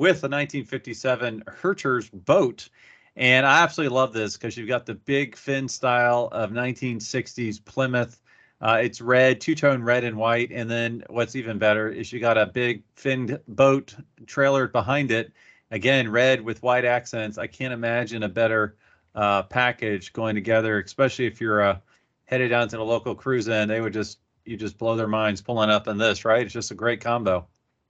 with 0.00 0.22
a 0.24 0.32
1957 0.32 1.44
Herter's 1.46 2.08
boat. 2.08 2.70
And 3.16 3.44
I 3.44 3.60
absolutely 3.60 3.94
love 3.94 4.14
this 4.14 4.32
because 4.32 4.56
you've 4.56 4.66
got 4.66 4.86
the 4.86 4.94
big 4.94 5.36
fin 5.36 5.68
style 5.68 6.30
of 6.32 6.52
1960s 6.52 7.62
Plymouth. 7.62 8.18
Uh, 8.62 8.78
it's 8.82 9.02
red, 9.02 9.42
two 9.42 9.54
tone 9.54 9.82
red 9.82 10.04
and 10.04 10.16
white. 10.16 10.52
And 10.52 10.70
then 10.70 11.04
what's 11.10 11.36
even 11.36 11.58
better 11.58 11.90
is 11.90 12.10
you 12.10 12.18
got 12.18 12.38
a 12.38 12.46
big 12.46 12.82
finned 12.94 13.38
boat 13.46 13.94
trailered 14.24 14.72
behind 14.72 15.10
it. 15.10 15.32
Again, 15.70 16.10
red 16.10 16.40
with 16.40 16.62
white 16.62 16.86
accents. 16.86 17.36
I 17.36 17.46
can't 17.46 17.74
imagine 17.74 18.22
a 18.22 18.28
better 18.28 18.76
uh, 19.14 19.42
package 19.42 20.14
going 20.14 20.34
together, 20.34 20.80
especially 20.80 21.26
if 21.26 21.42
you're 21.42 21.60
uh, 21.60 21.78
headed 22.24 22.48
down 22.48 22.68
to 22.68 22.78
the 22.78 22.84
local 22.84 23.14
cruise 23.14 23.48
in. 23.48 23.68
They 23.68 23.82
would 23.82 23.92
just, 23.92 24.18
you 24.46 24.56
just 24.56 24.78
blow 24.78 24.96
their 24.96 25.08
minds 25.08 25.42
pulling 25.42 25.68
up 25.68 25.88
in 25.88 25.98
this, 25.98 26.24
right? 26.24 26.42
It's 26.42 26.54
just 26.54 26.70
a 26.70 26.74
great 26.74 27.02
combo. 27.02 27.46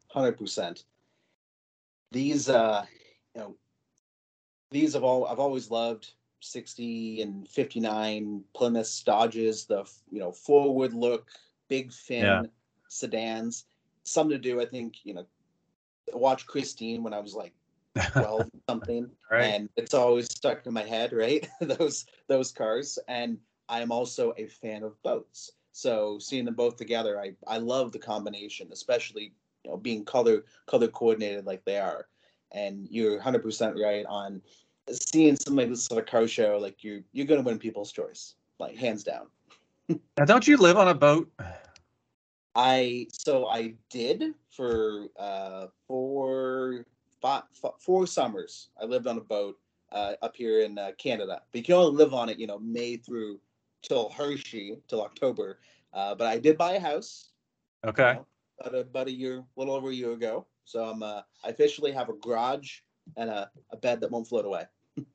Hundred 0.09 0.37
percent. 0.37 0.83
These, 2.13 2.49
uh, 2.49 2.87
you 3.35 3.41
know, 3.41 3.57
these 4.71 4.95
have 4.95 5.05
all 5.05 5.27
I've 5.27 5.39
always 5.41 5.71
loved. 5.71 6.13
60 6.43 7.21
and 7.21 7.47
59 7.49 8.45
Plymouth 8.55 9.03
Dodges, 9.05 9.67
the 9.67 9.85
you 10.11 10.21
know 10.21 10.33
forward 10.33 10.95
look, 10.95 11.29
big 11.69 11.93
fin 11.93 12.25
Yeah. 12.25 12.43
sedans. 12.89 13.67
Something 14.05 14.37
to 14.37 14.43
do, 14.43 14.61
I 14.61 14.65
think, 14.65 15.05
you 15.05 15.13
know, 15.15 15.27
watch 16.15 16.47
Christine 16.47 17.03
when 17.03 17.13
I 17.13 17.21
was 17.21 17.35
like 17.35 17.55
12 18.13 18.49
something 18.69 19.11
Right. 19.31 19.55
and 19.55 19.69
it's 19.77 19.95
always 19.95 20.27
stuck 20.27 20.67
in 20.67 20.73
my 20.73 20.83
head 20.83 21.13
right 21.13 21.47
those 21.61 22.07
those 22.29 22.51
cars 22.53 22.99
and 23.09 23.39
i 23.69 23.81
am 23.81 23.93
also 23.93 24.33
a 24.37 24.47
fan 24.47 24.83
of 24.83 25.01
boats 25.03 25.53
so 25.73 26.19
seeing 26.19 26.45
them 26.45 26.55
both 26.55 26.77
together 26.77 27.21
i 27.21 27.33
i 27.47 27.59
love 27.59 27.93
the 27.93 27.99
combination 27.99 28.69
especially 28.73 29.33
you 29.65 29.71
know 29.71 29.77
being 29.77 30.05
color 30.05 30.45
color 30.67 30.89
coordinated 30.89 31.47
like 31.47 31.65
they 31.65 31.79
are 31.79 32.07
and 32.53 32.89
you're 32.91 33.21
100% 33.21 33.81
right 33.81 34.05
on 34.07 34.43
seeing 34.91 35.37
something 35.37 35.57
like 35.57 35.69
this 35.69 35.91
at 35.91 35.99
a 35.99 36.03
car 36.03 36.27
show 36.27 36.59
like 36.61 36.83
you're 36.83 37.01
you're 37.13 37.27
going 37.27 37.41
to 37.41 37.47
win 37.47 37.59
people's 37.59 37.93
choice 37.93 38.35
like 38.59 38.77
hands 38.77 39.05
down 39.05 39.27
now, 40.19 40.25
don't 40.25 40.47
you 40.47 40.57
live 40.57 40.77
on 40.77 40.89
a 40.89 40.95
boat? 40.95 41.31
I 42.55 43.07
so 43.13 43.47
I 43.47 43.75
did 43.91 44.35
for 44.51 45.07
uh 45.17 45.67
four 45.87 46.85
five, 47.21 47.45
four 47.79 48.07
summers. 48.07 48.71
I 48.81 48.85
lived 48.85 49.07
on 49.07 49.19
a 49.19 49.23
boat 49.23 49.59
uh, 49.93 50.15
up 50.23 50.37
here 50.37 50.61
in 50.61 50.79
uh, 50.79 50.93
Canada. 50.99 51.43
But 51.51 51.59
you 51.59 51.65
can 51.65 51.75
only 51.75 51.97
live 51.97 52.15
on 52.15 52.29
it, 52.29 52.39
you 52.39 52.47
know, 52.47 52.59
May 52.59 52.97
through 52.97 53.41
till 53.83 54.11
Hershey 54.11 54.79
till 54.89 55.03
October. 55.03 55.59
Uh, 55.93 56.15
but 56.15 56.27
I 56.27 56.39
did 56.39 56.57
buy 56.57 56.75
a 56.75 56.81
house. 56.81 57.31
you 57.85 57.91
Okay. 57.91 58.15
know, 58.15 58.27
about 58.61 58.75
a, 58.75 58.79
about 58.81 59.09
a 59.09 59.13
year, 59.13 59.39
a 59.39 59.45
little 59.57 59.75
over 59.75 59.91
a 59.91 59.95
year 59.95 60.13
ago. 60.13 60.47
So 60.65 60.85
I'm 60.85 61.03
uh, 61.03 61.23
I 61.45 61.49
officially 61.49 61.93
have 61.93 62.09
a 62.09 62.15
garage 62.15 62.79
and 63.17 63.31
a, 63.31 63.51
a 63.73 63.77
bed 63.77 64.01
that 64.01 64.11
won't 64.11 64.29
float 64.29 64.45
away. 64.45 64.65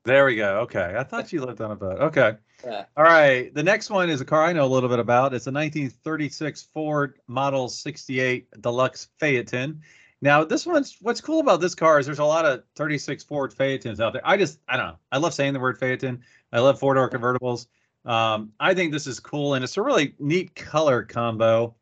There 0.04 0.24
we 0.24 0.36
go. 0.36 0.60
Okay. 0.60 0.94
I 0.96 1.02
thought 1.04 1.32
you 1.32 1.44
lived 1.44 1.60
on 1.60 1.70
a 1.70 1.76
boat. 1.76 2.00
Okay. 2.00 2.36
Yeah. 2.64 2.86
All 2.96 3.04
right. 3.04 3.54
The 3.54 3.62
next 3.62 3.90
one 3.90 4.08
is 4.08 4.22
a 4.22 4.24
car 4.24 4.42
I 4.42 4.54
know 4.54 4.64
a 4.64 4.66
little 4.66 4.88
bit 4.88 4.98
about. 4.98 5.34
It's 5.34 5.46
a 5.46 5.52
1936 5.52 6.68
Ford 6.72 7.18
Model 7.26 7.68
68 7.68 8.62
Deluxe 8.62 9.08
Phaeton. 9.20 9.82
Now, 10.22 10.42
this 10.42 10.64
one's 10.64 10.96
what's 11.02 11.20
cool 11.20 11.40
about 11.40 11.60
this 11.60 11.74
car 11.74 11.98
is 11.98 12.06
there's 12.06 12.18
a 12.18 12.24
lot 12.24 12.46
of 12.46 12.64
36 12.76 13.24
Ford 13.24 13.52
Phaetons 13.52 14.00
out 14.00 14.14
there. 14.14 14.22
I 14.24 14.38
just, 14.38 14.58
I 14.68 14.78
don't 14.78 14.86
know. 14.86 14.96
I 15.12 15.18
love 15.18 15.34
saying 15.34 15.52
the 15.52 15.60
word 15.60 15.78
Phaeton. 15.78 16.22
I 16.50 16.60
love 16.60 16.78
four 16.78 16.94
door 16.94 17.10
convertibles. 17.10 17.66
Um, 18.06 18.52
I 18.58 18.72
think 18.72 18.90
this 18.90 19.06
is 19.06 19.20
cool 19.20 19.52
and 19.52 19.62
it's 19.62 19.76
a 19.76 19.82
really 19.82 20.14
neat 20.18 20.54
color 20.54 21.02
combo. 21.02 21.74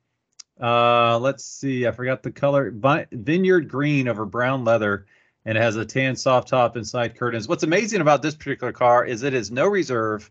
Uh, 0.61 1.19
let's 1.19 1.45
see. 1.45 1.87
I 1.87 1.91
forgot 1.91 2.23
the 2.23 2.31
color. 2.31 2.73
Vineyard 3.13 3.69
green 3.69 4.09
over 4.09 4.25
brown 4.25 4.65
leather 4.65 5.07
and 5.45 5.59
it 5.59 5.61
has 5.61 5.77
a 5.77 5.85
tan 5.85 6.17
soft 6.17 6.49
top 6.49 6.77
and 6.77 6.87
side 6.87 7.17
curtains. 7.17 7.49
What's 7.49 7.63
amazing 7.63 8.01
about 8.01 8.23
this 8.23 8.35
particular 8.35 8.73
car 8.73 9.05
is 9.05 9.23
it 9.23 9.35
is 9.35 9.51
no 9.51 9.67
reserve 9.67 10.31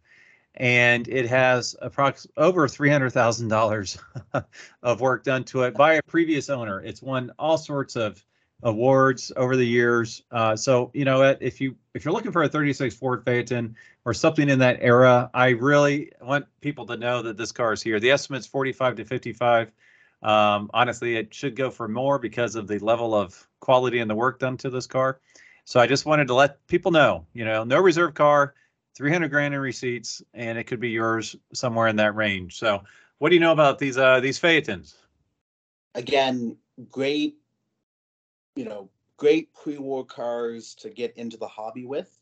and 0.55 1.07
it 1.07 1.27
has 1.27 1.75
approx 1.81 2.27
over 2.37 2.67
three 2.67 2.89
hundred 2.89 3.11
thousand 3.11 3.47
dollars 3.47 3.97
of 4.83 5.01
work 5.01 5.23
done 5.23 5.43
to 5.45 5.63
it 5.63 5.73
by 5.73 5.95
a 5.95 6.03
previous 6.03 6.49
owner. 6.49 6.81
It's 6.81 7.01
won 7.01 7.31
all 7.39 7.57
sorts 7.57 7.95
of 7.95 8.23
awards 8.61 9.31
over 9.35 9.55
the 9.55 9.65
years. 9.65 10.23
Uh, 10.31 10.55
so 10.55 10.91
you 10.93 11.05
know? 11.05 11.21
If 11.39 11.59
you 11.59 11.75
if 11.93 12.05
you're 12.05 12.13
looking 12.13 12.31
for 12.31 12.43
a 12.43 12.49
36 12.49 12.95
Ford 12.95 13.23
Phaeton 13.25 13.75
or 14.05 14.13
something 14.13 14.49
in 14.49 14.59
that 14.59 14.77
era, 14.81 15.29
I 15.33 15.49
really 15.49 16.11
want 16.21 16.45
people 16.61 16.85
to 16.87 16.97
know 16.97 17.21
that 17.23 17.37
this 17.37 17.51
car 17.51 17.73
is 17.73 17.81
here. 17.81 17.99
The 17.99 18.11
estimate's 18.11 18.47
45 18.47 18.97
to 18.97 19.05
55. 19.05 19.71
Um, 20.23 20.69
honestly, 20.73 21.15
it 21.15 21.33
should 21.33 21.55
go 21.55 21.69
for 21.69 21.87
more 21.87 22.17
because 22.17 22.55
of 22.55 22.67
the 22.67 22.79
level 22.79 23.13
of 23.13 23.47
quality 23.59 23.99
and 23.99 24.09
the 24.09 24.15
work 24.15 24.39
done 24.39 24.57
to 24.57 24.69
this 24.69 24.87
car. 24.87 25.19
So 25.65 25.79
I 25.79 25.87
just 25.87 26.05
wanted 26.05 26.27
to 26.27 26.33
let 26.33 26.65
people 26.67 26.91
know, 26.91 27.25
you 27.33 27.45
know, 27.45 27.63
no 27.63 27.79
reserve 27.79 28.13
car, 28.13 28.55
300 28.95 29.29
grand 29.29 29.53
in 29.53 29.59
receipts, 29.59 30.21
and 30.33 30.57
it 30.57 30.65
could 30.65 30.79
be 30.79 30.89
yours 30.89 31.35
somewhere 31.53 31.87
in 31.87 31.95
that 31.97 32.15
range. 32.15 32.57
So, 32.57 32.83
what 33.19 33.29
do 33.29 33.35
you 33.35 33.41
know 33.41 33.53
about 33.53 33.79
these 33.79 33.97
uh 33.97 34.19
these 34.19 34.37
Phaetons? 34.39 34.95
again, 35.95 36.57
great, 36.89 37.37
you 38.55 38.65
know, 38.65 38.89
great 39.17 39.53
pre-war 39.53 40.05
cars 40.05 40.75
to 40.75 40.89
get 40.89 41.15
into 41.17 41.37
the 41.37 41.47
hobby 41.47 41.85
with. 41.85 42.19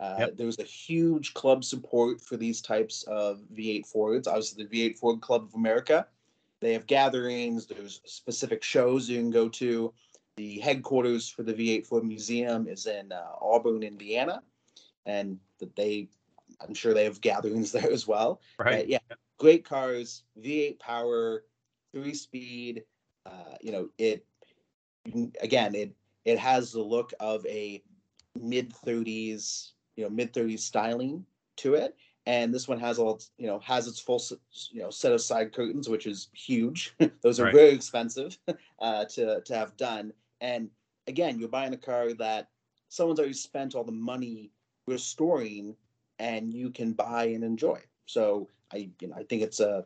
Uh, 0.00 0.16
Yep. 0.20 0.36
There 0.36 0.46
was 0.46 0.58
a 0.58 0.64
huge 0.64 1.34
club 1.34 1.64
support 1.64 2.20
for 2.20 2.36
these 2.36 2.60
types 2.60 3.04
of 3.04 3.42
V8 3.54 3.86
Fords. 3.86 4.26
Obviously, 4.26 4.64
the 4.64 4.90
V8 4.90 4.98
Ford 4.98 5.20
Club 5.20 5.44
of 5.44 5.54
America. 5.54 6.06
They 6.60 6.72
have 6.72 6.86
gatherings. 6.86 7.66
There's 7.66 8.00
specific 8.04 8.62
shows 8.62 9.08
you 9.08 9.18
can 9.18 9.30
go 9.30 9.48
to. 9.50 9.92
The 10.36 10.58
headquarters 10.58 11.28
for 11.28 11.42
the 11.42 11.54
V8 11.54 11.86
Ford 11.86 12.04
Museum 12.04 12.66
is 12.66 12.86
in 12.86 13.12
uh, 13.12 13.22
Auburn, 13.40 13.82
Indiana, 13.82 14.42
and 15.06 15.38
that 15.60 15.76
they, 15.76 16.08
I'm 16.60 16.74
sure 16.74 16.92
they 16.94 17.04
have 17.04 17.20
gatherings 17.20 17.70
there 17.72 17.90
as 17.90 18.06
well. 18.06 18.40
Right. 18.58 18.78
But 18.78 18.88
yeah, 18.88 18.98
great 19.38 19.64
cars, 19.64 20.24
V8 20.42 20.78
power, 20.78 21.44
three 21.92 22.14
speed. 22.14 22.84
Uh, 23.26 23.56
you 23.60 23.72
know, 23.72 23.88
it 23.98 24.24
again, 25.40 25.74
it 25.74 25.92
it 26.24 26.38
has 26.38 26.72
the 26.72 26.82
look 26.82 27.12
of 27.20 27.44
a 27.46 27.82
mid 28.38 28.72
30s, 28.74 29.72
you 29.96 30.04
know, 30.04 30.10
mid 30.10 30.32
30s 30.32 30.60
styling 30.60 31.24
to 31.56 31.74
it. 31.74 31.96
And 32.26 32.54
this 32.54 32.66
one 32.68 32.80
has 32.80 32.98
all, 32.98 33.20
you 33.36 33.46
know, 33.46 33.58
has 33.60 33.86
its 33.86 34.00
full, 34.00 34.22
you 34.70 34.80
know, 34.80 34.90
set 34.90 35.12
of 35.12 35.20
side 35.20 35.52
curtains, 35.52 35.88
which 35.88 36.06
is 36.06 36.28
huge. 36.32 36.94
Those 37.22 37.38
are 37.40 37.44
Right. 37.44 37.52
very 37.52 37.70
expensive 37.72 38.38
uh, 38.80 39.04
to 39.06 39.40
to 39.42 39.54
have 39.56 39.76
done. 39.76 40.12
And 40.40 40.70
again, 41.06 41.38
you're 41.38 41.48
buying 41.48 41.74
a 41.74 41.78
car 41.78 42.12
that 42.14 42.48
someone's 42.88 43.18
already 43.18 43.34
spent 43.34 43.74
all 43.74 43.84
the 43.84 43.92
money 43.92 44.52
restoring, 44.86 45.76
and 46.18 46.52
you 46.52 46.70
can 46.70 46.92
buy 46.92 47.24
and 47.26 47.44
enjoy. 47.44 47.80
So 48.06 48.48
I, 48.72 48.90
you 49.00 49.08
know, 49.08 49.16
I 49.16 49.24
think 49.24 49.42
it's 49.42 49.60
a 49.60 49.84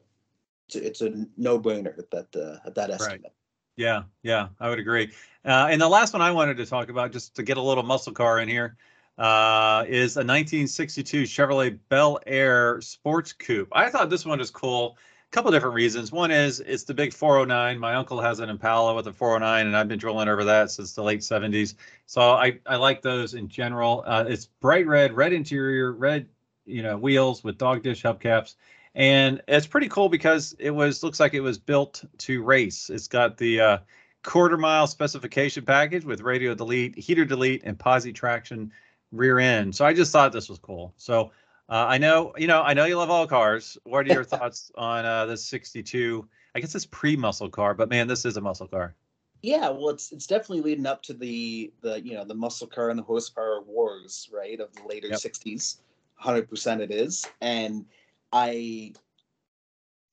it's 0.68 0.76
a, 0.76 0.86
it's 0.86 1.00
a 1.02 1.26
no-brainer 1.36 1.98
at 1.98 2.10
that 2.10 2.36
uh, 2.36 2.58
at 2.66 2.74
that 2.76 2.90
estimate. 2.90 3.20
right. 3.24 3.32
Yeah, 3.76 4.02
yeah, 4.22 4.48
I 4.60 4.68
would 4.68 4.80
agree. 4.80 5.12
Uh, 5.44 5.68
and 5.70 5.80
the 5.80 5.88
last 5.88 6.12
one 6.12 6.20
I 6.20 6.32
wanted 6.32 6.56
to 6.58 6.66
talk 6.66 6.88
about, 6.88 7.12
just 7.12 7.36
to 7.36 7.42
get 7.44 7.56
a 7.58 7.62
little 7.62 7.84
muscle 7.84 8.12
car 8.12 8.40
in 8.40 8.48
here, 8.48 8.76
uh, 9.18 9.84
is 9.88 10.16
a 10.16 10.20
1962 10.20 11.24
Chevrolet 11.24 11.78
Bel 11.88 12.20
Air 12.26 12.80
Sports 12.80 13.32
Coupe. 13.32 13.68
I 13.72 13.90
thought 13.90 14.10
this 14.10 14.24
one 14.24 14.38
was 14.38 14.50
cool. 14.50 14.96
A 15.26 15.30
couple 15.30 15.50
different 15.50 15.74
reasons. 15.74 16.12
One 16.12 16.30
is 16.30 16.60
it's 16.60 16.84
the 16.84 16.94
big 16.94 17.12
409. 17.12 17.78
My 17.78 17.96
uncle 17.96 18.20
has 18.20 18.40
an 18.40 18.48
Impala 18.48 18.94
with 18.94 19.08
a 19.08 19.12
409, 19.12 19.66
and 19.66 19.76
I've 19.76 19.88
been 19.88 19.98
drilling 19.98 20.28
over 20.28 20.44
that 20.44 20.70
since 20.70 20.94
the 20.94 21.02
late 21.02 21.20
70s. 21.20 21.74
So 22.06 22.20
I, 22.22 22.58
I 22.64 22.76
like 22.76 23.02
those 23.02 23.34
in 23.34 23.48
general. 23.48 24.04
Uh, 24.06 24.24
it's 24.26 24.46
bright 24.46 24.86
red, 24.86 25.12
red 25.12 25.32
interior, 25.32 25.92
red 25.92 26.28
you 26.64 26.82
know 26.82 26.96
wheels 26.96 27.42
with 27.42 27.58
dog 27.58 27.82
dish 27.82 28.02
hubcaps, 28.02 28.54
and 28.94 29.42
it's 29.48 29.66
pretty 29.66 29.88
cool 29.88 30.08
because 30.08 30.54
it 30.58 30.70
was 30.70 31.02
looks 31.02 31.18
like 31.18 31.34
it 31.34 31.40
was 31.40 31.58
built 31.58 32.04
to 32.18 32.42
race. 32.42 32.88
It's 32.88 33.08
got 33.08 33.36
the 33.36 33.60
uh, 33.60 33.78
quarter 34.22 34.56
mile 34.56 34.86
specification 34.86 35.64
package 35.64 36.04
with 36.04 36.20
radio 36.20 36.54
delete, 36.54 36.96
heater 36.96 37.24
delete, 37.24 37.62
and 37.64 37.76
posi 37.78 38.14
traction 38.14 38.70
rear 39.12 39.38
end. 39.38 39.74
So 39.74 39.84
I 39.84 39.92
just 39.92 40.12
thought 40.12 40.32
this 40.32 40.48
was 40.48 40.58
cool. 40.58 40.92
So 40.96 41.30
uh, 41.68 41.86
I 41.88 41.98
know, 41.98 42.32
you 42.36 42.46
know, 42.46 42.62
I 42.62 42.74
know 42.74 42.84
you 42.84 42.96
love 42.96 43.10
all 43.10 43.26
cars. 43.26 43.76
What 43.84 44.06
are 44.06 44.12
your 44.12 44.24
thoughts 44.34 44.70
on 44.76 45.04
uh, 45.04 45.26
this 45.26 45.44
62? 45.44 46.26
I 46.54 46.60
guess 46.60 46.74
it's 46.74 46.86
pre-muscle 46.86 47.50
car, 47.50 47.74
but 47.74 47.88
man, 47.88 48.08
this 48.08 48.24
is 48.24 48.36
a 48.36 48.40
muscle 48.40 48.68
car. 48.68 48.94
Yeah, 49.42 49.70
well, 49.70 49.90
it's 49.90 50.10
it's 50.10 50.26
definitely 50.26 50.62
leading 50.62 50.86
up 50.86 51.00
to 51.04 51.14
the 51.14 51.72
the 51.80 52.00
you 52.02 52.14
know 52.14 52.24
the 52.24 52.34
muscle 52.34 52.66
car 52.66 52.90
and 52.90 52.98
the 52.98 53.04
horsepower 53.04 53.62
wars, 53.62 54.28
right, 54.32 54.58
of 54.58 54.72
the 54.74 54.82
later 54.88 55.06
yep. 55.08 55.18
60s. 55.18 55.76
100% 56.20 56.80
it 56.80 56.90
is, 56.90 57.24
and 57.40 57.86
I 58.32 58.94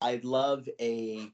I 0.00 0.20
love 0.22 0.68
a 0.80 1.32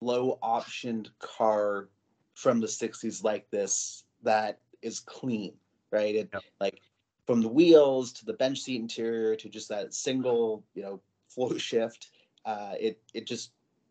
low 0.00 0.38
optioned 0.42 1.10
car 1.20 1.88
from 2.34 2.60
the 2.60 2.66
60s 2.66 3.22
like 3.22 3.48
this 3.50 4.04
that 4.22 4.58
is 4.82 4.98
clean, 5.00 5.52
right? 5.92 6.14
It 6.14 6.30
yep. 6.32 6.42
like 6.60 6.80
from 7.28 7.42
the 7.42 7.48
wheels 7.48 8.10
to 8.10 8.24
the 8.24 8.32
bench 8.32 8.62
seat 8.62 8.80
interior 8.80 9.36
to 9.36 9.50
just 9.50 9.68
that 9.68 9.92
single, 9.92 10.64
you 10.74 10.82
know, 10.82 10.98
flow 11.28 11.58
shift. 11.58 12.08
Uh, 12.46 12.72
it 12.80 12.98
it 13.12 13.26
just 13.26 13.50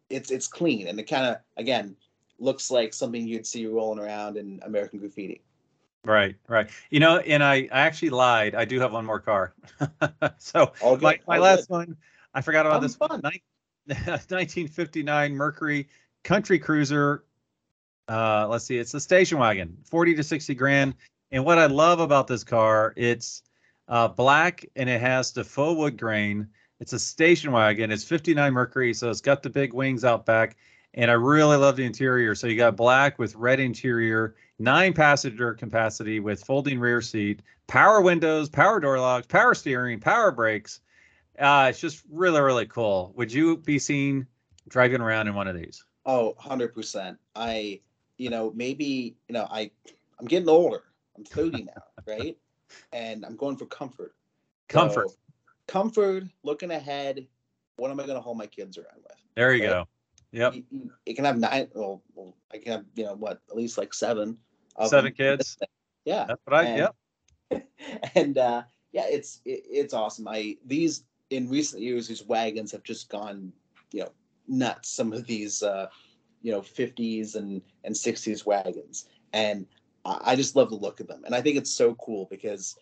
it's 0.09 0.31
it's 0.31 0.47
clean 0.47 0.87
and 0.87 0.99
it 0.99 1.03
kind 1.03 1.27
of 1.27 1.37
again 1.55 1.95
looks 2.39 2.71
like 2.71 2.95
something 2.95 3.27
you'd 3.27 3.45
see 3.45 3.67
rolling 3.67 3.99
around 3.99 4.37
in 4.37 4.59
American 4.63 4.97
Graffiti. 4.97 5.43
Right, 6.03 6.35
right. 6.47 6.67
You 6.89 6.99
know, 6.99 7.17
and 7.17 7.43
I, 7.43 7.69
I 7.71 7.81
actually 7.81 8.09
lied. 8.09 8.55
I 8.55 8.65
do 8.65 8.79
have 8.79 8.91
one 8.91 9.05
more 9.05 9.19
car. 9.19 9.53
so 10.39 10.71
my, 10.99 11.19
my 11.27 11.37
last 11.37 11.67
good. 11.67 11.73
one, 11.73 11.97
I 12.33 12.41
forgot 12.41 12.65
about 12.65 12.81
this 12.81 12.95
fun. 12.95 13.21
1959 13.85 15.35
Mercury 15.35 15.89
Country 16.23 16.57
Cruiser. 16.57 17.23
Uh, 18.07 18.47
let's 18.49 18.65
see, 18.65 18.77
it's 18.77 18.93
a 18.95 18.99
station 18.99 19.37
wagon, 19.37 19.77
40 19.83 20.15
to 20.15 20.23
60 20.23 20.55
grand. 20.55 20.95
And 21.31 21.43
what 21.43 21.57
I 21.57 21.65
love 21.65 21.99
about 21.99 22.27
this 22.27 22.43
car, 22.43 22.93
it's 22.95 23.43
uh, 23.87 24.07
black 24.07 24.65
and 24.75 24.89
it 24.89 25.01
has 25.01 25.31
the 25.31 25.43
faux 25.43 25.77
wood 25.77 25.97
grain. 25.97 26.47
It's 26.79 26.93
a 26.93 26.99
station 26.99 27.51
wagon. 27.51 27.91
It's 27.91 28.03
59 28.03 28.53
Mercury, 28.53 28.93
so 28.93 29.09
it's 29.09 29.21
got 29.21 29.43
the 29.43 29.49
big 29.49 29.73
wings 29.73 30.05
out 30.05 30.25
back. 30.25 30.57
And 30.93 31.11
I 31.11 31.15
really 31.15 31.57
love 31.57 31.75
the 31.75 31.85
interior. 31.85 32.33
So 32.33 32.47
you 32.47 32.55
got 32.55 32.75
black 32.75 33.19
with 33.19 33.35
red 33.35 33.59
interior, 33.59 34.35
nine 34.57 34.93
passenger 34.93 35.53
capacity 35.53 36.19
with 36.19 36.43
folding 36.43 36.79
rear 36.79 37.01
seat, 37.01 37.41
power 37.67 38.01
windows, 38.01 38.49
power 38.49 38.79
door 38.79 38.99
locks, 38.99 39.27
power 39.27 39.53
steering, 39.53 39.99
power 39.99 40.31
brakes. 40.31 40.79
Uh, 41.37 41.67
it's 41.69 41.79
just 41.79 42.03
really, 42.09 42.41
really 42.41 42.65
cool. 42.65 43.13
Would 43.15 43.31
you 43.31 43.57
be 43.57 43.79
seen 43.79 44.27
driving 44.67 45.01
around 45.01 45.27
in 45.27 45.35
one 45.35 45.47
of 45.47 45.55
these? 45.55 45.83
Oh, 46.05 46.35
100%. 46.39 47.17
I, 47.35 47.81
you 48.17 48.29
know, 48.29 48.51
maybe, 48.55 49.15
you 49.27 49.33
know, 49.33 49.47
I, 49.49 49.69
I'm 50.19 50.25
getting 50.25 50.49
older. 50.49 50.83
I'm 51.17 51.23
30 51.23 51.63
now, 51.63 51.83
right? 52.05 52.37
And 52.91 53.25
I'm 53.25 53.35
going 53.35 53.57
for 53.57 53.65
comfort. 53.65 54.15
Comfort. 54.67 55.09
So, 55.09 55.15
comfort, 55.67 56.23
looking 56.43 56.71
ahead. 56.71 57.25
What 57.77 57.91
am 57.91 57.99
I 57.99 58.03
going 58.03 58.17
to 58.17 58.21
hold 58.21 58.37
my 58.37 58.47
kids 58.47 58.77
around 58.77 59.03
with? 59.03 59.17
There 59.35 59.53
you 59.53 59.63
right? 59.63 59.69
go. 59.69 59.87
Yep. 60.31 60.53
You, 60.55 60.91
you, 61.05 61.15
can 61.15 61.25
have 61.25 61.37
nine. 61.37 61.67
Well, 61.73 62.01
well, 62.13 62.35
I 62.53 62.57
can 62.57 62.71
have 62.71 62.85
you 62.95 63.05
know 63.05 63.15
what, 63.15 63.41
at 63.49 63.55
least 63.55 63.77
like 63.77 63.93
seven. 63.93 64.37
Seven 64.85 65.13
kids. 65.13 65.57
Yeah. 66.05 66.23
That's 66.25 66.41
what 66.45 66.55
I. 66.55 66.63
And, 66.63 66.77
yep. 67.51 67.67
And 68.15 68.37
uh, 68.37 68.63
yeah, 68.93 69.07
it's 69.09 69.41
it, 69.43 69.63
it's 69.69 69.93
awesome. 69.93 70.25
I 70.25 70.55
these 70.65 71.03
in 71.31 71.49
recent 71.49 71.81
years, 71.81 72.07
these 72.07 72.25
wagons 72.25 72.71
have 72.71 72.83
just 72.83 73.09
gone, 73.09 73.51
you 73.91 74.03
know, 74.03 74.11
nuts. 74.47 74.89
Some 74.89 75.11
of 75.11 75.27
these, 75.27 75.63
uh, 75.63 75.87
you 76.41 76.53
know, 76.53 76.61
50s 76.61 77.35
and 77.35 77.61
and 77.83 77.93
60s 77.93 78.45
wagons, 78.45 79.09
and 79.33 79.65
I 80.21 80.35
just 80.35 80.55
love 80.55 80.69
the 80.69 80.75
look 80.75 80.99
of 80.99 81.07
them, 81.07 81.23
and 81.25 81.35
I 81.35 81.41
think 81.41 81.57
it's 81.57 81.71
so 81.71 81.95
cool 81.95 82.27
because 82.29 82.75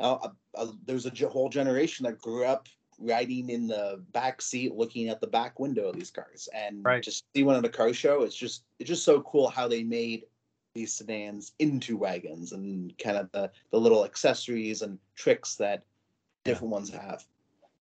uh, 0.00 0.14
uh, 0.14 0.28
uh 0.54 0.72
there's 0.86 1.06
a 1.06 1.28
whole 1.28 1.48
generation 1.48 2.04
that 2.04 2.20
grew 2.20 2.44
up 2.44 2.68
riding 2.98 3.50
in 3.50 3.66
the 3.66 4.02
back 4.12 4.40
seat, 4.40 4.74
looking 4.74 5.08
at 5.08 5.20
the 5.20 5.26
back 5.26 5.58
window 5.58 5.88
of 5.88 5.96
these 5.96 6.10
cars, 6.10 6.48
and 6.54 6.84
right. 6.84 7.02
just 7.02 7.24
see 7.34 7.42
one 7.42 7.56
at 7.56 7.64
a 7.64 7.68
car 7.68 7.92
show. 7.92 8.22
It's 8.22 8.36
just 8.36 8.64
it's 8.78 8.88
just 8.88 9.04
so 9.04 9.20
cool 9.22 9.48
how 9.48 9.68
they 9.68 9.82
made 9.82 10.24
these 10.74 10.94
sedans 10.94 11.52
into 11.58 11.96
wagons 11.96 12.52
and 12.52 12.96
kind 12.98 13.16
of 13.16 13.30
the 13.32 13.50
the 13.70 13.80
little 13.80 14.04
accessories 14.04 14.82
and 14.82 14.98
tricks 15.14 15.56
that 15.56 15.84
different 16.44 16.70
yeah. 16.70 16.74
ones 16.74 16.90
have. 16.90 17.24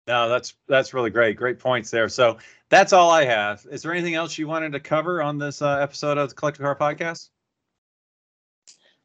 No, 0.06 0.28
that's 0.28 0.54
that's 0.66 0.94
really 0.94 1.10
great. 1.10 1.36
Great 1.36 1.58
points 1.58 1.90
there. 1.90 2.08
So 2.08 2.38
that's 2.68 2.92
all 2.92 3.10
I 3.10 3.24
have. 3.24 3.66
Is 3.70 3.82
there 3.82 3.92
anything 3.92 4.14
else 4.14 4.38
you 4.38 4.48
wanted 4.48 4.72
to 4.72 4.80
cover 4.80 5.22
on 5.22 5.38
this 5.38 5.62
uh, 5.62 5.78
episode 5.78 6.18
of 6.18 6.30
the 6.30 6.34
Collector 6.34 6.62
Car 6.62 6.76
Podcast? 6.76 7.30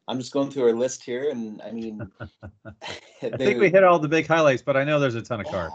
I'm 0.08 0.18
just 0.18 0.32
going 0.32 0.50
through 0.50 0.64
our 0.64 0.72
list 0.72 1.02
here, 1.02 1.30
and 1.30 1.60
I 1.62 1.72
mean, 1.72 2.00
I 2.20 3.36
think 3.36 3.60
we 3.60 3.70
hit 3.70 3.84
all 3.84 3.98
the 3.98 4.08
big 4.08 4.26
highlights, 4.26 4.62
but 4.62 4.76
I 4.76 4.84
know 4.84 5.00
there's 5.00 5.14
a 5.14 5.22
ton 5.22 5.40
of 5.40 5.46
cars. 5.46 5.72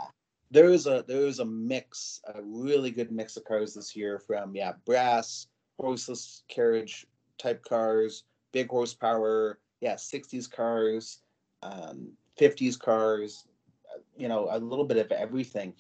There 0.52 0.70
is 0.70 0.88
a 0.88 1.04
there 1.08 1.26
is 1.26 1.40
a 1.40 1.46
mix, 1.46 2.22
a 2.34 2.42
really 2.42 2.92
good 2.92 3.12
mix 3.12 3.38
of 3.38 3.46
cars 3.46 3.74
this 3.74 3.96
year 3.96 4.20
from 4.20 4.56
yeah, 4.56 4.74
brass, 4.86 5.48
horseless 5.80 6.44
carriage 6.48 7.06
type 7.38 7.64
cars, 7.64 8.24
big 8.52 8.70
horsepower, 8.70 9.60
yeah, 9.80 9.96
60s 9.96 10.50
cars, 10.50 11.20
um, 11.64 12.10
50s 12.40 12.78
cars, 12.78 13.48
you 14.18 14.28
know, 14.28 14.50
a 14.52 14.60
little 14.60 14.86
bit 14.86 14.98
of 14.98 15.12
everything. 15.12 15.74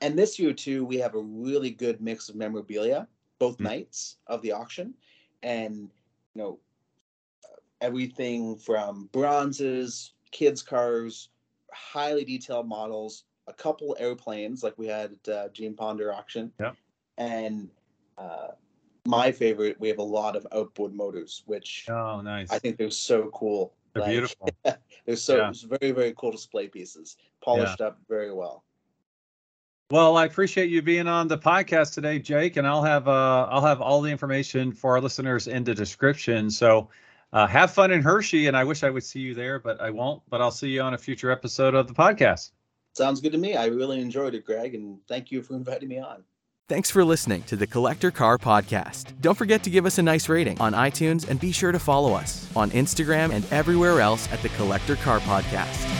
And 0.00 0.18
this 0.18 0.38
year 0.38 0.52
too, 0.52 0.84
we 0.84 0.96
have 0.98 1.14
a 1.14 1.20
really 1.20 1.70
good 1.70 2.00
mix 2.00 2.28
of 2.28 2.36
memorabilia 2.36 3.08
both 3.38 3.54
mm-hmm. 3.54 3.64
nights 3.64 4.16
of 4.26 4.42
the 4.42 4.52
auction, 4.52 4.94
and 5.42 5.90
you 6.34 6.42
know 6.42 6.58
everything 7.84 8.56
from 8.56 9.10
bronzes, 9.12 10.14
kids' 10.30 10.62
cars, 10.62 11.28
highly 11.70 12.24
detailed 12.24 12.66
models, 12.66 13.24
a 13.46 13.52
couple 13.52 13.94
airplanes 14.00 14.62
like 14.62 14.76
we 14.78 14.86
had 14.86 15.12
at 15.26 15.32
uh, 15.32 15.48
Gene 15.50 15.74
Ponder 15.74 16.12
auction. 16.12 16.50
Yeah. 16.58 16.72
And 17.18 17.68
uh, 18.16 18.48
my 19.06 19.30
favorite, 19.30 19.78
we 19.78 19.88
have 19.88 19.98
a 19.98 20.02
lot 20.02 20.34
of 20.34 20.46
outboard 20.52 20.94
motors, 20.94 21.42
which 21.46 21.86
oh 21.90 22.22
nice. 22.22 22.50
I 22.50 22.58
think 22.58 22.78
they're 22.78 22.90
so 22.90 23.30
cool. 23.34 23.74
They're 23.92 24.02
like, 24.02 24.12
beautiful. 24.12 24.48
they're 25.04 25.16
so 25.16 25.36
yeah. 25.36 25.52
very 25.78 25.92
very 25.92 26.14
cool 26.16 26.32
display 26.32 26.68
pieces, 26.68 27.18
polished 27.42 27.80
yeah. 27.80 27.88
up 27.88 27.98
very 28.08 28.32
well. 28.32 28.64
Well, 29.90 30.16
I 30.16 30.24
appreciate 30.24 30.70
you 30.70 30.80
being 30.80 31.06
on 31.06 31.28
the 31.28 31.36
podcast 31.36 31.92
today, 31.92 32.18
Jake, 32.18 32.56
and 32.56 32.66
I'll 32.66 32.82
have 32.82 33.06
uh, 33.06 33.46
I'll 33.50 33.64
have 33.64 33.82
all 33.82 34.00
the 34.00 34.10
information 34.10 34.72
for 34.72 34.92
our 34.92 35.00
listeners 35.02 35.46
in 35.46 35.64
the 35.64 35.74
description. 35.74 36.50
So 36.50 36.88
uh, 37.34 37.46
have 37.48 37.72
fun 37.72 37.90
in 37.90 38.00
Hershey, 38.00 38.46
and 38.46 38.56
I 38.56 38.64
wish 38.64 38.84
I 38.84 38.90
would 38.90 39.02
see 39.02 39.20
you 39.20 39.34
there, 39.34 39.58
but 39.58 39.80
I 39.80 39.90
won't. 39.90 40.22
But 40.30 40.40
I'll 40.40 40.52
see 40.52 40.68
you 40.68 40.80
on 40.80 40.94
a 40.94 40.98
future 40.98 41.30
episode 41.30 41.74
of 41.74 41.88
the 41.88 41.94
podcast. 41.94 42.52
Sounds 42.94 43.20
good 43.20 43.32
to 43.32 43.38
me. 43.38 43.56
I 43.56 43.66
really 43.66 44.00
enjoyed 44.00 44.34
it, 44.34 44.44
Greg, 44.46 44.74
and 44.74 44.98
thank 45.08 45.32
you 45.32 45.42
for 45.42 45.56
inviting 45.56 45.88
me 45.88 45.98
on. 45.98 46.22
Thanks 46.68 46.90
for 46.90 47.04
listening 47.04 47.42
to 47.42 47.56
the 47.56 47.66
Collector 47.66 48.10
Car 48.10 48.38
Podcast. 48.38 49.20
Don't 49.20 49.36
forget 49.36 49.62
to 49.64 49.70
give 49.70 49.84
us 49.84 49.98
a 49.98 50.02
nice 50.02 50.30
rating 50.30 50.58
on 50.60 50.72
iTunes 50.72 51.28
and 51.28 51.38
be 51.38 51.52
sure 51.52 51.72
to 51.72 51.78
follow 51.78 52.14
us 52.14 52.48
on 52.56 52.70
Instagram 52.70 53.32
and 53.32 53.44
everywhere 53.52 54.00
else 54.00 54.32
at 54.32 54.40
the 54.40 54.48
Collector 54.50 54.96
Car 54.96 55.18
Podcast. 55.20 55.93